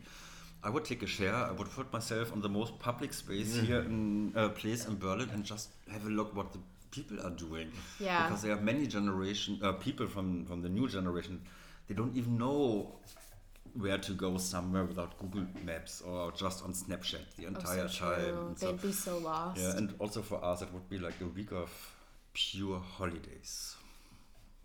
I 0.63 0.69
would 0.71 0.85
take 0.85 1.03
a 1.03 1.07
share. 1.07 1.35
I 1.35 1.53
would 1.53 1.71
put 1.71 1.93
myself 1.93 2.33
on 2.33 2.41
the 2.43 2.49
most 2.49 2.79
public 2.79 3.13
space 3.15 3.55
Mm-hmm. 3.57 3.67
here 3.67 3.81
in 3.81 4.33
a 4.35 4.49
place 4.49 4.87
in 4.87 4.99
Berlin 4.99 5.31
and 5.33 5.45
just 5.45 5.71
have 5.91 6.05
a 6.07 6.11
look 6.11 6.35
what 6.37 6.53
the 6.53 6.59
people 6.91 7.21
are 7.27 7.31
doing. 7.31 7.73
Yeah. 7.99 8.27
Because 8.27 8.43
there 8.43 8.53
are 8.53 8.61
many 8.61 8.87
generation 8.87 9.59
uh, 9.63 9.73
people 9.73 10.07
from 10.07 10.45
from 10.45 10.61
the 10.63 10.69
new 10.69 10.87
generation. 10.89 11.41
They 11.89 11.95
don't 11.95 12.15
even 12.17 12.37
know 12.39 12.97
where 13.75 13.99
to 13.99 14.13
go 14.13 14.37
somewhere 14.39 14.85
without 14.85 15.17
Google 15.19 15.47
Maps 15.65 16.03
or 16.03 16.33
just 16.33 16.65
on 16.65 16.73
Snapchat 16.73 17.25
the 17.37 17.45
Oh, 17.47 17.49
entire 17.49 17.89
so 17.89 17.99
time. 18.05 18.21
true. 18.21 18.47
And 18.49 18.57
They'd 18.57 18.83
be 18.83 18.93
so 18.93 19.19
lost. 19.19 19.61
yeah, 19.61 19.77
and 19.77 19.95
also 19.99 20.23
for 20.23 20.45
us, 20.45 20.61
it 20.63 20.69
would 20.73 20.89
be 20.91 20.99
like 20.99 21.21
a 21.21 21.27
week 21.27 21.53
of 21.53 21.71
pure 22.33 22.81
holidays. 22.81 23.77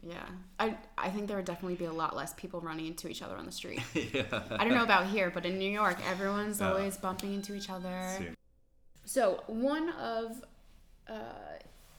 Yeah, 0.08 0.24
I 0.60 0.78
I 0.98 1.10
think 1.10 1.28
there 1.28 1.38
would 1.38 1.46
definitely 1.48 1.76
be 1.76 1.86
a 1.86 1.92
lot 1.94 2.16
less 2.16 2.34
people 2.36 2.62
running 2.62 2.86
into 2.86 3.08
each 3.08 3.22
other 3.24 3.36
on 3.36 3.46
the 3.46 3.52
street. 3.52 3.82
yeah. 4.14 4.24
I 4.52 4.64
don't 4.64 4.76
know 4.76 4.84
about 4.84 5.08
here, 5.08 5.32
but 5.34 5.46
in 5.46 5.58
New 5.58 5.72
York, 5.72 5.98
everyone's 6.08 6.60
Yeah. 6.60 6.70
always 6.70 6.96
bumping 6.98 7.34
into 7.34 7.56
each 7.56 7.70
other. 7.70 8.36
So 9.06 9.44
one 9.48 9.90
of 9.90 10.44
uh, 11.08 11.14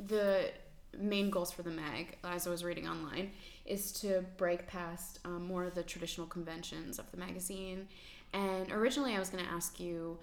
the 0.07 0.51
main 0.99 1.31
goals 1.31 1.51
for 1.53 1.63
the 1.63 1.71
mag, 1.71 2.17
as 2.25 2.47
I 2.47 2.51
was 2.51 2.63
reading 2.65 2.87
online, 2.89 3.33
is 3.65 3.93
to 4.01 4.25
break 4.37 4.67
past 4.69 5.19
um, 5.25 5.45
more 5.47 5.65
of 5.65 5.75
the 5.75 5.83
traditional 5.83 6.27
conventions 6.27 6.99
of 6.99 7.11
the 7.11 7.17
magazine. 7.17 7.89
And 8.33 8.71
originally, 8.71 9.15
I 9.17 9.19
was 9.19 9.31
going 9.31 9.45
to 9.45 9.51
ask 9.51 9.81
you 9.81 10.19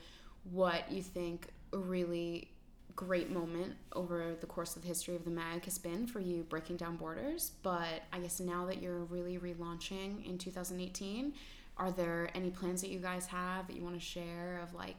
what 0.51 0.91
you 0.91 1.01
think 1.01 1.47
really 1.71 2.49
great 2.95 3.31
moment 3.31 3.73
over 3.93 4.35
the 4.39 4.45
course 4.45 4.75
of 4.75 4.81
the 4.81 4.87
history 4.87 5.15
of 5.15 5.25
the 5.25 5.31
mag 5.31 5.65
has 5.65 5.77
been 5.77 6.05
for 6.05 6.19
you 6.19 6.43
breaking 6.49 6.77
down 6.77 6.95
borders. 6.95 7.51
But 7.63 8.03
I 8.11 8.19
guess 8.19 8.39
now 8.39 8.65
that 8.67 8.81
you're 8.81 9.03
really 9.05 9.37
relaunching 9.37 10.25
in 10.27 10.37
2018, 10.37 11.33
are 11.77 11.91
there 11.91 12.29
any 12.35 12.49
plans 12.49 12.81
that 12.81 12.89
you 12.89 12.99
guys 12.99 13.25
have 13.27 13.67
that 13.67 13.75
you 13.75 13.83
want 13.83 13.95
to 13.95 14.01
share 14.01 14.59
of 14.61 14.73
like 14.75 14.95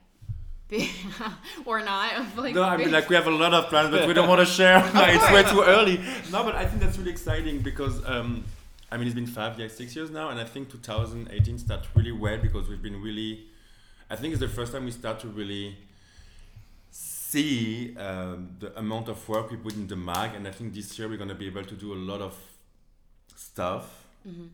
big 0.68 0.90
or 1.64 1.80
not 1.80 2.14
of 2.14 2.36
like 2.36 2.54
No, 2.54 2.62
I 2.62 2.76
mean 2.76 2.90
like 2.90 3.08
we 3.08 3.16
have 3.16 3.26
a 3.26 3.30
lot 3.30 3.54
of 3.54 3.68
plans, 3.68 3.90
but 3.90 4.08
we 4.08 4.14
don't 4.14 4.28
want 4.28 4.40
to 4.40 4.46
share. 4.46 4.78
it's 4.94 5.30
way 5.30 5.42
too 5.44 5.62
early. 5.62 6.00
No, 6.32 6.42
but 6.42 6.54
I 6.54 6.66
think 6.66 6.82
that's 6.82 6.98
really 6.98 7.12
exciting 7.12 7.60
because 7.60 8.04
um, 8.06 8.44
I 8.90 8.96
mean 8.96 9.06
it's 9.06 9.14
been 9.14 9.26
five 9.26 9.58
years, 9.58 9.76
six 9.76 9.94
years 9.94 10.10
now, 10.10 10.30
and 10.30 10.40
I 10.40 10.44
think 10.44 10.70
2018 10.70 11.58
starts 11.58 11.86
really 11.94 12.12
well 12.12 12.38
because 12.38 12.68
we've 12.68 12.82
been 12.82 13.00
really. 13.00 13.46
I 14.10 14.16
think 14.16 14.32
it's 14.32 14.40
the 14.40 14.48
first 14.48 14.72
time 14.72 14.84
we 14.84 14.90
start 14.90 15.20
to 15.20 15.28
really 15.28 15.76
see 17.34 17.96
um, 18.06 18.38
the 18.62 18.70
amount 18.78 19.06
of 19.08 19.18
work 19.28 19.50
we 19.50 19.56
put 19.66 19.74
in 19.74 19.86
the 19.86 19.96
mag, 19.96 20.30
and 20.36 20.46
I 20.50 20.52
think 20.52 20.74
this 20.74 20.98
year 20.98 21.08
we're 21.08 21.22
gonna 21.24 21.40
be 21.44 21.48
able 21.52 21.66
to 21.72 21.76
do 21.84 21.88
a 21.98 22.00
lot 22.10 22.20
of 22.28 22.34
stuff. 23.36 23.86
Mm-hmm. 24.28 24.48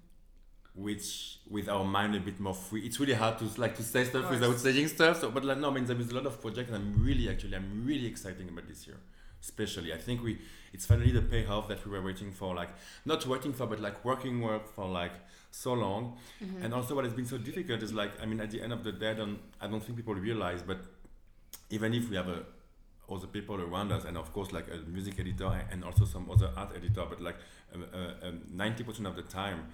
Which, 0.72 1.40
with 1.50 1.68
our 1.68 1.84
mind 1.84 2.14
a 2.14 2.20
bit 2.20 2.38
more 2.46 2.54
free, 2.54 2.82
it's 2.86 2.98
really 3.00 3.18
hard 3.22 3.38
to 3.40 3.46
like 3.60 3.74
to 3.76 3.82
say 3.82 4.04
stuff 4.04 4.30
without 4.30 4.56
saying 4.64 4.88
stuff. 4.88 5.20
So, 5.20 5.30
but 5.30 5.44
like, 5.44 5.58
no, 5.58 5.68
I 5.70 5.74
mean, 5.74 5.84
there 5.84 6.00
is 6.00 6.10
a 6.10 6.14
lot 6.14 6.26
of 6.26 6.40
projects, 6.40 6.70
and 6.70 6.76
I'm 6.76 7.04
really, 7.04 7.28
actually, 7.28 7.56
I'm 7.56 7.84
really 7.84 8.06
excited 8.06 8.48
about 8.48 8.66
this 8.68 8.86
year, 8.86 8.96
especially. 9.42 9.92
I 9.92 9.98
think 9.98 10.22
we, 10.22 10.38
it's 10.72 10.86
finally 10.86 11.10
the 11.10 11.22
payoff 11.22 11.66
that 11.68 11.84
we 11.84 11.90
were 11.90 12.04
waiting 12.08 12.30
for, 12.30 12.54
like 12.54 12.70
not 13.04 13.26
waiting 13.26 13.52
for, 13.52 13.66
but 13.66 13.80
like 13.80 14.04
working 14.04 14.40
work 14.40 14.64
for 14.76 14.86
like 15.00 15.16
so 15.50 15.72
long. 15.74 16.16
Mm-hmm. 16.42 16.62
And 16.62 16.72
also, 16.72 16.94
what 16.94 17.04
has 17.04 17.14
been 17.14 17.26
so 17.26 17.36
difficult 17.36 17.82
is 17.82 17.92
like, 17.92 18.12
I 18.22 18.24
mean, 18.26 18.40
at 18.40 18.50
the 18.54 18.62
end 18.62 18.72
of 18.72 18.84
the 18.84 18.92
day, 18.92 19.10
I 19.10 19.14
don't, 19.14 19.40
I 19.60 19.66
don't 19.66 19.82
think 19.82 19.96
people 19.96 20.14
realize, 20.14 20.62
but 20.62 20.78
even 21.68 21.94
if 21.94 22.08
we 22.10 22.16
have 22.16 22.28
a 22.28 22.44
other 23.10 23.26
people 23.26 23.60
around 23.60 23.92
us, 23.92 24.04
and 24.04 24.16
of 24.16 24.32
course, 24.32 24.52
like 24.52 24.66
a 24.68 24.88
music 24.88 25.18
editor 25.18 25.66
and 25.70 25.84
also 25.84 26.04
some 26.04 26.30
other 26.30 26.50
art 26.56 26.70
editor, 26.76 27.04
but 27.08 27.20
like 27.20 27.36
um, 27.74 27.84
uh, 27.92 28.26
um, 28.26 28.40
90% 28.54 29.06
of 29.06 29.16
the 29.16 29.22
time, 29.22 29.66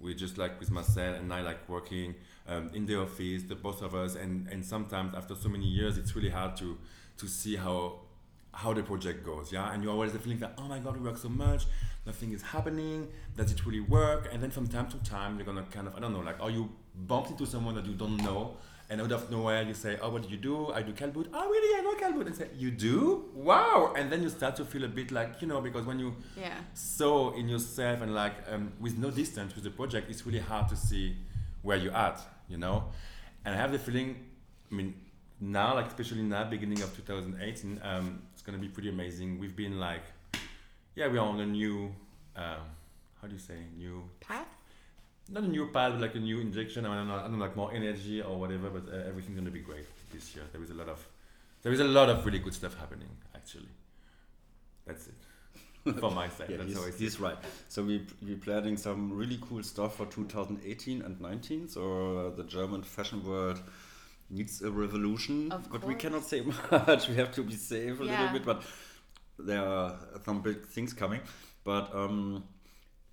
we 0.00 0.14
just 0.14 0.38
like 0.38 0.58
with 0.58 0.70
Marcel 0.70 1.14
and 1.14 1.32
I 1.32 1.42
like 1.42 1.68
working 1.68 2.14
um, 2.48 2.70
in 2.74 2.86
the 2.86 3.00
office, 3.00 3.42
the 3.44 3.54
both 3.54 3.82
of 3.82 3.94
us, 3.94 4.14
and, 4.14 4.48
and 4.48 4.64
sometimes 4.64 5.14
after 5.14 5.34
so 5.34 5.48
many 5.48 5.66
years, 5.66 5.98
it's 5.98 6.16
really 6.16 6.30
hard 6.30 6.56
to 6.56 6.78
to 7.18 7.28
see 7.28 7.56
how 7.56 8.00
how 8.52 8.72
the 8.72 8.82
project 8.82 9.24
goes, 9.24 9.52
yeah. 9.52 9.72
And 9.72 9.82
you 9.82 9.90
always 9.90 10.12
the 10.12 10.18
feeling 10.18 10.38
that 10.38 10.54
oh 10.58 10.64
my 10.64 10.78
god, 10.78 10.96
we 10.96 11.08
work 11.08 11.18
so 11.18 11.28
much, 11.28 11.66
nothing 12.06 12.32
is 12.32 12.42
happening. 12.42 13.08
Does 13.36 13.52
it 13.52 13.64
really 13.64 13.80
work? 13.80 14.28
And 14.32 14.42
then 14.42 14.50
from 14.50 14.66
time 14.66 14.88
to 14.88 14.96
time, 14.98 15.36
you're 15.36 15.46
gonna 15.46 15.66
kind 15.70 15.86
of 15.86 15.96
I 15.96 16.00
don't 16.00 16.12
know, 16.12 16.20
like, 16.20 16.40
are 16.40 16.50
you 16.50 16.70
bumped 16.94 17.30
into 17.30 17.46
someone 17.46 17.74
that 17.74 17.86
you 17.86 17.94
don't 17.94 18.16
know, 18.16 18.56
and 18.90 19.00
out 19.00 19.12
of 19.12 19.30
nowhere 19.30 19.62
you 19.62 19.72
say, 19.72 19.96
oh, 20.02 20.10
what 20.10 20.22
do 20.24 20.28
you 20.28 20.36
do? 20.36 20.72
I 20.72 20.82
do 20.82 20.92
Kaltblut. 20.92 21.28
Oh, 21.32 21.48
really? 21.48 21.78
I 21.78 21.82
know 21.82 21.94
Kaltblut. 21.94 22.26
And 22.26 22.34
say, 22.34 22.48
you 22.58 22.72
do? 22.72 23.24
Wow! 23.34 23.94
And 23.96 24.10
then 24.10 24.22
you 24.22 24.28
start 24.28 24.56
to 24.56 24.64
feel 24.64 24.84
a 24.84 24.88
bit 24.88 25.12
like 25.12 25.40
you 25.40 25.48
know 25.48 25.60
because 25.60 25.86
when 25.86 25.98
you 25.98 26.14
yeah 26.36 26.54
so 26.74 27.30
in 27.34 27.48
yourself 27.48 28.02
and 28.02 28.14
like 28.14 28.34
um, 28.48 28.72
with 28.80 28.98
no 28.98 29.10
distance 29.10 29.54
with 29.54 29.64
the 29.64 29.70
project 29.70 30.10
it's 30.10 30.26
really 30.26 30.38
hard 30.38 30.68
to 30.68 30.76
see 30.76 31.16
where 31.62 31.76
you're 31.76 31.96
at 31.96 32.20
you 32.48 32.56
know 32.56 32.84
and 33.44 33.54
i 33.54 33.58
have 33.58 33.72
the 33.72 33.78
feeling 33.78 34.16
i 34.70 34.74
mean 34.74 34.94
now 35.40 35.74
like 35.74 35.86
especially 35.86 36.22
now 36.22 36.44
beginning 36.44 36.80
of 36.82 36.94
2018 36.96 37.80
um, 37.82 38.22
it's 38.32 38.42
going 38.42 38.58
to 38.58 38.60
be 38.60 38.68
pretty 38.68 38.88
amazing 38.88 39.38
we've 39.38 39.56
been 39.56 39.78
like 39.78 40.04
yeah 40.94 41.06
we're 41.06 41.20
on 41.20 41.40
a 41.40 41.46
new 41.46 41.94
um, 42.36 42.64
how 43.20 43.26
do 43.28 43.34
you 43.34 43.40
say 43.40 43.56
new 43.76 44.02
path 44.20 44.48
not 45.30 45.42
a 45.44 45.48
new 45.48 45.66
path 45.68 45.92
but 45.92 46.00
like 46.00 46.14
a 46.14 46.18
new 46.20 46.40
injection 46.40 46.84
i 46.86 46.94
don't 46.96 47.08
know, 47.08 47.14
I 47.16 47.22
don't 47.22 47.32
know 47.38 47.44
like 47.46 47.56
more 47.56 47.72
energy 47.72 48.20
or 48.22 48.38
whatever 48.38 48.68
but 48.70 48.92
uh, 48.92 49.08
everything's 49.08 49.36
going 49.38 49.44
to 49.46 49.50
be 49.60 49.60
great 49.60 49.86
this 50.12 50.34
year 50.34 50.44
there 50.52 50.62
is 50.62 50.70
a 50.70 50.74
lot 50.74 50.88
of 50.88 51.06
there 51.62 51.72
is 51.72 51.80
a 51.80 51.84
lot 51.98 52.08
of 52.08 52.24
really 52.26 52.38
good 52.40 52.54
stuff 52.54 52.76
happening 52.78 53.08
actually 53.34 53.68
that's 54.86 55.06
it 55.08 55.14
for 56.00 56.10
my 56.10 56.28
side 56.28 56.50
Yeah, 56.50 56.56
that's 56.58 56.68
he's, 56.68 56.76
how 56.78 56.86
I 56.86 56.90
see 56.90 56.96
it. 56.96 56.98
he's 57.00 57.20
right. 57.20 57.38
So 57.68 57.82
we 57.82 58.06
we're 58.22 58.36
planning 58.36 58.76
some 58.76 59.12
really 59.16 59.38
cool 59.40 59.62
stuff 59.62 59.96
for 59.96 60.04
2018 60.06 61.00
and 61.00 61.18
19. 61.18 61.68
So 61.68 61.82
uh, 62.32 62.36
the 62.36 62.44
German 62.44 62.82
fashion 62.82 63.24
world 63.24 63.62
needs 64.28 64.60
a 64.60 64.70
revolution, 64.70 65.50
Of 65.52 65.70
but 65.72 65.82
we 65.84 65.94
cannot 65.94 66.24
say 66.24 66.42
much. 66.70 67.08
we 67.08 67.14
have 67.16 67.32
to 67.32 67.42
be 67.42 67.54
safe 67.54 67.98
a 67.98 68.04
Yeah. 68.04 68.10
little 68.10 68.28
bit, 68.28 68.44
but 68.44 68.62
there 69.38 69.64
are 69.66 69.96
some 70.26 70.42
big 70.42 70.66
things 70.66 70.92
coming. 70.92 71.20
But 71.64 71.94
um, 71.94 72.44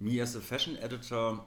me 0.02 0.20
as 0.20 0.36
a 0.36 0.42
fashion 0.42 0.78
editor, 0.82 1.40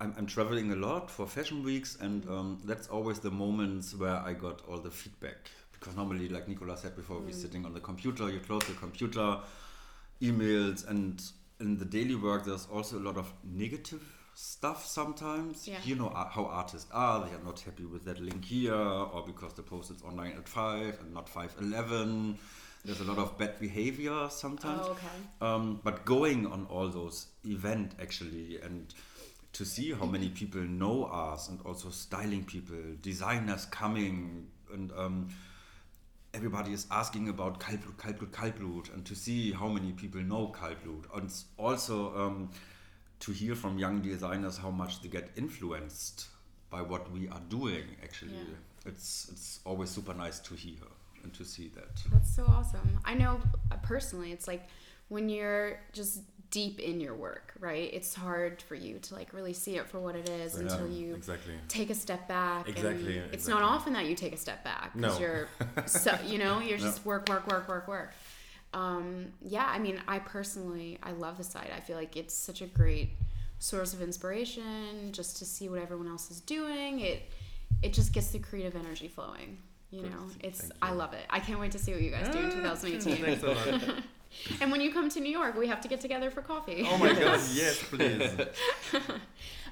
I'm, 0.00 0.14
I'm 0.18 0.26
traveling 0.26 0.72
a 0.72 0.76
lot 0.76 1.10
for 1.10 1.26
fashion 1.26 1.62
weeks, 1.62 1.96
and 2.00 2.28
um, 2.28 2.58
that's 2.64 2.88
always 2.88 3.18
the 3.18 3.30
moments 3.30 3.94
where 3.94 4.16
I 4.16 4.32
got 4.34 4.62
all 4.68 4.78
the 4.78 4.90
feedback. 4.90 5.50
Because 5.72 5.96
normally, 5.96 6.28
like 6.28 6.48
Nicola 6.48 6.76
said 6.76 6.96
before, 6.96 7.18
we're 7.20 7.32
sitting 7.32 7.64
on 7.64 7.72
the 7.74 7.80
computer, 7.80 8.30
you 8.30 8.40
close 8.40 8.64
the 8.64 8.74
computer, 8.74 9.38
emails, 10.22 10.86
and 10.88 11.22
in 11.60 11.78
the 11.78 11.84
daily 11.84 12.14
work, 12.14 12.44
there's 12.44 12.66
also 12.72 12.98
a 12.98 13.00
lot 13.00 13.16
of 13.16 13.32
negative 13.44 14.02
stuff 14.34 14.84
sometimes. 14.86 15.66
Yeah. 15.66 15.78
You 15.84 15.94
know 15.96 16.08
uh, 16.08 16.28
how 16.28 16.44
artists 16.46 16.90
are, 16.92 17.24
they 17.26 17.34
are 17.34 17.42
not 17.44 17.60
happy 17.60 17.84
with 17.84 18.04
that 18.04 18.20
link 18.20 18.44
here, 18.44 18.74
or 18.74 19.22
because 19.26 19.54
the 19.54 19.62
post 19.62 19.90
is 19.90 20.02
online 20.02 20.32
at 20.32 20.48
5 20.48 20.98
and 21.00 21.14
not 21.14 21.26
5.11. 21.32 22.36
There's 22.84 23.00
a 23.00 23.04
lot 23.04 23.18
of 23.18 23.36
bad 23.36 23.58
behavior 23.58 24.28
sometimes. 24.30 24.82
oh 24.84 24.90
okay 24.92 25.06
Um, 25.40 25.80
but 25.82 26.04
going 26.04 26.46
on 26.46 26.66
all 26.70 26.88
those 26.88 27.26
event 27.44 27.92
actually 28.00 28.60
and 28.62 28.94
to 29.56 29.64
see 29.64 29.90
how 29.90 30.04
many 30.04 30.28
people 30.28 30.60
know 30.60 31.04
us 31.04 31.48
and 31.48 31.58
also 31.64 31.88
styling 31.88 32.44
people, 32.44 32.76
designers 33.00 33.64
coming 33.64 34.46
and 34.70 34.92
um, 34.92 35.28
everybody 36.34 36.74
is 36.74 36.86
asking 36.90 37.30
about 37.30 37.58
Kaltblut, 37.58 37.96
Kaltblut, 37.96 38.30
Kaltblut 38.32 38.92
and 38.92 39.06
to 39.06 39.14
see 39.14 39.52
how 39.52 39.68
many 39.68 39.92
people 39.92 40.20
know 40.20 40.48
Kaltblut 40.54 41.04
and 41.16 41.32
also 41.56 42.14
um, 42.14 42.50
to 43.20 43.32
hear 43.32 43.54
from 43.54 43.78
young 43.78 44.02
designers 44.02 44.58
how 44.58 44.70
much 44.70 45.00
they 45.00 45.08
get 45.08 45.30
influenced 45.36 46.26
by 46.68 46.82
what 46.82 47.10
we 47.10 47.26
are 47.28 47.40
doing 47.48 47.84
actually. 48.02 48.34
Yeah. 48.34 48.90
It's, 48.90 49.28
it's 49.32 49.60
always 49.64 49.88
super 49.88 50.12
nice 50.12 50.38
to 50.40 50.54
hear 50.54 50.84
and 51.22 51.32
to 51.32 51.46
see 51.46 51.70
that. 51.76 52.02
That's 52.12 52.36
so 52.36 52.44
awesome. 52.46 53.00
I 53.06 53.14
know 53.14 53.40
uh, 53.72 53.76
personally, 53.76 54.32
it's 54.32 54.46
like 54.46 54.68
when 55.08 55.30
you're 55.30 55.78
just 55.94 56.20
deep 56.50 56.78
in 56.78 57.00
your 57.00 57.14
work, 57.14 57.52
right? 57.60 57.90
It's 57.92 58.14
hard 58.14 58.62
for 58.62 58.74
you 58.74 58.98
to 59.00 59.14
like 59.14 59.32
really 59.32 59.52
see 59.52 59.76
it 59.76 59.86
for 59.88 59.98
what 60.00 60.14
it 60.16 60.28
is 60.28 60.54
Yeah, 60.54 60.60
until 60.62 60.88
you 60.88 61.14
exactly 61.14 61.54
take 61.68 61.90
a 61.90 61.94
step 61.94 62.28
back. 62.28 62.68
Exactly, 62.68 63.18
And 63.18 63.32
it's 63.34 63.48
not 63.48 63.62
often 63.62 63.92
that 63.94 64.06
you 64.06 64.14
take 64.14 64.32
a 64.32 64.36
step 64.36 64.62
back 64.64 64.92
because 64.94 65.18
No. 65.18 65.20
you're 65.26 65.48
so 65.86 66.16
you 66.24 66.38
know 66.38 66.60
you're 66.60 66.78
just 66.78 67.04
work, 67.04 67.28
work, 67.28 67.46
work, 67.46 67.68
work, 67.68 67.88
work. 67.88 68.12
Um, 68.74 69.32
yeah, 69.40 69.66
I 69.66 69.78
mean, 69.78 70.00
I 70.06 70.18
personally 70.18 70.98
I 71.02 71.12
love 71.12 71.38
the 71.38 71.44
site. 71.44 71.70
I 71.74 71.80
feel 71.80 71.96
like 71.96 72.16
it's 72.16 72.34
such 72.34 72.62
a 72.62 72.66
great 72.66 73.10
source 73.58 73.94
of 73.94 74.02
inspiration 74.02 75.12
just 75.12 75.38
to 75.38 75.44
see 75.44 75.68
what 75.68 75.80
everyone 75.80 76.08
else 76.08 76.30
is 76.30 76.40
doing. 76.40 77.00
It 77.00 77.22
it 77.82 77.92
just 77.92 78.12
gets 78.12 78.28
the 78.28 78.38
creative 78.38 78.76
energy 78.76 79.08
flowing. 79.08 79.58
You 79.90 80.02
Good. 80.02 80.10
know, 80.10 80.18
it's 80.42 80.70
I 80.82 80.92
love 80.92 81.14
it. 81.14 81.24
I 81.30 81.40
can't 81.40 81.60
wait 81.60 81.72
to 81.72 81.78
see 81.78 81.92
what 81.92 82.02
you 82.02 82.10
guys 82.10 82.28
do 82.28 82.38
in 82.38 82.50
2018. 82.50 84.02
Thanks 84.44 84.50
a 84.50 84.52
lot. 84.54 84.62
and 84.62 84.72
when 84.72 84.80
you 84.80 84.92
come 84.92 85.08
to 85.10 85.20
New 85.20 85.30
York, 85.30 85.56
we 85.56 85.66
have 85.68 85.80
to 85.82 85.88
get 85.88 86.00
together 86.00 86.30
for 86.30 86.42
coffee. 86.42 86.84
Oh 86.88 86.98
my 86.98 87.12
god, 87.12 87.40
yes, 87.52 87.82
please. 87.82 88.30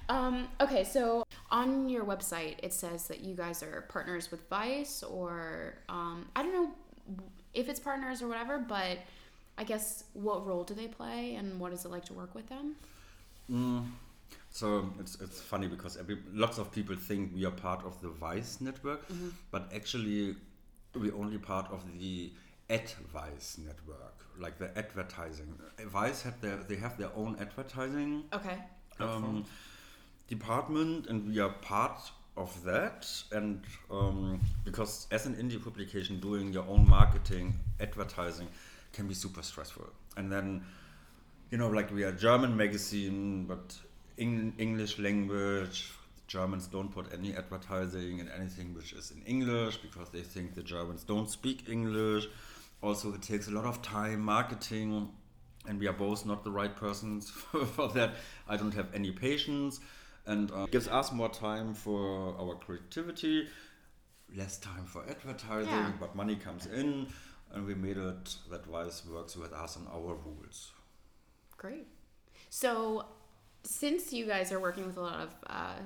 Um, 0.09 0.49
okay, 0.61 0.85
so 0.85 1.25
on 1.51 1.89
your 1.89 2.05
website 2.05 2.57
it 2.63 2.75
says 2.75 3.09
that 3.09 3.21
you 3.25 3.35
guys 3.35 3.63
are 3.63 3.87
partners 3.89 4.31
with 4.31 4.47
Vice 4.51 5.03
or 5.03 5.77
um, 5.89 6.27
I 6.37 6.43
don't 6.43 6.53
know 6.53 6.71
if 7.55 7.71
it's 7.71 7.81
partners 7.81 8.21
or 8.21 8.29
whatever, 8.29 8.59
but 8.59 8.99
I 9.57 9.65
guess 9.65 10.05
what 10.13 10.47
role 10.47 10.63
do 10.63 10.75
they 10.75 10.89
play 10.89 11.37
and 11.37 11.59
what 11.59 11.73
is 11.73 11.87
it 11.87 11.91
like 11.91 12.05
to 12.07 12.13
work 12.13 12.35
with 12.35 12.47
them? 12.51 12.77
Mm. 13.51 13.87
So 14.51 14.91
it's, 15.01 15.19
it's 15.23 15.41
funny 15.41 15.69
because 15.69 15.97
every, 15.97 16.19
lots 16.35 16.59
of 16.59 16.71
people 16.71 16.97
think 16.97 17.33
we 17.35 17.47
are 17.47 17.51
part 17.51 17.83
of 17.85 17.99
the 18.03 18.09
Vice 18.09 18.61
network, 18.61 19.09
Mm-hmm. 19.09 19.29
but 19.51 19.71
actually 19.75 20.37
we're 20.95 21.17
only 21.17 21.39
part 21.39 21.71
of 21.73 21.83
the 21.99 22.31
AdVice 22.71 23.59
network, 23.59 24.25
like 24.39 24.59
the 24.59 24.77
advertising. 24.77 25.59
Vice 25.87 26.23
had 26.23 26.41
their 26.41 26.57
they 26.57 26.77
have 26.77 26.97
their 26.97 27.11
own 27.15 27.37
advertising 27.41 28.25
Okay. 28.33 28.59
um, 29.01 29.45
department, 30.29 31.07
and 31.07 31.29
we 31.29 31.39
are 31.41 31.51
part 31.51 32.11
of 32.37 32.65
that. 32.65 33.07
And 33.33 33.63
um, 33.91 34.41
because 34.65 35.07
as 35.11 35.27
an 35.27 35.35
indie 35.37 35.63
publication, 35.63 36.21
doing 36.21 36.53
your 36.53 36.67
own 36.67 36.89
marketing, 36.89 37.55
advertising 37.81 38.49
can 38.93 39.07
be 39.09 39.15
super 39.15 39.43
stressful. 39.43 39.89
And 40.17 40.31
then, 40.33 40.65
you 41.51 41.59
know, 41.59 41.69
like 41.69 41.93
we 41.93 42.05
are 42.05 42.09
a 42.09 42.13
German 42.17 42.57
magazine, 42.57 43.45
but 43.47 43.77
in 44.17 44.55
English 44.59 44.99
language. 44.99 45.93
Germans 46.27 46.67
don't 46.69 46.89
put 46.91 47.13
any 47.13 47.37
advertising 47.37 48.19
in 48.19 48.31
anything 48.31 48.73
which 48.75 48.95
is 48.95 49.11
in 49.11 49.21
English 49.27 49.77
because 49.77 50.09
they 50.09 50.23
think 50.23 50.55
the 50.55 50.63
Germans 50.63 51.05
don't 51.05 51.29
speak 51.29 51.69
English. 51.69 52.27
Also, 52.85 53.15
it 53.15 53.23
takes 53.23 53.49
a 53.49 53.51
lot 53.51 53.65
of 53.65 53.81
time 53.81 54.21
marketing 54.21 55.09
and 55.67 55.81
we 55.81 55.87
are 55.89 55.95
both 55.95 56.27
not 56.27 56.45
the 56.45 56.51
right 56.51 56.77
persons 56.77 57.31
for 57.77 57.89
that. 57.89 58.11
I 58.47 58.59
don't 58.59 58.75
have 58.75 58.89
any 58.95 59.11
patience, 59.11 59.81
and 60.27 60.51
uh, 60.51 60.67
gives 60.67 60.89
us 60.89 61.11
more 61.11 61.31
time 61.31 61.73
for 61.73 62.37
our 62.39 62.55
creativity, 62.57 63.49
less 64.37 64.59
time 64.59 64.85
for 64.85 65.03
advertising, 65.09 65.71
Yeah. 65.71 65.93
but 65.99 66.15
money 66.15 66.37
comes 66.37 66.67
in, 66.67 67.07
and 67.53 67.67
we 67.67 67.75
made 67.75 67.97
it 67.97 68.37
that 68.51 68.67
Vice 68.67 69.03
works 69.07 69.35
with 69.37 69.55
us 69.55 69.77
and 69.77 69.87
our 69.89 70.15
rules. 70.27 70.73
Great. 71.57 71.87
So, 72.51 73.07
since 73.63 74.13
you 74.13 74.27
guys 74.27 74.53
are 74.53 74.61
working 74.61 74.85
with 74.87 74.99
a 74.99 75.01
lot 75.01 75.21
of 75.21 75.35
uh, 75.47 75.79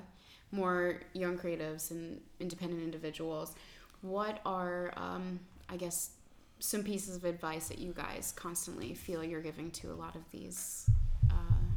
more 0.51 0.99
young 1.13 1.37
creatives 1.37 1.91
and 1.91 2.19
independent 2.41 2.83
individuals, 2.83 3.55
what 4.01 4.41
are, 4.45 4.91
um, 4.97 5.39
I 5.69 5.77
guess, 5.77 6.11
some 6.59 6.83
pieces 6.83 7.15
of 7.15 7.25
advice 7.25 7.69
that 7.69 7.79
you 7.79 7.93
guys 7.93 8.33
constantly 8.35 8.93
feel 8.93 9.23
you're 9.23 9.41
giving 9.41 9.71
to 9.71 9.91
a 9.91 9.95
lot 9.95 10.15
of 10.15 10.21
these 10.31 10.89
uh, 11.31 11.33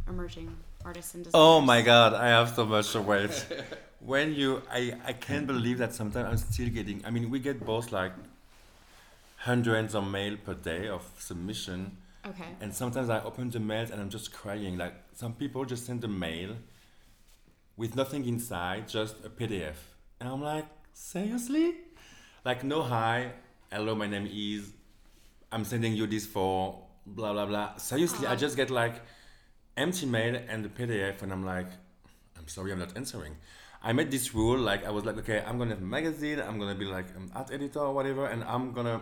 emerging 0.08 0.54
artists 0.84 1.14
and 1.14 1.24
designers? 1.24 1.46
Oh 1.46 1.60
my 1.60 1.82
god, 1.82 2.14
I 2.14 2.28
have 2.28 2.54
so 2.54 2.66
much 2.66 2.92
to 2.92 3.00
wait. 3.00 3.46
when 4.00 4.34
you, 4.34 4.62
I, 4.70 4.94
I 5.06 5.12
can't 5.12 5.46
believe 5.46 5.78
that 5.78 5.94
sometimes 5.94 6.28
I'm 6.28 6.36
still 6.36 6.68
getting, 6.68 7.02
I 7.04 7.10
mean, 7.10 7.30
we 7.30 7.38
get 7.38 7.64
both 7.64 7.92
like 7.92 8.12
hundreds 9.36 9.94
of 9.94 10.06
mail 10.06 10.36
per 10.44 10.54
day 10.54 10.88
of 10.88 11.08
submission. 11.18 11.96
Okay. 12.26 12.44
And 12.60 12.74
sometimes 12.74 13.10
I 13.10 13.20
open 13.22 13.50
the 13.50 13.60
mail 13.60 13.86
and 13.90 14.00
I'm 14.00 14.10
just 14.10 14.32
crying. 14.32 14.78
Like 14.78 14.94
some 15.14 15.34
people 15.34 15.64
just 15.64 15.86
send 15.86 16.04
a 16.04 16.08
mail 16.08 16.56
with 17.76 17.96
nothing 17.96 18.26
inside, 18.26 18.88
just 18.88 19.16
a 19.24 19.28
PDF. 19.28 19.74
And 20.20 20.28
I'm 20.28 20.42
like, 20.42 20.66
seriously? 20.92 21.74
Like, 22.44 22.64
no 22.64 22.82
hi, 22.82 23.32
hello, 23.72 23.94
my 23.94 24.06
name 24.06 24.28
is, 24.30 24.70
I'm 25.50 25.64
sending 25.64 25.94
you 25.94 26.06
this 26.06 26.26
for 26.26 26.78
blah, 27.06 27.32
blah, 27.32 27.46
blah. 27.46 27.76
Seriously, 27.76 28.26
I 28.26 28.32
Uh-huh. 28.32 28.40
just 28.40 28.56
get 28.56 28.70
like 28.70 28.96
empty 29.76 30.06
mail 30.06 30.34
and 30.48 30.64
the 30.64 30.68
PDF, 30.68 31.22
and 31.22 31.32
I'm 31.32 31.44
like, 31.44 31.68
I'm 32.38 32.48
sorry, 32.48 32.72
I'm 32.72 32.78
not 32.78 32.96
answering. 32.96 33.36
I 33.82 33.92
made 33.92 34.10
this 34.10 34.34
rule, 34.34 34.58
like, 34.58 34.84
I 34.84 34.90
was 34.90 35.04
like, 35.04 35.16
okay, 35.18 35.42
I'm 35.46 35.58
gonna 35.58 35.70
have 35.70 35.82
a 35.82 35.86
magazine, 35.86 36.38
I'm 36.40 36.58
gonna 36.58 36.74
be 36.74 36.84
like 36.84 37.06
an 37.16 37.32
art 37.34 37.50
editor 37.50 37.80
or 37.80 37.92
whatever, 37.94 38.26
and 38.26 38.44
I'm 38.44 38.72
gonna 38.72 39.00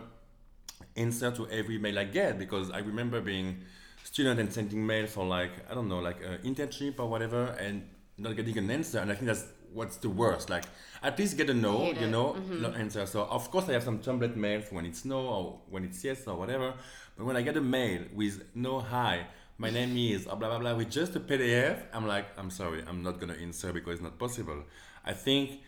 answer 0.95 1.31
to 1.31 1.47
every 1.49 1.77
mail 1.77 1.99
I 1.99 2.05
get 2.05 2.39
because 2.39 2.71
I 2.71 2.79
remember 2.79 3.21
being 3.21 3.63
student 4.03 4.39
and 4.39 4.51
sending 4.51 4.85
mail 4.85 5.05
for 5.05 5.25
like 5.25 5.51
I 5.69 5.75
don't 5.75 5.87
know 5.87 5.99
like 5.99 6.19
an 6.23 6.39
internship 6.39 6.99
or 6.99 7.07
whatever 7.07 7.55
and 7.59 7.87
not 8.17 8.35
getting 8.35 8.57
an 8.57 8.69
answer 8.71 8.97
and 8.99 9.11
I 9.11 9.13
think 9.13 9.27
that's 9.27 9.45
what's 9.73 9.97
the 9.97 10.09
worst 10.09 10.49
like 10.49 10.65
at 11.03 11.17
least 11.17 11.37
get 11.37 11.49
a 11.49 11.53
no 11.53 11.85
you 11.85 11.91
it. 11.91 12.09
know 12.09 12.33
not 12.49 12.75
answer 12.75 13.05
so 13.05 13.23
of 13.23 13.49
course 13.51 13.69
I 13.69 13.73
have 13.73 13.83
some 13.83 13.99
template 13.99 14.35
mails 14.35 14.65
when 14.69 14.85
it's 14.85 15.05
no 15.05 15.19
or 15.19 15.59
when 15.69 15.83
it's 15.83 16.03
yes 16.03 16.27
or 16.27 16.35
whatever 16.35 16.73
but 17.17 17.25
when 17.25 17.35
I 17.37 17.41
get 17.41 17.57
a 17.57 17.61
mail 17.61 18.01
with 18.13 18.43
no 18.55 18.79
hi 18.79 19.25
my 19.57 19.69
name 19.69 19.95
is 19.95 20.25
blah 20.25 20.35
blah 20.35 20.59
blah 20.59 20.75
with 20.75 20.89
just 20.89 21.15
a 21.15 21.19
PDF 21.19 21.83
I'm 21.93 22.07
like 22.07 22.27
I'm 22.37 22.49
sorry 22.49 22.83
I'm 22.87 23.01
not 23.03 23.19
gonna 23.19 23.33
answer 23.33 23.71
because 23.71 23.93
it's 23.93 24.03
not 24.03 24.17
possible 24.19 24.63
I 25.05 25.13
think 25.13 25.61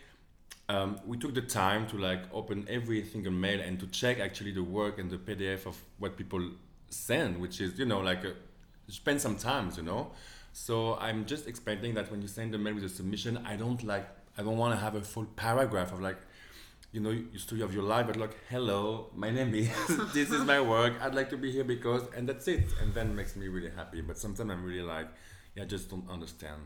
um, 0.68 0.98
we 1.06 1.18
took 1.18 1.34
the 1.34 1.42
time 1.42 1.86
to 1.88 1.98
like 1.98 2.22
open 2.32 2.66
every 2.68 3.04
single 3.04 3.32
mail 3.32 3.60
and 3.60 3.78
to 3.80 3.86
check 3.88 4.18
actually 4.18 4.52
the 4.52 4.62
work 4.62 4.98
and 4.98 5.10
the 5.10 5.18
PDF 5.18 5.66
of 5.66 5.76
what 5.98 6.16
people 6.16 6.42
send, 6.88 7.40
which 7.40 7.60
is 7.60 7.78
you 7.78 7.84
know 7.84 8.00
like 8.00 8.24
a, 8.24 8.34
spend 8.88 9.20
some 9.20 9.36
time, 9.36 9.70
you 9.76 9.82
know. 9.82 10.12
So 10.54 10.94
I'm 11.00 11.26
just 11.26 11.48
expecting 11.48 11.94
that 11.94 12.12
when 12.12 12.22
you 12.22 12.28
send 12.28 12.54
a 12.54 12.58
mail 12.58 12.74
with 12.74 12.84
a 12.84 12.88
submission, 12.88 13.38
I 13.44 13.56
don't 13.56 13.82
like 13.82 14.06
I 14.38 14.42
don't 14.42 14.56
want 14.56 14.72
to 14.72 14.80
have 14.80 14.94
a 14.94 15.00
full 15.00 15.24
paragraph 15.24 15.92
of 15.92 16.00
like 16.00 16.16
you 16.92 17.00
know 17.00 17.10
your 17.10 17.40
story 17.40 17.60
of 17.60 17.74
your 17.74 17.82
life, 17.82 18.06
but 18.06 18.16
like 18.16 18.36
hello, 18.48 19.10
my 19.16 19.30
name 19.30 19.52
is 19.52 19.68
this 20.14 20.30
is 20.30 20.44
my 20.44 20.60
work. 20.60 20.94
I'd 21.02 21.14
like 21.14 21.28
to 21.30 21.36
be 21.36 21.50
here 21.50 21.64
because 21.64 22.02
and 22.16 22.28
that's 22.28 22.46
it, 22.46 22.66
and 22.80 22.94
then 22.94 23.16
makes 23.16 23.34
me 23.34 23.48
really 23.48 23.70
happy. 23.70 24.00
But 24.00 24.16
sometimes 24.16 24.48
I'm 24.48 24.64
really 24.64 24.82
like 24.82 25.08
yeah, 25.56 25.64
I 25.64 25.66
just 25.66 25.90
don't 25.90 26.08
understand. 26.08 26.62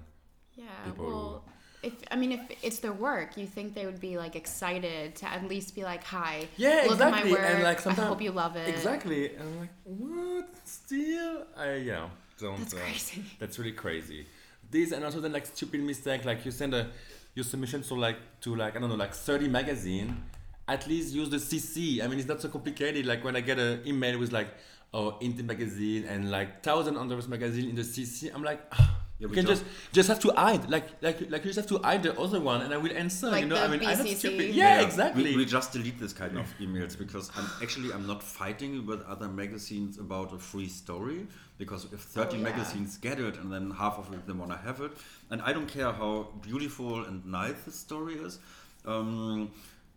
Yeah. 0.54 0.64
people 0.84 1.06
Well, 1.06 1.44
if 1.82 1.94
I 2.10 2.16
mean, 2.16 2.32
if 2.32 2.40
it's 2.62 2.80
their 2.80 2.92
work, 2.92 3.38
you 3.38 3.46
think 3.46 3.74
they 3.74 3.86
would 3.86 4.00
be 4.00 4.18
like 4.18 4.36
excited 4.36 5.16
to 5.16 5.26
at 5.30 5.48
least 5.48 5.74
be 5.74 5.84
like, 5.84 6.04
"Hi, 6.04 6.48
Yeah, 6.58 6.82
look 6.82 6.92
exactly. 6.92 7.20
at 7.20 7.24
my 7.24 7.30
work. 7.30 7.50
And 7.50 7.62
like 7.62 7.86
I 7.86 7.92
hope 7.92 8.20
you 8.20 8.32
love 8.32 8.54
it." 8.56 8.68
Exactly. 8.68 9.34
And 9.34 9.48
I'm 9.48 9.60
like, 9.60 9.70
what? 9.84 10.48
Still? 10.68 11.46
I 11.56 11.76
yeah. 11.76 12.08
Don't. 12.38 12.58
That's 12.58 12.74
uh, 12.74 12.78
crazy. 12.78 13.24
That's 13.38 13.58
really 13.58 13.72
crazy. 13.72 14.26
This 14.70 14.92
and 14.92 15.04
also 15.04 15.20
then 15.20 15.32
like 15.32 15.46
stupid 15.46 15.82
mistake 15.82 16.24
like 16.24 16.44
you 16.44 16.50
send 16.50 16.74
a 16.74 16.90
your 17.34 17.44
submission 17.44 17.82
to 17.82 17.94
like 17.94 18.18
to 18.42 18.54
like 18.54 18.76
I 18.76 18.80
don't 18.80 18.88
know 18.88 18.96
like 18.96 19.14
30 19.14 19.48
magazine. 19.48 20.22
At 20.66 20.86
least 20.86 21.14
use 21.14 21.30
the 21.30 21.38
CC. 21.38 22.02
I 22.04 22.06
mean, 22.08 22.18
it's 22.18 22.28
not 22.28 22.42
so 22.42 22.48
complicated. 22.48 23.06
Like 23.06 23.24
when 23.24 23.36
I 23.36 23.40
get 23.40 23.58
an 23.58 23.80
email 23.86 24.18
with 24.18 24.32
like, 24.32 24.48
oh, 24.92 25.16
Indie 25.22 25.42
magazine 25.42 26.04
and 26.04 26.30
like 26.30 26.62
thousand 26.62 26.98
others 26.98 27.26
magazine 27.26 27.70
in 27.70 27.74
the 27.74 27.82
CC, 27.82 28.30
I'm 28.34 28.42
like. 28.42 28.60
Ah, 28.72 28.98
Yeah, 29.18 29.24
you 29.24 29.28
we 29.30 29.34
can 29.34 29.46
just- 29.46 29.64
just 29.64 29.92
just 29.92 30.08
have 30.08 30.20
to 30.20 30.30
hide. 30.32 30.70
Like 30.70 30.86
like 31.02 31.18
like 31.30 31.44
you 31.44 31.50
just 31.52 31.56
have 31.62 31.66
to 31.74 31.78
hide 31.86 32.02
the 32.04 32.12
other 32.24 32.40
one 32.40 32.62
and 32.62 32.72
I 32.72 32.76
will 32.76 32.92
answer 33.04 33.28
Like 33.30 33.42
you 33.42 33.48
know 33.48 33.56
the 33.56 33.64
I 33.64 33.68
mean 33.68 33.80
I'm 33.88 33.98
not 33.98 34.08
stupid. 34.08 34.54
Yeah, 34.54 34.80
yeah, 34.80 34.86
exactly. 34.86 35.24
We, 35.24 35.36
we 35.38 35.44
just 35.44 35.72
delete 35.72 35.98
this 35.98 36.12
kind 36.12 36.38
of 36.38 36.46
emails 36.60 36.96
because 36.96 37.30
I'm 37.36 37.48
actually 37.62 37.92
I'm 37.92 38.06
not 38.06 38.22
fighting 38.22 38.86
with 38.86 39.02
other 39.14 39.28
magazines 39.28 39.98
about 39.98 40.32
a 40.32 40.38
free 40.38 40.68
story 40.68 41.26
because 41.58 41.86
if 41.92 42.00
30 42.00 42.28
Oh, 42.28 42.36
yeah. 42.36 42.44
magazines 42.44 42.96
get 42.98 43.18
it 43.18 43.36
and 43.38 43.52
then 43.52 43.72
half 43.72 43.98
of 43.98 44.06
them 44.26 44.38
want 44.38 44.52
to 44.52 44.58
have 44.58 44.80
it. 44.80 44.92
And 45.30 45.42
I 45.42 45.52
don't 45.52 45.66
care 45.66 45.90
how 45.92 46.28
beautiful 46.40 47.04
and 47.04 47.26
nice 47.26 47.60
the 47.64 47.72
story 47.72 48.14
is 48.14 48.38
um, 48.86 49.50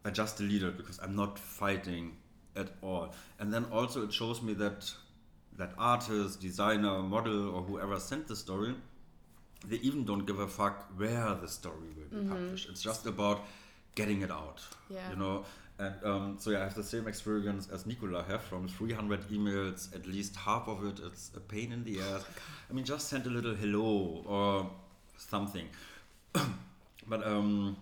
I 0.04 0.10
just 0.10 0.38
delete 0.38 0.64
it 0.64 0.78
because 0.78 0.98
I'm 1.04 1.16
not 1.16 1.38
fighting 1.38 2.18
at 2.56 2.70
all. 2.82 3.14
And 3.40 3.54
then 3.54 3.66
also 3.72 4.04
it 4.04 4.12
shows 4.12 4.42
me 4.42 4.54
that 4.56 4.92
that 5.58 5.74
artist 5.78 6.42
designer 6.42 7.02
model 7.04 7.50
or 7.56 7.62
whoever 7.62 8.00
sent 8.00 8.28
the 8.28 8.36
story 8.36 8.74
they 9.68 9.78
even 9.78 10.06
don't 10.06 10.26
give 10.26 10.40
a 10.40 10.48
fuck 10.48 10.88
where 10.98 11.36
the 11.36 11.48
story 11.48 11.90
will 11.96 12.22
be 12.22 12.28
published. 12.28 12.70
It's 12.70 12.82
just 12.82 13.06
about 13.06 13.42
getting 13.96 14.22
it 14.22 14.32
out. 14.32 14.62
Yeah. 14.90 15.10
You 15.12 15.16
know, 15.18 15.46
and 15.78 15.96
um, 16.04 16.36
so 16.40 16.52
yeah, 16.52 16.60
I 16.60 16.64
have 16.64 16.76
the 16.76 16.84
same 16.84 17.08
experience 17.08 17.68
as 17.72 17.86
Nicola 17.86 18.24
have 18.24 18.42
from 18.44 18.68
300 18.68 19.30
emails. 19.30 19.94
At 19.96 20.06
least 20.06 20.36
half 20.36 20.68
of 20.68 20.86
it, 20.86 21.00
it's 21.06 21.32
a 21.36 21.40
pain 21.40 21.72
in 21.72 21.84
the 21.84 22.00
ass. 22.02 22.24
I 22.70 22.74
mean, 22.74 22.86
just 22.86 23.08
send 23.08 23.26
a 23.26 23.30
little 23.30 23.56
hello 23.56 24.24
or 24.28 24.70
something. 25.18 25.68
but 27.08 27.26
um, 27.26 27.78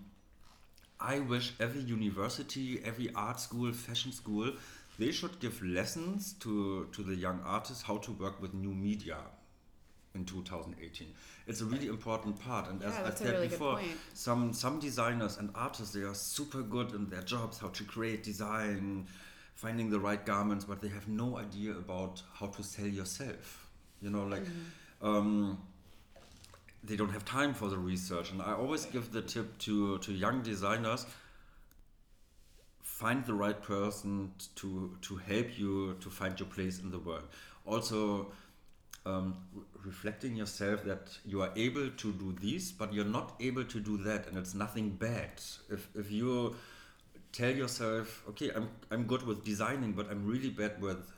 I 0.99 1.19
wish 1.19 1.53
every 1.59 1.81
university, 1.81 2.81
every 2.83 3.09
art 3.15 3.39
school, 3.39 3.71
fashion 3.71 4.11
school, 4.11 4.51
they 4.97 5.11
should 5.11 5.39
give 5.39 5.61
lessons 5.63 6.33
to 6.41 6.87
to 6.91 7.03
the 7.03 7.15
young 7.15 7.41
artists 7.45 7.83
how 7.83 7.97
to 7.97 8.11
work 8.11 8.41
with 8.41 8.53
new 8.53 8.73
media 8.73 9.17
in 10.19 10.25
2018. 10.25 11.07
It's 11.47 11.61
a 11.61 11.65
really 11.65 11.87
important 11.87 12.39
part. 12.39 12.69
And 12.69 12.83
as 12.83 12.93
Yeah, 12.93 13.07
I 13.07 13.09
said 13.11 13.33
really 13.33 13.47
before, 13.47 13.79
some 14.13 14.53
some 14.53 14.79
designers 14.79 15.37
and 15.37 15.49
artists 15.55 15.93
they 15.93 16.01
are 16.01 16.13
super 16.13 16.61
good 16.61 16.93
in 16.93 17.09
their 17.09 17.21
jobs, 17.21 17.57
how 17.59 17.69
to 17.69 17.83
create 17.83 18.23
design, 18.23 19.07
finding 19.55 19.89
the 19.89 19.99
right 19.99 20.23
garments, 20.25 20.65
but 20.65 20.81
they 20.81 20.89
have 20.89 21.07
no 21.07 21.37
idea 21.37 21.71
about 21.71 22.21
how 22.33 22.47
to 22.47 22.63
sell 22.63 22.87
yourself. 22.87 23.67
You 24.01 24.09
know, 24.09 24.25
like. 24.25 24.45
Um, 25.01 25.59
they 26.81 26.95
don't 26.95 27.09
have 27.11 27.25
time 27.25 27.53
for 27.53 27.67
the 27.67 27.77
research 27.77 28.31
and 28.31 28.41
i 28.41 28.53
always 28.53 28.85
give 28.85 29.11
the 29.11 29.21
tip 29.21 29.57
to 29.57 29.97
to 29.97 30.13
young 30.13 30.41
designers 30.41 31.05
find 32.81 33.25
the 33.25 33.33
right 33.33 33.61
person 33.61 34.31
to 34.55 34.97
to 35.01 35.17
help 35.17 35.59
you 35.59 35.97
to 35.99 36.09
find 36.09 36.39
your 36.39 36.47
place 36.47 36.79
in 36.79 36.89
the 36.89 36.99
world 36.99 37.27
also 37.65 38.31
um, 39.05 39.37
re- 39.53 39.63
reflecting 39.85 40.35
yourself 40.35 40.83
that 40.85 41.17
you 41.25 41.41
are 41.41 41.51
able 41.55 41.89
to 41.89 42.11
do 42.13 42.35
this, 42.41 42.71
but 42.71 42.93
you're 42.93 43.05
not 43.05 43.35
able 43.39 43.63
to 43.63 43.79
do 43.79 43.97
that, 43.97 44.27
and 44.27 44.37
it's 44.37 44.53
nothing 44.53 44.89
bad. 44.91 45.31
If 45.69 45.89
if 45.95 46.11
you 46.11 46.55
tell 47.31 47.51
yourself, 47.51 48.23
okay, 48.29 48.51
I'm 48.55 48.69
I'm 48.91 49.03
good 49.05 49.23
with 49.23 49.43
designing, 49.43 49.93
but 49.93 50.09
I'm 50.11 50.25
really 50.25 50.49
bad 50.49 50.81
with 50.81 51.11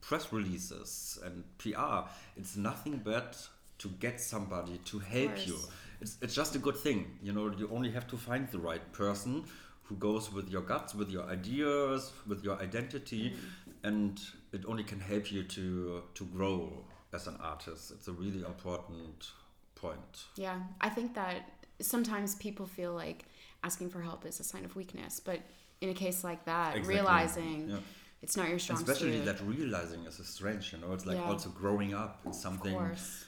press 0.00 0.32
releases 0.32 1.18
and 1.24 1.44
PR. 1.58 2.08
It's 2.36 2.56
nothing 2.56 2.98
bad 2.98 3.36
to 3.78 3.88
get 4.00 4.20
somebody 4.20 4.78
to 4.86 4.98
help 4.98 5.46
you. 5.46 5.56
It's, 6.00 6.16
it's 6.22 6.34
just 6.34 6.54
a 6.54 6.58
good 6.58 6.76
thing. 6.76 7.18
You 7.22 7.32
know, 7.32 7.50
you 7.56 7.68
only 7.72 7.90
have 7.90 8.06
to 8.08 8.16
find 8.16 8.48
the 8.48 8.58
right 8.58 8.92
person 8.92 9.44
who 9.82 9.96
goes 9.96 10.32
with 10.32 10.48
your 10.50 10.62
guts, 10.62 10.94
with 10.94 11.10
your 11.10 11.24
ideas, 11.24 12.12
with 12.26 12.44
your 12.44 12.60
identity, 12.60 13.34
and 13.82 14.20
it 14.52 14.64
only 14.66 14.84
can 14.84 15.00
help 15.00 15.32
you 15.32 15.42
to 15.42 16.02
to 16.14 16.24
grow 16.26 16.84
as 17.12 17.26
an 17.26 17.36
artist. 17.40 17.90
It's 17.90 18.08
a 18.08 18.12
really 18.12 18.42
important 18.44 19.30
point. 19.74 20.24
Yeah, 20.36 20.60
I 20.80 20.88
think 20.88 21.14
that 21.14 21.48
sometimes 21.80 22.34
people 22.36 22.66
feel 22.66 22.92
like 22.92 23.24
asking 23.64 23.90
for 23.90 24.00
help 24.02 24.24
is 24.26 24.40
a 24.40 24.44
sign 24.44 24.64
of 24.64 24.76
weakness, 24.76 25.20
but 25.20 25.40
in 25.80 25.88
a 25.88 25.94
case 25.94 26.22
like 26.24 26.44
that, 26.44 26.76
Exactly. 26.76 26.94
realizing 26.94 27.70
Yeah. 27.70 27.78
it's 28.22 28.36
not 28.36 28.48
your 28.48 28.58
strong 28.58 28.78
Especially 28.78 29.12
suit. 29.18 29.24
that 29.24 29.40
realizing 29.42 30.04
is 30.06 30.18
a 30.20 30.24
strange, 30.24 30.72
you 30.72 30.78
know, 30.78 30.92
it's 30.92 31.06
like 31.06 31.16
Yeah. 31.16 31.30
also 31.30 31.50
growing 31.50 31.94
up. 31.94 32.20
It's 32.26 32.36
of 32.36 32.42
something 32.42 32.74
course. 32.74 33.24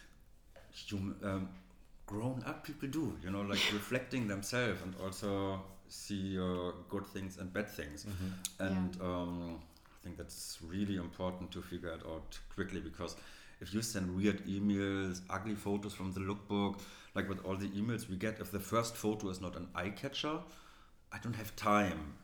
um, 1.24 1.48
grown 2.06 2.42
up 2.44 2.64
people 2.64 2.88
do, 2.88 3.16
you 3.22 3.30
know, 3.30 3.42
like 3.42 3.60
reflecting 3.72 4.28
themselves 4.28 4.80
and 4.82 4.94
also 5.02 5.62
see 5.88 6.38
uh, 6.38 6.72
good 6.88 7.06
things 7.06 7.38
and 7.38 7.52
bad 7.52 7.68
things. 7.68 8.06
And 8.58 9.00
um, 9.00 9.60
I 9.94 10.04
think 10.04 10.16
that's 10.16 10.58
really 10.62 10.96
important 10.96 11.50
to 11.52 11.62
figure 11.62 11.90
it 11.92 12.02
out 12.06 12.38
quickly 12.54 12.80
because 12.80 13.16
if 13.62 13.72
you 13.72 13.80
send 13.80 14.14
weird 14.16 14.44
emails, 14.46 15.20
ugly 15.30 15.54
photos 15.54 15.94
from 15.94 16.12
the 16.12 16.20
lookbook, 16.20 16.80
like 17.14 17.28
with 17.28 17.44
all 17.46 17.56
the 17.56 17.68
emails 17.68 18.08
we 18.08 18.16
get, 18.16 18.40
if 18.40 18.50
the 18.50 18.58
first 18.58 18.96
photo 18.96 19.28
is 19.30 19.40
not 19.40 19.54
an 19.56 19.68
eye 19.74 19.90
catcher, 19.90 20.38
I 21.12 21.18
don't 21.22 21.36
have 21.36 21.54
time 21.56 22.14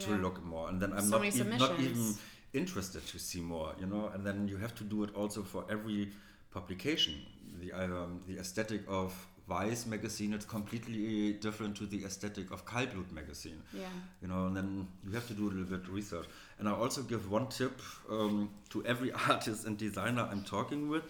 to 0.00 0.10
look 0.16 0.42
more, 0.44 0.68
and 0.70 0.80
then 0.80 0.92
I'm 0.92 1.02
So 1.02 1.18
not, 1.18 1.26
even, 1.26 1.58
not 1.58 1.78
even 1.78 2.14
interested 2.54 3.06
to 3.08 3.18
see 3.18 3.40
more, 3.40 3.74
you 3.78 3.86
know. 3.86 4.10
And 4.12 4.24
then 4.26 4.48
you 4.48 4.56
have 4.56 4.74
to 4.76 4.84
do 4.84 5.04
it 5.04 5.14
also 5.14 5.42
for 5.42 5.64
every 5.70 6.10
publication. 6.50 7.14
The 7.60 7.72
um, 7.72 8.20
the 8.26 8.38
aesthetic 8.38 8.82
of 8.88 9.10
Vice 9.48 9.86
magazine 9.86 10.32
it's 10.32 10.44
completely 10.44 11.32
different 11.34 11.76
to 11.76 11.86
the 11.86 12.04
aesthetic 12.04 12.50
of 12.50 12.66
Kaltblut 12.66 13.12
magazine 13.12 13.62
Yeah. 13.72 13.88
you 14.20 14.26
know, 14.28 14.46
and 14.46 14.56
then 14.56 14.88
you 15.04 15.12
have 15.12 15.26
to 15.28 15.34
do 15.34 15.44
a 15.48 15.50
little 15.50 15.78
bit 15.78 15.88
research. 15.88 16.26
And 16.58 16.68
I 16.68 16.72
also 16.72 17.02
give 17.02 17.30
one 17.30 17.46
tip 17.48 17.80
um, 18.10 18.50
to 18.70 18.84
every 18.84 19.12
artist 19.28 19.64
and 19.66 19.78
designer 19.78 20.28
I'm 20.30 20.42
talking 20.42 20.88
with, 20.88 21.04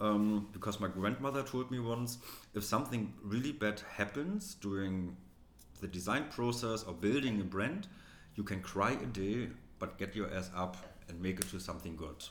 um, 0.00 0.48
because 0.52 0.78
my 0.78 0.88
grandmother 0.88 1.42
told 1.42 1.70
me 1.70 1.80
once, 1.80 2.18
if 2.54 2.62
something 2.64 3.12
really 3.22 3.52
bad 3.52 3.80
happens 3.96 4.54
during 4.60 5.16
the 5.80 5.88
design 5.88 6.26
process 6.30 6.84
or 6.84 6.92
building 6.94 7.40
a 7.40 7.44
brand, 7.44 7.88
you 8.36 8.44
can 8.44 8.60
cry 8.60 8.92
a 8.92 9.06
day, 9.06 9.48
but 9.80 9.98
get 9.98 10.14
your 10.14 10.32
ass 10.32 10.50
up 10.54 10.76
and 11.08 11.20
make 11.20 11.40
it 11.40 11.48
to 11.50 11.58
something 11.58 11.96
good. 11.96 12.24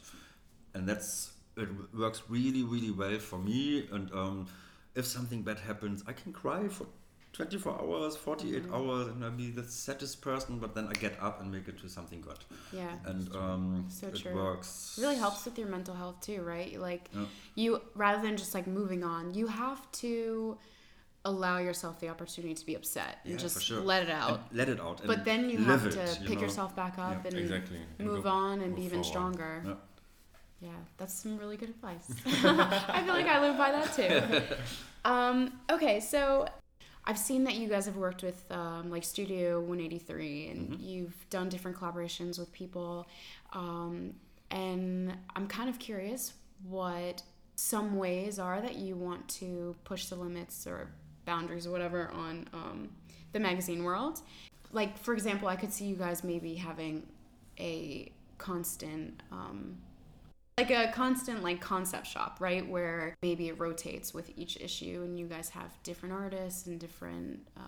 And 0.74 0.88
that's 0.88 1.32
it 1.58 1.68
works 1.94 2.24
really, 2.30 2.64
really 2.64 2.92
well 2.92 3.20
for 3.20 3.38
me. 3.38 3.86
And 3.92 4.10
um, 4.14 4.48
if 4.96 5.06
something 5.06 5.42
bad 5.44 5.60
happens, 5.60 6.04
I 6.08 6.14
can 6.14 6.34
cry 6.34 6.68
for 6.68 6.86
24 7.34 7.80
hours, 7.82 8.18
48 8.18 8.64
hours, 8.74 9.08
and 9.08 9.24
I'll 9.24 9.32
be 9.32 9.52
the 9.52 9.64
saddest 9.64 10.22
person. 10.22 10.60
But 10.60 10.76
then 10.76 10.88
I 10.90 10.94
get 10.94 11.16
up 11.22 11.40
and 11.42 11.50
make 11.52 11.68
it 11.70 11.80
to 11.80 11.88
something 11.88 12.20
good. 12.22 12.40
Yeah. 12.74 12.90
And 13.06 13.34
um, 13.36 13.86
So 13.90 14.08
it 14.08 14.16
true. 14.18 14.36
works. 14.36 14.96
It 14.98 15.02
really 15.02 15.16
helps 15.16 15.46
with 15.46 15.58
your 15.58 15.70
mental 15.70 15.96
health 15.96 16.20
too, 16.22 16.42
right? 16.42 16.78
Like 16.80 17.10
Yeah. 17.14 17.26
you 17.56 17.82
rather 17.96 18.22
than 18.22 18.36
just 18.36 18.54
like 18.54 18.68
moving 18.68 19.04
on, 19.04 19.34
you 19.34 19.48
have 19.48 19.90
to 20.04 20.58
allow 21.24 21.60
yourself 21.60 22.00
the 22.00 22.10
opportunity 22.10 22.54
to 22.56 22.66
be 22.66 22.74
upset 22.76 23.20
and 23.24 23.34
Yeah, 23.34 23.38
just 23.38 23.64
sure. 23.64 23.80
let 23.80 24.02
it 24.04 24.10
And 24.10 24.20
out. 24.24 24.54
let 24.54 24.68
it 24.70 24.80
out. 24.82 25.02
But 25.06 25.24
then 25.24 25.50
you 25.52 25.60
have 25.60 25.86
it, 25.86 25.92
to 25.92 26.18
you 26.22 26.28
pick 26.28 26.38
know? 26.40 26.46
yourself 26.46 26.76
back 26.76 26.98
up 26.98 27.12
Yeah, 27.24 27.30
and 27.30 27.38
Exactly. 27.38 27.80
And 28.00 28.08
move 28.08 28.24
go- 28.24 28.30
on 28.30 28.60
and 28.62 28.76
be 28.76 28.82
even 28.82 29.04
forward. 29.04 29.06
stronger. 29.06 29.78
Yeah. 30.62 30.70
That's 30.98 31.14
some 31.14 31.38
really 31.38 31.58
good 31.58 31.70
advice. 31.70 32.08
I 32.26 33.02
feel 33.04 33.14
like 33.14 33.26
I 33.28 33.42
live 33.42 33.58
by 33.58 33.72
that 33.72 33.94
too. 33.96 34.56
Um, 35.04 35.54
okay, 35.72 36.00
so 36.00 36.48
I've 37.06 37.18
seen 37.18 37.44
that 37.46 37.56
you 37.56 37.68
guys 37.68 37.88
have 37.88 37.98
worked 37.98 38.22
with 38.22 38.46
um, 38.52 38.92
like 38.92 39.04
Studio 39.04 39.60
183 39.60 40.48
and 40.50 40.70
Mm-hmm. 40.70 40.84
you've 40.84 41.30
done 41.32 41.50
different 41.50 41.76
collaborations 41.76 42.38
with 42.38 42.52
people. 42.54 43.08
Um, 43.52 44.14
and 44.52 45.18
I'm 45.36 45.48
kind 45.48 45.70
of 45.70 45.80
curious 45.80 46.34
what 46.70 47.24
some 47.56 47.96
ways 47.98 48.38
are 48.38 48.62
that 48.62 48.76
you 48.76 48.96
want 48.96 49.28
to 49.30 49.76
push 49.86 50.06
the 50.06 50.16
limits 50.16 50.68
or 50.68 50.88
boundaries 51.26 51.66
or 51.66 51.72
whatever 51.72 52.12
on 52.14 52.48
um, 52.54 52.90
the 53.34 53.40
magazine 53.40 53.84
world. 53.84 54.22
Like, 54.72 55.00
for 55.00 55.16
example, 55.16 55.48
I 55.48 55.56
could 55.56 55.74
see 55.74 55.86
you 55.86 55.96
guys 55.96 56.24
maybe 56.24 56.54
having 56.54 57.08
a 57.60 58.12
constant 58.38 59.22
um, 59.32 59.78
like 60.58 60.70
a 60.72 60.92
constant 60.92 61.42
like 61.44 61.60
concept 61.62 62.06
shop 62.06 62.38
right 62.40 62.68
where 62.70 63.16
maybe 63.22 63.48
it 63.48 63.58
rotates 63.60 64.14
with 64.14 64.30
each 64.38 64.58
issue 64.58 65.02
and 65.04 65.18
you 65.18 65.26
guys 65.26 65.50
have 65.50 65.72
different 65.84 66.14
artists 66.14 66.68
and 66.68 66.80
different 66.80 67.40
uh, 67.58 67.62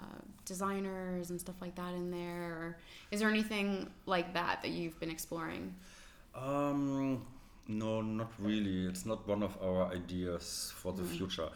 designers 0.45 1.29
and 1.29 1.39
stuff 1.39 1.55
like 1.61 1.75
that 1.75 1.93
in 1.93 2.11
there 2.11 2.43
or 2.59 2.77
is 3.11 3.19
there 3.19 3.29
anything 3.29 3.89
like 4.05 4.34
that 4.34 4.61
that 4.61 4.69
you've 4.71 4.99
been 4.99 5.09
exploring 5.11 5.73
Um, 6.36 7.25
no, 7.67 8.01
not 8.01 8.31
really. 8.39 8.88
It's 8.88 9.05
not 9.05 9.25
one 9.27 9.43
of 9.43 9.55
our 9.61 9.91
ideas 9.93 10.73
for 10.75 10.91
the 10.91 11.03
future. 11.03 11.47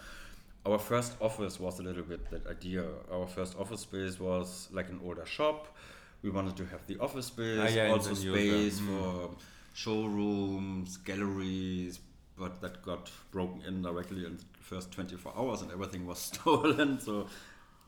Our 0.66 0.78
first 0.80 1.18
office 1.20 1.60
was 1.60 1.80
a 1.80 1.84
little 1.84 2.04
bit 2.04 2.30
that 2.30 2.46
idea. 2.48 2.84
Our 3.12 3.28
first 3.28 3.58
office 3.60 3.82
space 3.82 4.20
was 4.20 4.70
like 4.72 4.88
an 4.90 5.00
older 5.04 5.26
shop. 5.26 5.76
We 6.24 6.30
wanted 6.30 6.56
to 6.58 6.66
have 6.66 6.86
the 6.88 6.98
office 7.00 7.26
space, 7.26 7.60
Ah, 7.60 7.68
yeah, 7.76 7.92
also 7.92 8.14
then 8.14 8.24
you 8.24 8.34
space 8.34 8.78
have 8.80 8.88
the- 8.88 8.94
for 9.02 9.30
showrooms, 9.78 10.98
galleries, 10.98 12.00
but 12.36 12.62
that 12.62 12.82
got 12.82 13.12
broken 13.32 13.62
in 13.62 13.84
directly 13.84 14.26
in 14.26 14.38
the 14.38 14.44
first 14.60 14.92
24 14.92 15.34
hours 15.38 15.62
and 15.62 15.72
everything 15.72 16.08
was 16.08 16.18
stolen. 16.32 17.00
So 17.00 17.28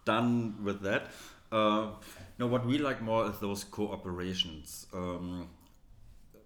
done 0.05 0.63
with 0.63 0.81
that. 0.81 1.07
Uh, 1.51 1.87
no, 2.37 2.45
what 2.45 2.63
we 2.65 2.77
like 2.77 3.01
more 3.01 3.27
is 3.27 3.39
those 3.39 3.63
cooperations. 3.65 4.85
Um, 4.93 5.49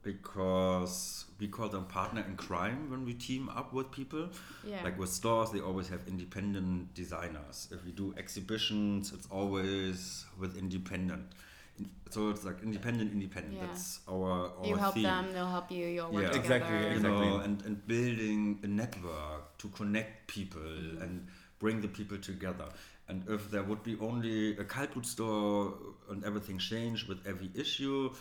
because 0.01 1.25
we 1.39 1.47
call 1.47 1.69
them 1.69 1.85
partner 1.85 2.23
in 2.27 2.35
crime 2.35 2.89
when 2.89 3.05
we 3.05 3.13
team 3.13 3.49
up 3.49 3.73
with 3.73 3.89
people. 3.91 4.29
yeah 4.65 4.83
Like 4.83 4.97
with 4.99 5.09
stores, 5.09 5.51
they 5.51 5.59
always 5.59 5.87
have 5.89 6.01
independent 6.07 6.93
designers. 6.93 7.69
If 7.71 7.83
we 7.85 7.91
do 7.91 8.13
exhibitions, 8.17 9.11
it's 9.13 9.27
always 9.27 10.25
with 10.39 10.57
independent. 10.57 11.31
In- 11.80 11.89
So 12.11 12.30
it's 12.30 12.43
like 12.43 12.61
independent, 12.63 13.11
independent. 13.11 13.55
Yeah. 13.55 13.65
That's 13.67 13.99
our, 14.07 14.32
our 14.57 14.65
you 14.67 14.76
help 14.76 14.93
theme. 14.95 15.03
them 15.03 15.26
they'll 15.34 15.47
help 15.57 15.71
you 15.71 15.86
you'll 15.95 16.11
work 16.11 16.24
Yeah. 16.24 16.30
together 16.39 16.55
Exactly, 16.55 16.78
You 16.80 16.95
exactly. 16.97 17.28
know, 17.30 17.39
and, 17.45 17.61
and 17.65 17.88
building 17.88 18.59
a 18.63 18.67
network 18.67 19.57
to 19.61 19.67
connect 19.69 20.28
people 20.28 20.61
Mm-hmm. 20.61 21.01
and 21.03 21.28
bring 21.59 21.82
the 21.82 21.88
people 21.88 22.17
together. 22.17 22.67
And 23.09 23.24
if 23.30 23.49
there 23.51 23.63
would 23.63 23.84
be 23.84 23.97
only 23.99 24.38
a 24.57 24.65
Kaltblut 24.74 25.05
store 25.05 25.74
and 26.09 26.24
everything 26.24 26.57
changed 26.57 27.07
with 27.09 27.19
every 27.26 27.49
issue, 27.55 28.11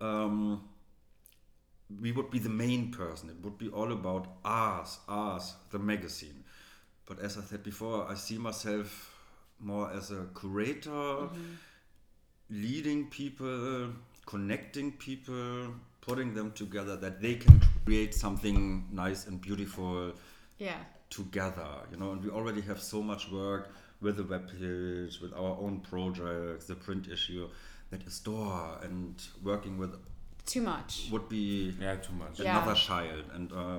um, 0.00 0.62
we 2.00 2.12
would 2.12 2.30
be 2.30 2.38
the 2.38 2.48
main 2.50 2.90
person. 2.92 3.30
It 3.30 3.38
would 3.44 3.56
be 3.58 3.68
all 3.70 3.92
about 3.92 4.26
us, 4.44 4.98
us, 5.08 5.54
the 5.70 5.78
magazine. 5.78 6.44
But 7.06 7.20
as 7.20 7.38
I 7.38 7.42
said 7.42 7.62
before, 7.62 8.06
I 8.08 8.14
see 8.14 8.36
myself 8.38 9.14
more 9.60 9.90
as 9.90 10.10
a 10.10 10.26
curator, 10.38 11.28
leading 12.50 13.06
people, 13.08 13.90
connecting 14.26 14.92
people, 14.92 15.74
putting 16.00 16.34
them 16.34 16.52
together 16.52 16.96
that 16.96 17.20
they 17.20 17.34
can 17.34 17.60
create 17.84 18.14
something 18.14 18.86
nice 18.92 19.26
and 19.26 19.40
beautiful 19.40 20.12
yeah 20.58 20.76
together. 21.10 21.68
You 21.90 21.96
know, 21.98 22.12
and 22.12 22.22
we 22.22 22.30
already 22.30 22.60
have 22.62 22.80
so 22.80 23.02
much 23.02 23.30
work 23.30 23.70
with 24.00 24.16
the 24.16 24.24
web 24.24 24.48
page, 24.48 25.20
with 25.20 25.32
our 25.32 25.56
own 25.60 25.80
projects, 25.80 26.66
the 26.66 26.74
print 26.74 27.08
issue, 27.08 27.48
that 27.90 28.06
a 28.06 28.10
store 28.10 28.78
and 28.82 29.14
working 29.42 29.78
with 29.78 29.96
too 30.46 30.62
much 30.62 31.08
would 31.10 31.28
be 31.28 31.74
Yeah, 31.80 31.96
too 31.96 32.12
much. 32.14 32.40
Yeah. 32.40 32.56
another 32.56 32.74
child 32.74 33.24
and 33.34 33.52
uh, 33.52 33.78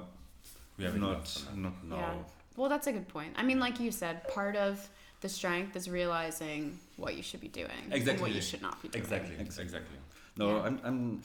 We 0.77 0.85
have 0.85 0.97
not 0.97 1.09
enough 1.09 1.33
for 1.49 1.55
now. 1.55 1.61
not 1.69 1.83
now. 1.83 1.95
yeah 1.97 2.13
well 2.57 2.69
that's 2.69 2.87
a 2.87 2.91
good 2.91 3.07
point 3.07 3.33
i 3.37 3.43
mean 3.43 3.59
like 3.59 3.79
you 3.79 3.91
said 3.91 4.27
part 4.27 4.55
of 4.55 4.87
the 5.21 5.29
strength 5.29 5.75
is 5.75 5.89
realizing 5.89 6.77
what 6.99 7.15
you 7.15 7.23
should 7.23 7.41
be 7.41 7.47
doing 7.47 7.69
and 7.91 8.19
what 8.19 8.31
you 8.31 8.41
should 8.41 8.61
not 8.61 8.81
be 8.81 8.87
doing 8.89 9.03
Exactly. 9.03 9.35
Exactly. 9.39 9.63
Exactly. 9.63 9.97
No, 10.37 10.57
Yeah. 10.57 10.61
I'm, 10.63 10.79
I'm 10.83 11.21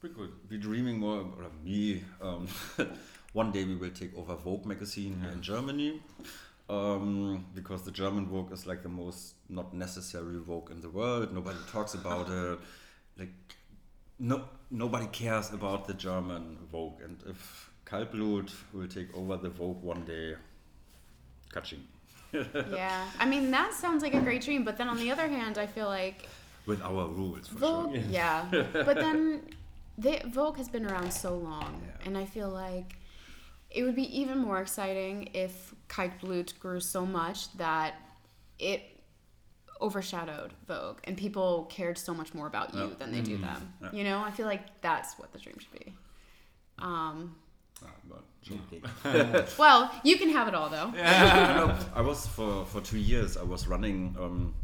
Pretty 0.00 0.14
good. 0.14 0.48
be 0.48 0.58
dreaming 0.58 0.98
more, 0.98 1.20
or 1.20 1.50
me. 1.64 2.04
Um, 2.20 2.46
one 3.32 3.50
day 3.50 3.64
we 3.64 3.76
will 3.76 3.90
take 3.90 4.16
over 4.16 4.34
Vogue 4.34 4.66
magazine 4.66 5.18
here 5.22 5.30
in 5.30 5.40
Germany, 5.40 6.02
um, 6.68 7.46
because 7.54 7.82
the 7.82 7.90
German 7.90 8.26
Vogue 8.26 8.52
is 8.52 8.66
like 8.66 8.82
the 8.82 8.90
most 8.90 9.34
not 9.48 9.72
necessary 9.72 10.38
Vogue 10.38 10.70
in 10.70 10.80
the 10.82 10.90
world. 10.90 11.32
Nobody 11.32 11.58
talks 11.72 11.94
about 11.94 12.28
it. 12.30 12.58
Like, 13.18 13.32
no, 14.18 14.44
nobody 14.70 15.06
cares 15.06 15.50
about 15.52 15.86
the 15.88 15.94
German 15.94 16.58
Vogue. 16.70 17.00
And 17.02 17.16
if 17.26 17.70
Kaltblut 17.86 18.50
will 18.74 18.88
take 18.88 19.14
over 19.16 19.36
the 19.38 19.48
Vogue 19.48 19.82
one 19.82 20.04
day. 20.04 20.34
Catching. 21.52 21.84
Yeah. 22.72 23.04
I 23.18 23.24
mean, 23.26 23.50
that 23.50 23.72
sounds 23.74 24.02
like 24.02 24.14
a 24.14 24.20
great 24.20 24.42
dream, 24.42 24.64
but 24.64 24.76
then 24.78 24.88
on 24.88 24.96
the 24.98 25.10
other 25.10 25.28
hand, 25.28 25.58
I 25.58 25.66
feel 25.66 25.86
like 25.86 26.28
With 26.66 26.82
our 26.82 27.06
rules, 27.08 27.48
for 27.48 27.58
Vogue, 27.58 27.94
sure. 27.94 28.02
yeah. 28.10 28.44
but 28.72 28.96
then 28.96 29.42
they, 29.98 30.22
Vogue 30.26 30.56
has 30.58 30.68
been 30.68 30.86
around 30.86 31.12
so 31.12 31.34
long, 31.36 31.80
Yeah. 31.84 32.06
and 32.06 32.18
I 32.18 32.24
feel 32.24 32.48
like 32.50 32.96
it 33.70 33.82
would 33.82 33.96
be 33.96 34.08
even 34.20 34.38
more 34.38 34.60
exciting 34.60 35.30
if 35.34 35.74
Kaltblut 35.88 36.58
grew 36.58 36.80
so 36.80 37.04
much 37.04 37.52
that 37.58 37.94
it 38.58 38.82
overshadowed 39.80 40.52
Vogue, 40.66 40.98
and 41.04 41.16
people 41.16 41.66
cared 41.70 41.98
so 41.98 42.14
much 42.14 42.32
more 42.32 42.46
about 42.46 42.74
you 42.74 42.80
Yeah. 42.88 42.94
than 42.98 43.12
they 43.12 43.20
do 43.20 43.36
them. 43.36 43.72
Yeah. 43.82 43.90
You 43.92 44.04
know, 44.04 44.20
I 44.22 44.30
feel 44.30 44.46
like 44.46 44.80
that's 44.80 45.18
what 45.18 45.32
the 45.32 45.38
dream 45.38 45.56
should 45.58 45.72
be. 45.78 45.92
Um, 46.78 47.36
Ah, 47.84 47.88
but 49.02 49.54
well, 49.58 49.90
you 50.02 50.16
can 50.16 50.30
have 50.30 50.48
it 50.48 50.54
all 50.54 50.68
though. 50.68 50.90
No, 50.90 51.76
I 51.94 52.00
was 52.00 52.26
for 52.26 52.64
for 52.64 52.80
two 52.80 52.98
years. 52.98 53.36
I 53.36 53.42
was 53.42 53.66
running 53.66 54.16
um, 54.18 54.54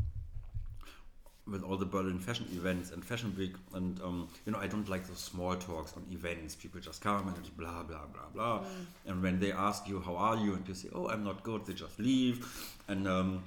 with 1.51 1.62
all 1.62 1.76
the 1.76 1.87
Berlin 1.87 2.18
fashion 2.18 2.47
events 2.53 2.91
and 2.91 3.05
Fashion 3.05 3.35
Week, 3.37 3.55
and 3.74 4.01
um, 4.01 4.28
you 4.47 4.53
know 4.53 4.59
I 4.59 4.66
don't 4.66 4.89
like 4.89 5.07
those 5.07 5.18
small 5.18 5.55
talks 5.57 5.95
on 5.97 6.05
events. 6.11 6.55
People 6.55 6.80
just 6.80 7.01
come 7.01 7.28
and 7.28 7.37
just 7.37 7.57
blah 7.57 7.83
blah 7.83 8.07
blah 8.12 8.28
blah, 8.33 8.64
and 9.07 9.22
when 9.22 9.41
they 9.41 9.53
ask 9.53 9.89
you 9.89 10.01
how 10.01 10.16
are 10.16 10.37
you, 10.37 10.55
and 10.55 10.66
you 10.68 10.74
say 10.74 10.89
oh 10.95 11.09
I'm 11.09 11.24
not 11.24 11.43
good, 11.43 11.66
they 11.66 11.72
just 11.72 11.99
leave, 11.99 12.47
and 12.89 13.09
um, 13.09 13.45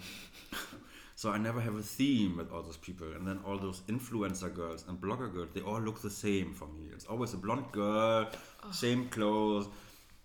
so 1.15 1.31
I 1.31 1.37
never 1.37 1.61
have 1.61 1.75
a 1.75 1.81
theme 1.81 2.37
with 2.37 2.51
all 2.51 2.61
those 2.61 2.77
people, 2.77 3.07
and 3.13 3.25
then 3.25 3.39
all 3.45 3.57
those 3.57 3.81
influencer 3.87 4.53
girls 4.53 4.83
and 4.87 4.99
blogger 4.99 5.31
girls, 5.33 5.49
they 5.53 5.61
all 5.61 5.79
look 5.79 6.01
the 6.01 6.09
same 6.09 6.53
for 6.53 6.67
me. 6.67 6.89
It's 6.91 7.05
always 7.05 7.33
a 7.33 7.37
blonde 7.37 7.71
girl, 7.71 8.29
same 8.71 9.07
clothes. 9.09 9.67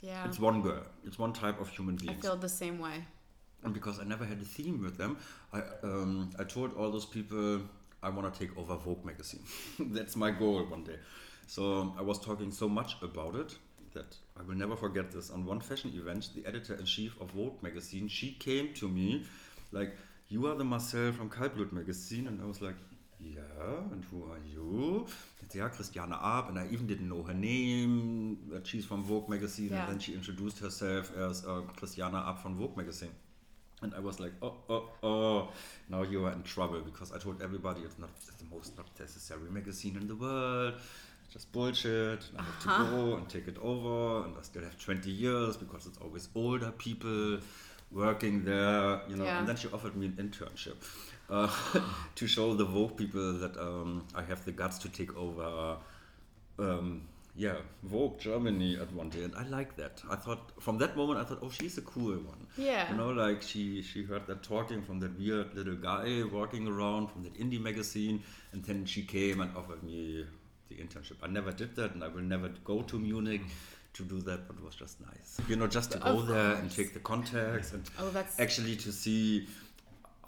Yeah, 0.02 0.24
It's 0.26 0.38
one 0.38 0.62
girl. 0.62 0.82
It's 1.04 1.18
one 1.18 1.32
type 1.32 1.60
of 1.60 1.68
human 1.68 1.96
being. 1.96 2.10
I 2.10 2.20
feel 2.20 2.36
the 2.36 2.48
same 2.48 2.78
way. 2.78 3.04
And 3.62 3.74
because 3.74 4.00
I 4.00 4.04
never 4.04 4.24
had 4.24 4.40
a 4.40 4.44
theme 4.44 4.82
with 4.82 4.96
them, 4.96 5.18
I 5.52 5.60
um, 5.82 6.30
I 6.38 6.44
told 6.44 6.72
all 6.74 6.90
those 6.90 7.04
people 7.04 7.60
I 8.02 8.08
want 8.08 8.32
to 8.32 8.40
take 8.40 8.56
over 8.56 8.74
Vogue 8.76 9.04
magazine. 9.04 9.42
That's 9.78 10.16
my 10.16 10.30
goal 10.30 10.64
one 10.64 10.84
day. 10.84 10.96
So 11.46 11.94
I 11.98 12.02
was 12.02 12.18
talking 12.18 12.50
so 12.52 12.68
much 12.68 12.96
about 13.02 13.34
it 13.34 13.54
that 13.92 14.16
I 14.38 14.42
will 14.42 14.54
never 14.54 14.76
forget 14.76 15.10
this. 15.10 15.30
On 15.30 15.44
one 15.44 15.60
fashion 15.60 15.92
event, 15.94 16.30
the 16.34 16.46
editor 16.46 16.74
in 16.74 16.86
chief 16.86 17.20
of 17.20 17.32
Vogue 17.32 17.62
magazine, 17.62 18.08
she 18.08 18.32
came 18.32 18.72
to 18.74 18.88
me 18.88 19.24
like, 19.72 19.90
"You 20.28 20.46
are 20.46 20.54
the 20.54 20.64
Marcel 20.64 21.12
from 21.12 21.28
Kaltblut 21.28 21.72
magazine," 21.72 22.26
and 22.28 22.40
I 22.40 22.46
was 22.46 22.60
like. 22.62 22.76
Yeah, 23.22 23.90
and 23.92 24.02
who 24.10 24.18
are 24.32 24.38
you? 24.50 25.06
It's 25.42 25.54
yeah, 25.54 25.68
Christiane 25.68 26.14
Arp, 26.14 26.48
and 26.48 26.58
I 26.58 26.66
even 26.72 26.86
didn't 26.86 27.06
know 27.06 27.22
her 27.22 27.34
name. 27.34 27.69
That 28.60 28.66
she's 28.66 28.84
from 28.84 29.02
Vogue 29.04 29.26
magazine, 29.30 29.70
Yeah. 29.70 29.84
and 29.84 29.92
then 29.92 29.98
she 30.00 30.12
introduced 30.12 30.58
herself 30.58 31.16
as 31.16 31.46
uh, 31.46 31.62
Christiane 31.78 32.14
Arp 32.14 32.38
from 32.42 32.56
Vogue 32.56 32.76
magazine. 32.76 33.14
And 33.80 33.94
I 33.94 34.00
was 34.00 34.20
like, 34.20 34.32
oh, 34.42 34.52
oh, 34.68 34.84
oh, 35.02 35.48
now 35.88 36.02
you 36.02 36.26
are 36.26 36.32
in 36.32 36.42
trouble 36.42 36.82
because 36.82 37.10
I 37.10 37.16
told 37.18 37.40
everybody 37.40 37.80
it's 37.80 37.98
not 37.98 38.10
it's 38.18 38.36
the 38.42 38.44
most 38.54 38.76
not 38.76 38.88
necessary 38.98 39.48
magazine 39.50 39.96
in 39.96 40.06
the 40.06 40.14
world. 40.14 40.74
It's 41.24 41.32
just 41.32 41.50
bullshit. 41.52 42.20
And 42.28 42.38
I 42.40 42.42
have 42.42 42.66
Uh-huh. 42.66 42.84
to 42.84 42.90
go 42.90 43.16
and 43.16 43.26
take 43.30 43.48
it 43.48 43.56
over, 43.62 44.26
and 44.26 44.36
I 44.38 44.42
still 44.42 44.62
have 44.62 44.78
20 44.78 45.10
years 45.10 45.56
because 45.56 45.86
it's 45.86 45.96
always 46.04 46.28
older 46.34 46.70
people 46.72 47.38
working 47.90 48.44
there, 48.44 49.00
you 49.08 49.16
know. 49.16 49.24
Yeah. 49.24 49.38
And 49.38 49.48
then 49.48 49.56
she 49.56 49.68
offered 49.68 49.96
me 49.96 50.04
an 50.12 50.16
internship 50.24 50.76
uh, 51.30 51.48
to 52.16 52.26
show 52.26 52.52
the 52.52 52.66
Vogue 52.66 52.94
people 52.98 53.32
that 53.38 53.56
um, 53.56 54.04
I 54.14 54.22
have 54.30 54.44
the 54.44 54.52
guts 54.52 54.76
to 54.84 54.90
take 54.90 55.16
over. 55.16 55.78
Um, 56.58 57.08
yeah, 57.40 57.56
Vogue 57.84 58.18
Germany 58.18 58.78
at 58.78 58.92
one 58.92 59.08
day, 59.08 59.24
and 59.24 59.34
I 59.34 59.44
like 59.48 59.74
that. 59.76 60.02
I 60.10 60.16
thought 60.16 60.52
from 60.60 60.76
that 60.78 60.94
moment 60.94 61.20
I 61.20 61.24
thought, 61.24 61.38
oh, 61.40 61.48
she's 61.48 61.78
a 61.78 61.80
cool 61.80 62.18
one. 62.32 62.46
Yeah. 62.58 62.90
You 62.90 62.98
know, 62.98 63.08
like 63.08 63.40
she 63.40 63.80
she 63.80 64.02
heard 64.02 64.26
that 64.26 64.42
talking 64.42 64.82
from 64.82 65.00
that 65.00 65.18
weird 65.18 65.54
little 65.54 65.76
guy 65.76 66.22
walking 66.30 66.68
around 66.68 67.10
from 67.10 67.22
that 67.22 67.34
indie 67.42 67.62
magazine, 67.68 68.22
and 68.52 68.62
then 68.62 68.84
she 68.84 69.02
came 69.04 69.40
and 69.40 69.56
offered 69.56 69.82
me 69.82 70.26
the 70.68 70.74
internship. 70.74 71.16
I 71.22 71.28
never 71.28 71.50
did 71.50 71.74
that, 71.76 71.94
and 71.94 72.04
I 72.04 72.08
will 72.08 72.28
never 72.34 72.50
go 72.62 72.82
to 72.82 72.98
Munich 72.98 73.40
to 73.94 74.02
do 74.04 74.20
that, 74.20 74.46
but 74.46 74.56
it 74.58 74.62
was 74.62 74.74
just 74.74 75.00
nice. 75.00 75.40
You 75.48 75.56
know, 75.56 75.66
just 75.66 75.92
to 75.92 75.98
go 75.98 76.18
Of 76.18 76.26
there 76.28 76.52
and 76.56 76.70
take 76.70 76.92
the 76.92 77.00
contacts 77.00 77.72
and 77.72 77.82
Oh, 77.98 78.12
actually 78.38 78.76
to 78.76 78.92
see 78.92 79.48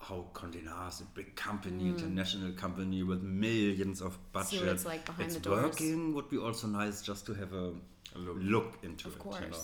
how 0.03 0.27
Condé 0.35 0.63
Nast, 0.65 1.01
a 1.01 1.05
big 1.15 1.35
company, 1.37 1.89
international 1.89 2.53
company 2.53 3.03
with 3.03 3.23
millions 3.23 4.01
of 4.03 4.19
budget, 4.33 4.49
Mm. 4.49 4.51
See 4.51 4.59
what 4.67 4.69
it's 4.75 4.85
like 4.85 5.05
behind 5.07 5.27
it's 5.27 5.35
the 5.37 5.41
doors. 5.41 5.63
working 5.65 6.15
would 6.15 6.29
be 6.29 6.39
also 6.39 6.67
nice 6.67 7.03
just 7.03 7.25
to 7.27 7.35
have 7.35 7.53
a, 7.53 7.67
A 8.15 8.19
look. 8.19 8.37
look 8.41 8.79
into 8.83 9.09
Of 9.09 9.15
it. 9.17 9.23
You 9.25 9.51
know. 9.51 9.59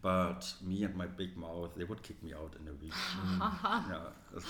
But 0.00 0.52
me 0.62 0.82
and 0.82 0.94
my 0.96 1.06
big 1.06 1.36
mouth, 1.36 1.70
they 1.76 1.84
would 1.84 2.02
kick 2.02 2.20
me 2.24 2.32
out 2.34 2.52
in 2.60 2.66
a 2.68 2.72
week. 2.82 2.92
yeah, 3.40 4.00
it's, 4.34 4.46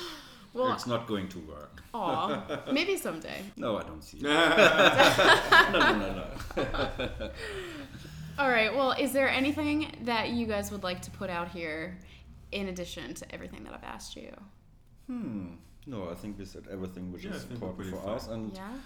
well. 0.55 0.73
it's 0.73 0.87
not 0.87 1.07
going 1.07 1.29
to 1.29 1.39
work. 1.41 1.83
Aw, 1.93 2.63
maybe 2.73 2.97
someday. 2.97 3.43
No, 3.57 3.77
I 3.77 3.83
don't 3.83 4.03
see 4.03 4.19
it. 4.19 4.23
no, 5.73 5.73
no, 5.73 5.99
no, 5.99 6.11
no. 6.17 7.31
All 8.39 8.49
right. 8.49 8.75
Well, 8.75 8.93
is 8.93 9.13
there 9.13 9.29
anything 9.29 9.93
that 10.05 10.31
you 10.31 10.47
guys 10.47 10.71
would 10.73 10.85
like 10.85 11.03
to 11.03 11.11
put 11.11 11.29
out 11.29 11.49
here 11.51 11.99
in 12.53 12.69
addition 12.69 13.13
to 13.15 13.35
everything 13.35 13.65
that 13.65 13.75
I've 13.75 13.85
asked 13.85 14.17
you? 14.17 14.31
Hmm. 15.07 15.55
No, 15.87 16.09
I 16.11 16.15
think 16.15 16.39
we 16.39 16.45
said 16.45 16.65
everything 16.71 17.13
which 17.13 17.25
Yeah, 17.25 17.33
is 17.33 17.45
important 17.51 17.77
pretty 17.77 17.91
for 17.91 18.09
us. 18.11 18.29
And 18.29 18.53
Yeah. 18.55 18.79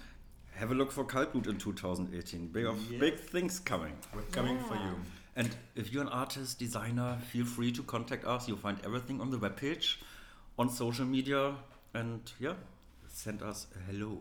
have 0.55 0.71
a 0.71 0.75
look 0.75 0.91
for 0.91 1.05
Kaltblut 1.05 1.47
in 1.47 1.57
2018. 1.57 2.47
Big, 2.47 2.65
of, 2.65 2.79
Yes. 2.91 2.99
big 2.99 3.19
things 3.19 3.59
coming. 3.59 3.93
We're 4.15 4.23
coming 4.31 4.57
for 4.59 4.75
you. 4.75 4.95
And 5.35 5.55
if 5.75 5.93
you're 5.93 6.01
an 6.01 6.09
artist, 6.09 6.57
designer, 6.57 7.19
feel 7.31 7.45
free 7.45 7.71
to 7.73 7.83
contact 7.83 8.25
us. 8.25 8.47
You'll 8.47 8.57
find 8.57 8.79
everything 8.83 9.21
on 9.21 9.29
the 9.29 9.37
webpage, 9.37 9.97
on 10.57 10.69
social 10.69 11.05
media, 11.05 11.55
and 11.93 12.21
yeah, 12.39 12.55
send 13.07 13.43
us 13.43 13.67
a 13.75 13.79
hello. 13.91 14.17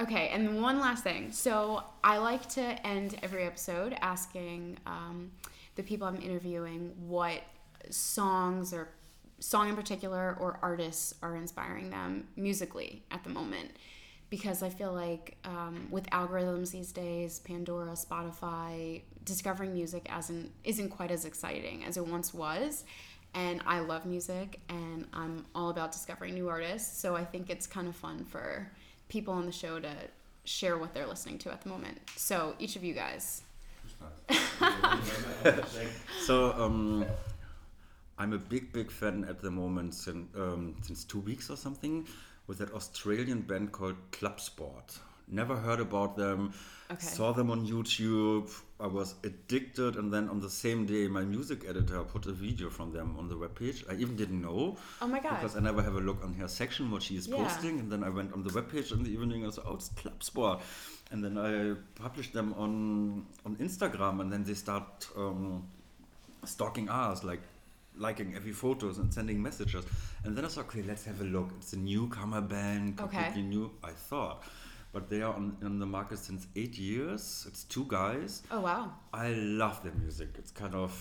Okay, 0.00 0.28
and 0.28 0.62
one 0.62 0.80
last 0.80 1.04
thing. 1.04 1.30
So 1.30 1.84
I 2.02 2.16
like 2.16 2.48
to 2.50 2.62
end 2.86 3.16
every 3.22 3.44
episode 3.44 3.94
asking 4.00 4.78
um, 4.86 5.30
the 5.74 5.82
people 5.82 6.06
I'm 6.06 6.16
interviewing 6.22 6.94
what 7.06 7.42
songs 7.90 8.72
or 8.72 8.88
song 9.40 9.68
in 9.68 9.76
particular 9.76 10.36
or 10.38 10.58
artists 10.62 11.14
are 11.22 11.34
inspiring 11.34 11.90
them 11.90 12.28
musically 12.36 13.02
at 13.10 13.24
the 13.24 13.30
moment. 13.30 13.70
Because 14.28 14.62
I 14.62 14.68
feel 14.68 14.92
like 14.92 15.36
um, 15.44 15.88
with 15.90 16.08
algorithms 16.10 16.70
these 16.70 16.92
days, 16.92 17.40
Pandora, 17.40 17.92
Spotify, 17.94 19.02
discovering 19.24 19.72
music 19.74 20.06
as 20.08 20.30
in, 20.30 20.50
isn't 20.62 20.90
quite 20.90 21.10
as 21.10 21.24
exciting 21.24 21.84
as 21.84 21.96
it 21.96 22.06
once 22.06 22.32
was 22.32 22.84
and 23.34 23.62
I 23.66 23.80
love 23.80 24.06
music 24.06 24.60
and 24.68 25.06
I'm 25.12 25.46
all 25.54 25.70
about 25.70 25.92
discovering 25.92 26.34
new 26.34 26.48
artists. 26.48 27.00
So 27.00 27.14
I 27.14 27.24
think 27.24 27.50
it's 27.50 27.66
kind 27.66 27.88
of 27.88 27.94
fun 27.94 28.24
for 28.24 28.70
people 29.08 29.34
on 29.34 29.46
the 29.46 29.52
show 29.52 29.78
to 29.78 29.90
share 30.44 30.78
what 30.78 30.94
they're 30.94 31.06
listening 31.06 31.38
to 31.38 31.52
at 31.52 31.62
the 31.62 31.68
moment. 31.68 31.98
So 32.16 32.54
each 32.58 32.76
of 32.76 32.84
you 32.84 32.94
guys. 32.94 33.42
So 36.22 36.52
um, 36.52 37.04
I'm 38.20 38.32
a 38.34 38.38
big, 38.38 38.70
big 38.72 38.90
fan 38.90 39.24
at 39.28 39.40
the 39.40 39.50
moment 39.50 39.94
since 39.94 40.28
um, 40.36 40.74
since 40.82 41.04
two 41.04 41.20
weeks 41.20 41.48
or 41.50 41.56
something 41.56 42.06
with 42.46 42.58
that 42.58 42.72
Australian 42.74 43.40
band 43.40 43.72
called 43.72 43.96
Cub 44.12 44.38
Sport. 44.40 44.98
Never 45.32 45.56
heard 45.56 45.78
about 45.80 46.16
them. 46.16 46.52
Okay. 46.90 47.06
Saw 47.06 47.32
them 47.32 47.50
on 47.52 47.64
YouTube. 47.66 48.50
I 48.80 48.88
was 48.88 49.14
addicted, 49.22 49.94
and 49.96 50.12
then 50.12 50.28
on 50.28 50.40
the 50.40 50.50
same 50.50 50.86
day, 50.86 51.06
my 51.06 51.22
music 51.22 51.64
editor 51.68 52.02
put 52.02 52.26
a 52.26 52.32
video 52.32 52.68
from 52.68 52.92
them 52.92 53.14
on 53.16 53.28
the 53.28 53.36
webpage. 53.36 53.84
I 53.90 53.94
even 54.02 54.16
didn't 54.16 54.42
know 54.42 54.76
Oh 55.00 55.06
my 55.06 55.20
god. 55.20 55.36
because 55.40 55.56
I 55.56 55.60
never 55.60 55.82
have 55.82 55.94
a 55.94 56.00
look 56.00 56.22
on 56.24 56.34
her 56.34 56.48
section 56.48 56.90
what 56.90 57.02
she 57.02 57.14
is 57.16 57.28
Yeah. 57.28 57.36
posting, 57.36 57.78
and 57.78 57.90
then 57.92 58.02
I 58.02 58.10
went 58.10 58.32
on 58.34 58.42
the 58.42 58.50
webpage 58.50 58.90
in 58.92 59.04
the 59.04 59.10
evening 59.16 59.44
and 59.44 59.54
said, 59.54 59.64
"Oh, 59.66 59.76
it's 59.76 59.90
Cub 60.02 60.20
Sport," 60.30 60.60
and 61.12 61.24
then 61.24 61.38
I 61.38 61.52
published 61.94 62.32
them 62.32 62.52
on 62.64 63.24
on 63.46 63.56
Instagram, 63.56 64.20
and 64.20 64.28
then 64.32 64.42
they 64.44 64.54
start 64.66 65.08
um, 65.16 65.62
stalking 66.44 66.88
us, 66.90 67.22
like 67.22 67.42
liking 67.96 68.34
every 68.36 68.52
photos 68.52 68.98
and 68.98 69.12
sending 69.12 69.42
messages, 69.42 69.84
and 70.24 70.36
then 70.36 70.44
I 70.44 70.48
said, 70.48 70.64
"Okay, 70.66 70.82
let's 70.82 71.04
have 71.04 71.20
a 71.20 71.24
look. 71.24 71.50
It's 71.58 71.72
a 71.72 71.78
newcomer 71.78 72.40
band, 72.40 73.00
Okay. 73.00 73.16
completely 73.24 73.42
new." 73.42 73.70
I 73.84 73.90
thought. 73.92 74.42
But 74.92 75.08
they 75.08 75.22
are 75.22 75.32
on, 75.32 75.56
on 75.62 75.78
the 75.78 75.86
market 75.86 76.18
since 76.18 76.48
eight 76.56 76.76
years. 76.76 77.44
It's 77.48 77.62
two 77.64 77.84
guys. 77.88 78.42
oh 78.50 78.60
wow. 78.60 78.92
I 79.12 79.28
love 79.34 79.82
their 79.84 79.92
music. 79.94 80.30
It's 80.38 80.50
kind 80.50 80.74
of 80.74 80.92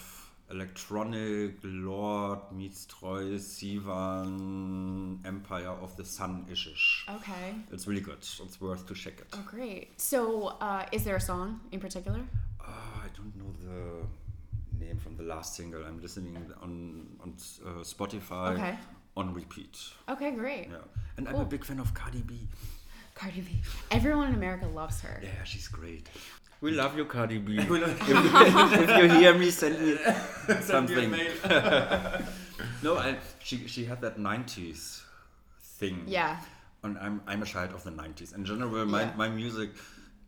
electronic, 0.52 1.56
Lorde 1.64 2.52
meets 2.52 2.86
Troye 2.88 3.38
Sivan, 3.40 5.20
Empire 5.26 5.70
of 5.70 5.96
the 5.96 6.06
Sun 6.06 6.46
ish. 6.52 7.06
Okay. 7.10 7.56
It's 7.72 7.88
really 7.88 8.02
good. 8.02 8.18
It's 8.20 8.62
worth 8.62 8.86
to 8.88 8.94
check 8.94 9.20
it. 9.20 9.28
Oh 9.34 9.44
great. 9.46 10.00
So 10.00 10.48
uh, 10.62 10.86
is 10.92 11.04
there 11.04 11.16
a 11.16 11.22
song 11.22 11.60
in 11.72 11.80
particular? 11.80 12.22
Ah, 12.62 13.04
I 13.06 13.08
don't 13.18 13.36
know 13.36 13.52
the 13.64 14.06
name 14.80 14.98
from 14.98 15.16
the 15.18 15.24
last 15.24 15.56
single. 15.56 15.84
I'm 15.86 16.02
listening 16.02 16.36
on 16.62 17.08
on 17.24 17.34
uh, 17.66 17.84
Spotify 17.84 18.54
Okay. 18.54 18.76
on 19.16 19.34
repeat. 19.34 19.78
Okay, 20.08 20.32
great. 20.32 20.68
Yeah, 20.72 20.78
and 21.18 21.28
I'm 21.28 21.36
a 21.36 21.46
big 21.46 21.64
fan 21.66 21.80
of 21.80 21.94
Cardi 21.94 22.22
B. 22.22 22.48
Cardi 23.16 23.42
B. 23.42 23.50
Everyone 23.92 24.28
in 24.30 24.36
America 24.36 24.68
loves 24.68 25.02
her. 25.02 25.20
Yeah, 25.24 25.44
she's 25.44 25.68
great. 25.68 26.08
We 26.62 26.72
love 26.72 26.98
you, 26.98 27.06
Cardi 27.06 27.38
B. 27.40 27.58
if, 27.60 27.72
if 27.72 28.90
you 28.90 29.10
hear 29.20 29.34
me, 29.38 29.50
send 29.52 29.80
me 29.82 29.98
something. 30.62 31.12
no, 32.84 32.98
and 32.98 33.18
she 33.44 33.68
she 33.68 33.86
had 33.86 34.02
that 34.02 34.18
'90s 34.18 35.02
thing. 35.80 36.04
Yeah. 36.08 36.38
And 36.84 36.98
I'm 36.98 37.22
I'm 37.28 37.42
a 37.42 37.46
child 37.46 37.74
of 37.74 37.84
the 37.84 37.92
'90s. 37.92 38.36
In 38.36 38.46
general, 38.46 38.86
my 38.86 39.02
Yeah. 39.02 39.14
my 39.18 39.30
music 39.30 39.70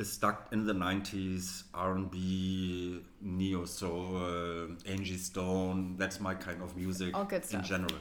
is 0.02 0.12
stuck 0.12 0.48
in 0.52 0.66
the 0.66 0.74
'90s, 0.74 1.64
R&B, 1.74 3.02
neo 3.22 3.66
soul, 3.66 4.68
Angie 4.86 5.18
Stone. 5.18 5.96
That's 5.98 6.20
my 6.20 6.34
kind 6.34 6.62
of 6.62 6.76
music. 6.76 7.16
All 7.16 7.24
good 7.26 7.44
in 7.52 7.64
general. 7.64 7.96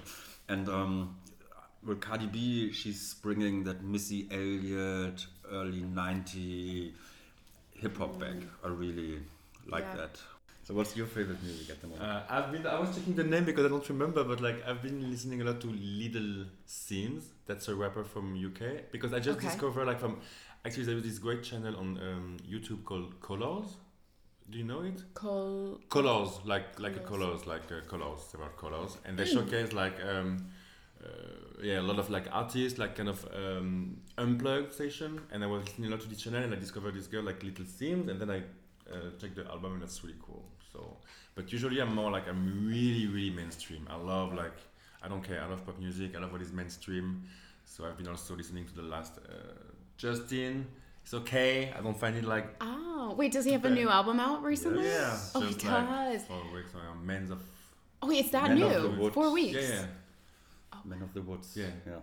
And 0.49 0.69
um, 0.69 1.17
with 1.87 2.01
Cardi 2.01 2.27
B, 2.27 2.73
she's 2.73 3.15
bringing 3.15 3.65
that 3.65 3.85
Missy 3.85 4.27
Elliott 4.31 5.27
early 5.53 5.83
'90 5.83 6.95
hip 7.75 7.97
hop 7.97 8.19
back. 8.19 8.37
I 8.65 8.69
really 8.69 9.21
like 9.67 9.85
Yeah. 9.85 9.97
that. 10.07 10.21
So, 10.65 10.75
what's 10.75 10.97
your 10.97 11.07
favorite 11.07 11.43
music 11.43 11.71
at 11.71 11.81
the 11.81 11.89
moment? 11.89 12.07
Uh, 12.09 12.23
I've 12.29 12.53
been. 12.53 12.67
I 12.67 12.79
was 12.79 12.95
checking 12.97 13.15
the 13.15 13.25
name 13.25 13.45
because 13.45 13.65
I 13.67 13.69
don't 13.69 13.89
remember, 13.89 14.23
but 14.25 14.41
like 14.41 14.59
I've 14.67 14.83
been 14.83 15.11
listening 15.11 15.41
a 15.43 15.45
lot 15.45 15.61
to 15.63 15.67
Little 15.69 16.47
Simz. 16.69 17.25
That's 17.47 17.67
a 17.69 17.75
rapper 17.75 18.05
from 18.05 18.35
UK. 18.37 18.91
Because 18.93 19.13
I 19.13 19.19
just 19.19 19.39
Okay. 19.39 19.49
discovered 19.49 19.87
like 19.87 19.99
from 19.99 20.21
actually 20.65 20.85
there 20.85 20.95
was 20.95 21.05
this 21.05 21.19
great 21.19 21.43
channel 21.43 21.77
on 21.77 21.99
um, 21.99 22.37
YouTube 22.49 22.85
called 22.85 23.21
Colors. 23.21 23.77
Do 24.51 24.59
you 24.59 24.65
know 24.65 24.83
it? 24.83 25.03
Col- 25.15 25.79
Colors, 25.89 26.41
like 26.45 26.79
like 26.81 26.97
a 26.97 27.01
Colors. 27.01 27.43
colors, 27.43 27.47
like 27.47 27.71
uh, 27.71 27.87
colors, 27.89 28.21
several 28.31 28.51
colors, 28.51 28.97
and 29.05 29.17
they 29.17 29.25
showcase 29.25 29.73
like 29.73 29.95
um, 30.05 30.45
uh, 31.05 31.07
yeah 31.63 31.81
a 31.81 31.83
lot 31.83 31.99
of 31.99 32.11
like 32.11 32.27
artists, 32.33 32.79
like 32.79 32.97
kind 32.97 33.09
of 33.09 33.25
um, 33.35 33.97
unplugged 34.19 34.73
session. 34.75 35.21
And 35.31 35.45
I 35.45 35.47
was 35.47 35.65
listening 35.65 35.89
a 35.89 35.91
lot 35.93 36.01
to 36.01 36.09
this 36.09 36.21
channel, 36.21 36.43
and 36.43 36.53
I 36.53 36.57
discovered 36.57 36.95
this 36.95 37.07
girl 37.07 37.23
like 37.23 37.43
Little 37.45 37.65
Simz, 37.65 38.09
and 38.09 38.21
then 38.21 38.31
I 38.31 38.39
uh, 38.93 39.11
checked 39.21 39.37
the 39.37 39.47
album, 39.47 39.75
and 39.75 39.83
that's 39.83 40.03
really 40.03 40.17
cool. 40.27 40.45
So, 40.73 40.97
but 41.37 41.53
usually 41.53 41.81
I'm 41.81 41.95
more 41.95 42.11
like 42.11 42.29
I'm 42.29 42.67
really 42.67 43.07
really 43.07 43.31
mainstream. 43.31 43.87
I 43.89 43.97
love 43.97 44.35
like 44.35 44.57
I 45.01 45.07
don't 45.09 45.23
care. 45.23 45.41
I 45.43 45.47
love 45.47 45.65
pop 45.65 45.79
music. 45.79 46.17
I 46.17 46.21
love 46.21 46.33
what 46.33 46.43
is 46.43 46.53
mainstream. 46.53 47.23
So 47.65 47.85
I've 47.87 47.97
been 47.97 48.09
also 48.09 48.35
listening 48.35 48.67
to 48.67 48.75
the 48.75 48.83
last 48.83 49.19
uh, 49.19 49.33
Justin. 50.01 50.67
It's 51.05 51.13
okay. 51.15 51.73
I 51.77 51.81
don't 51.83 51.99
find 51.99 52.17
it 52.17 52.25
like 52.25 52.47
Oh, 52.61 53.15
wait, 53.17 53.33
does 53.33 53.45
he 53.45 53.53
have 53.53 53.65
a 53.65 53.71
new 53.71 53.89
album 53.89 54.19
out 54.21 54.43
recently? 54.43 54.87
yeah. 54.87 55.17
Oh, 55.35 55.41
he 55.41 55.53
just 55.55 55.65
like 55.65 55.89
does. 55.89 56.23
four 56.25 56.43
weeks 56.55 56.73
on 56.75 57.05
Men's 57.07 57.31
of 57.31 57.41
Oh, 58.03 58.09
wait, 58.09 58.21
it's 58.21 58.31
that 58.31 58.49
Men 58.49 58.59
new. 58.61 59.11
Four 59.11 59.31
weeks. 59.33 59.57
yeah, 59.61 59.69
yeah. 59.75 59.87
Oh. 60.73 60.79
Man 60.85 61.03
of 61.03 61.13
the 61.13 61.21
Woods. 61.23 61.53
Yeah. 61.55 61.67
yeah. 61.87 61.97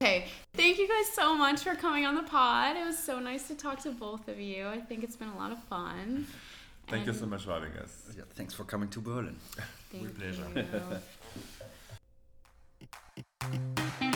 Okay, 0.00 0.26
thank 0.54 0.78
you 0.78 0.86
guys 0.88 1.08
so 1.12 1.34
much 1.34 1.60
for 1.60 1.74
coming 1.74 2.06
on 2.06 2.14
the 2.14 2.22
pod. 2.22 2.76
It 2.76 2.86
was 2.86 2.96
so 2.98 3.18
nice 3.18 3.48
to 3.48 3.54
talk 3.56 3.80
to 3.82 3.90
both 3.90 4.28
of 4.28 4.38
you. 4.40 4.66
I 4.68 4.78
think 4.80 5.02
it's 5.02 5.16
been 5.16 5.28
a 5.28 5.36
lot 5.36 5.50
of 5.52 5.62
fun. 5.64 6.26
Thank 6.86 7.06
you 7.06 7.12
so 7.12 7.26
much 7.26 7.44
for 7.44 7.52
having 7.52 7.72
us. 7.72 7.92
Yeah, 8.16 8.22
Thanks 8.34 8.54
for 8.54 8.64
coming 8.64 8.88
to 8.90 9.00
Berlin. 9.00 9.36
Thank 9.90 10.04
With 10.04 10.18
pleasure. 10.18 10.46
you. 13.52 14.00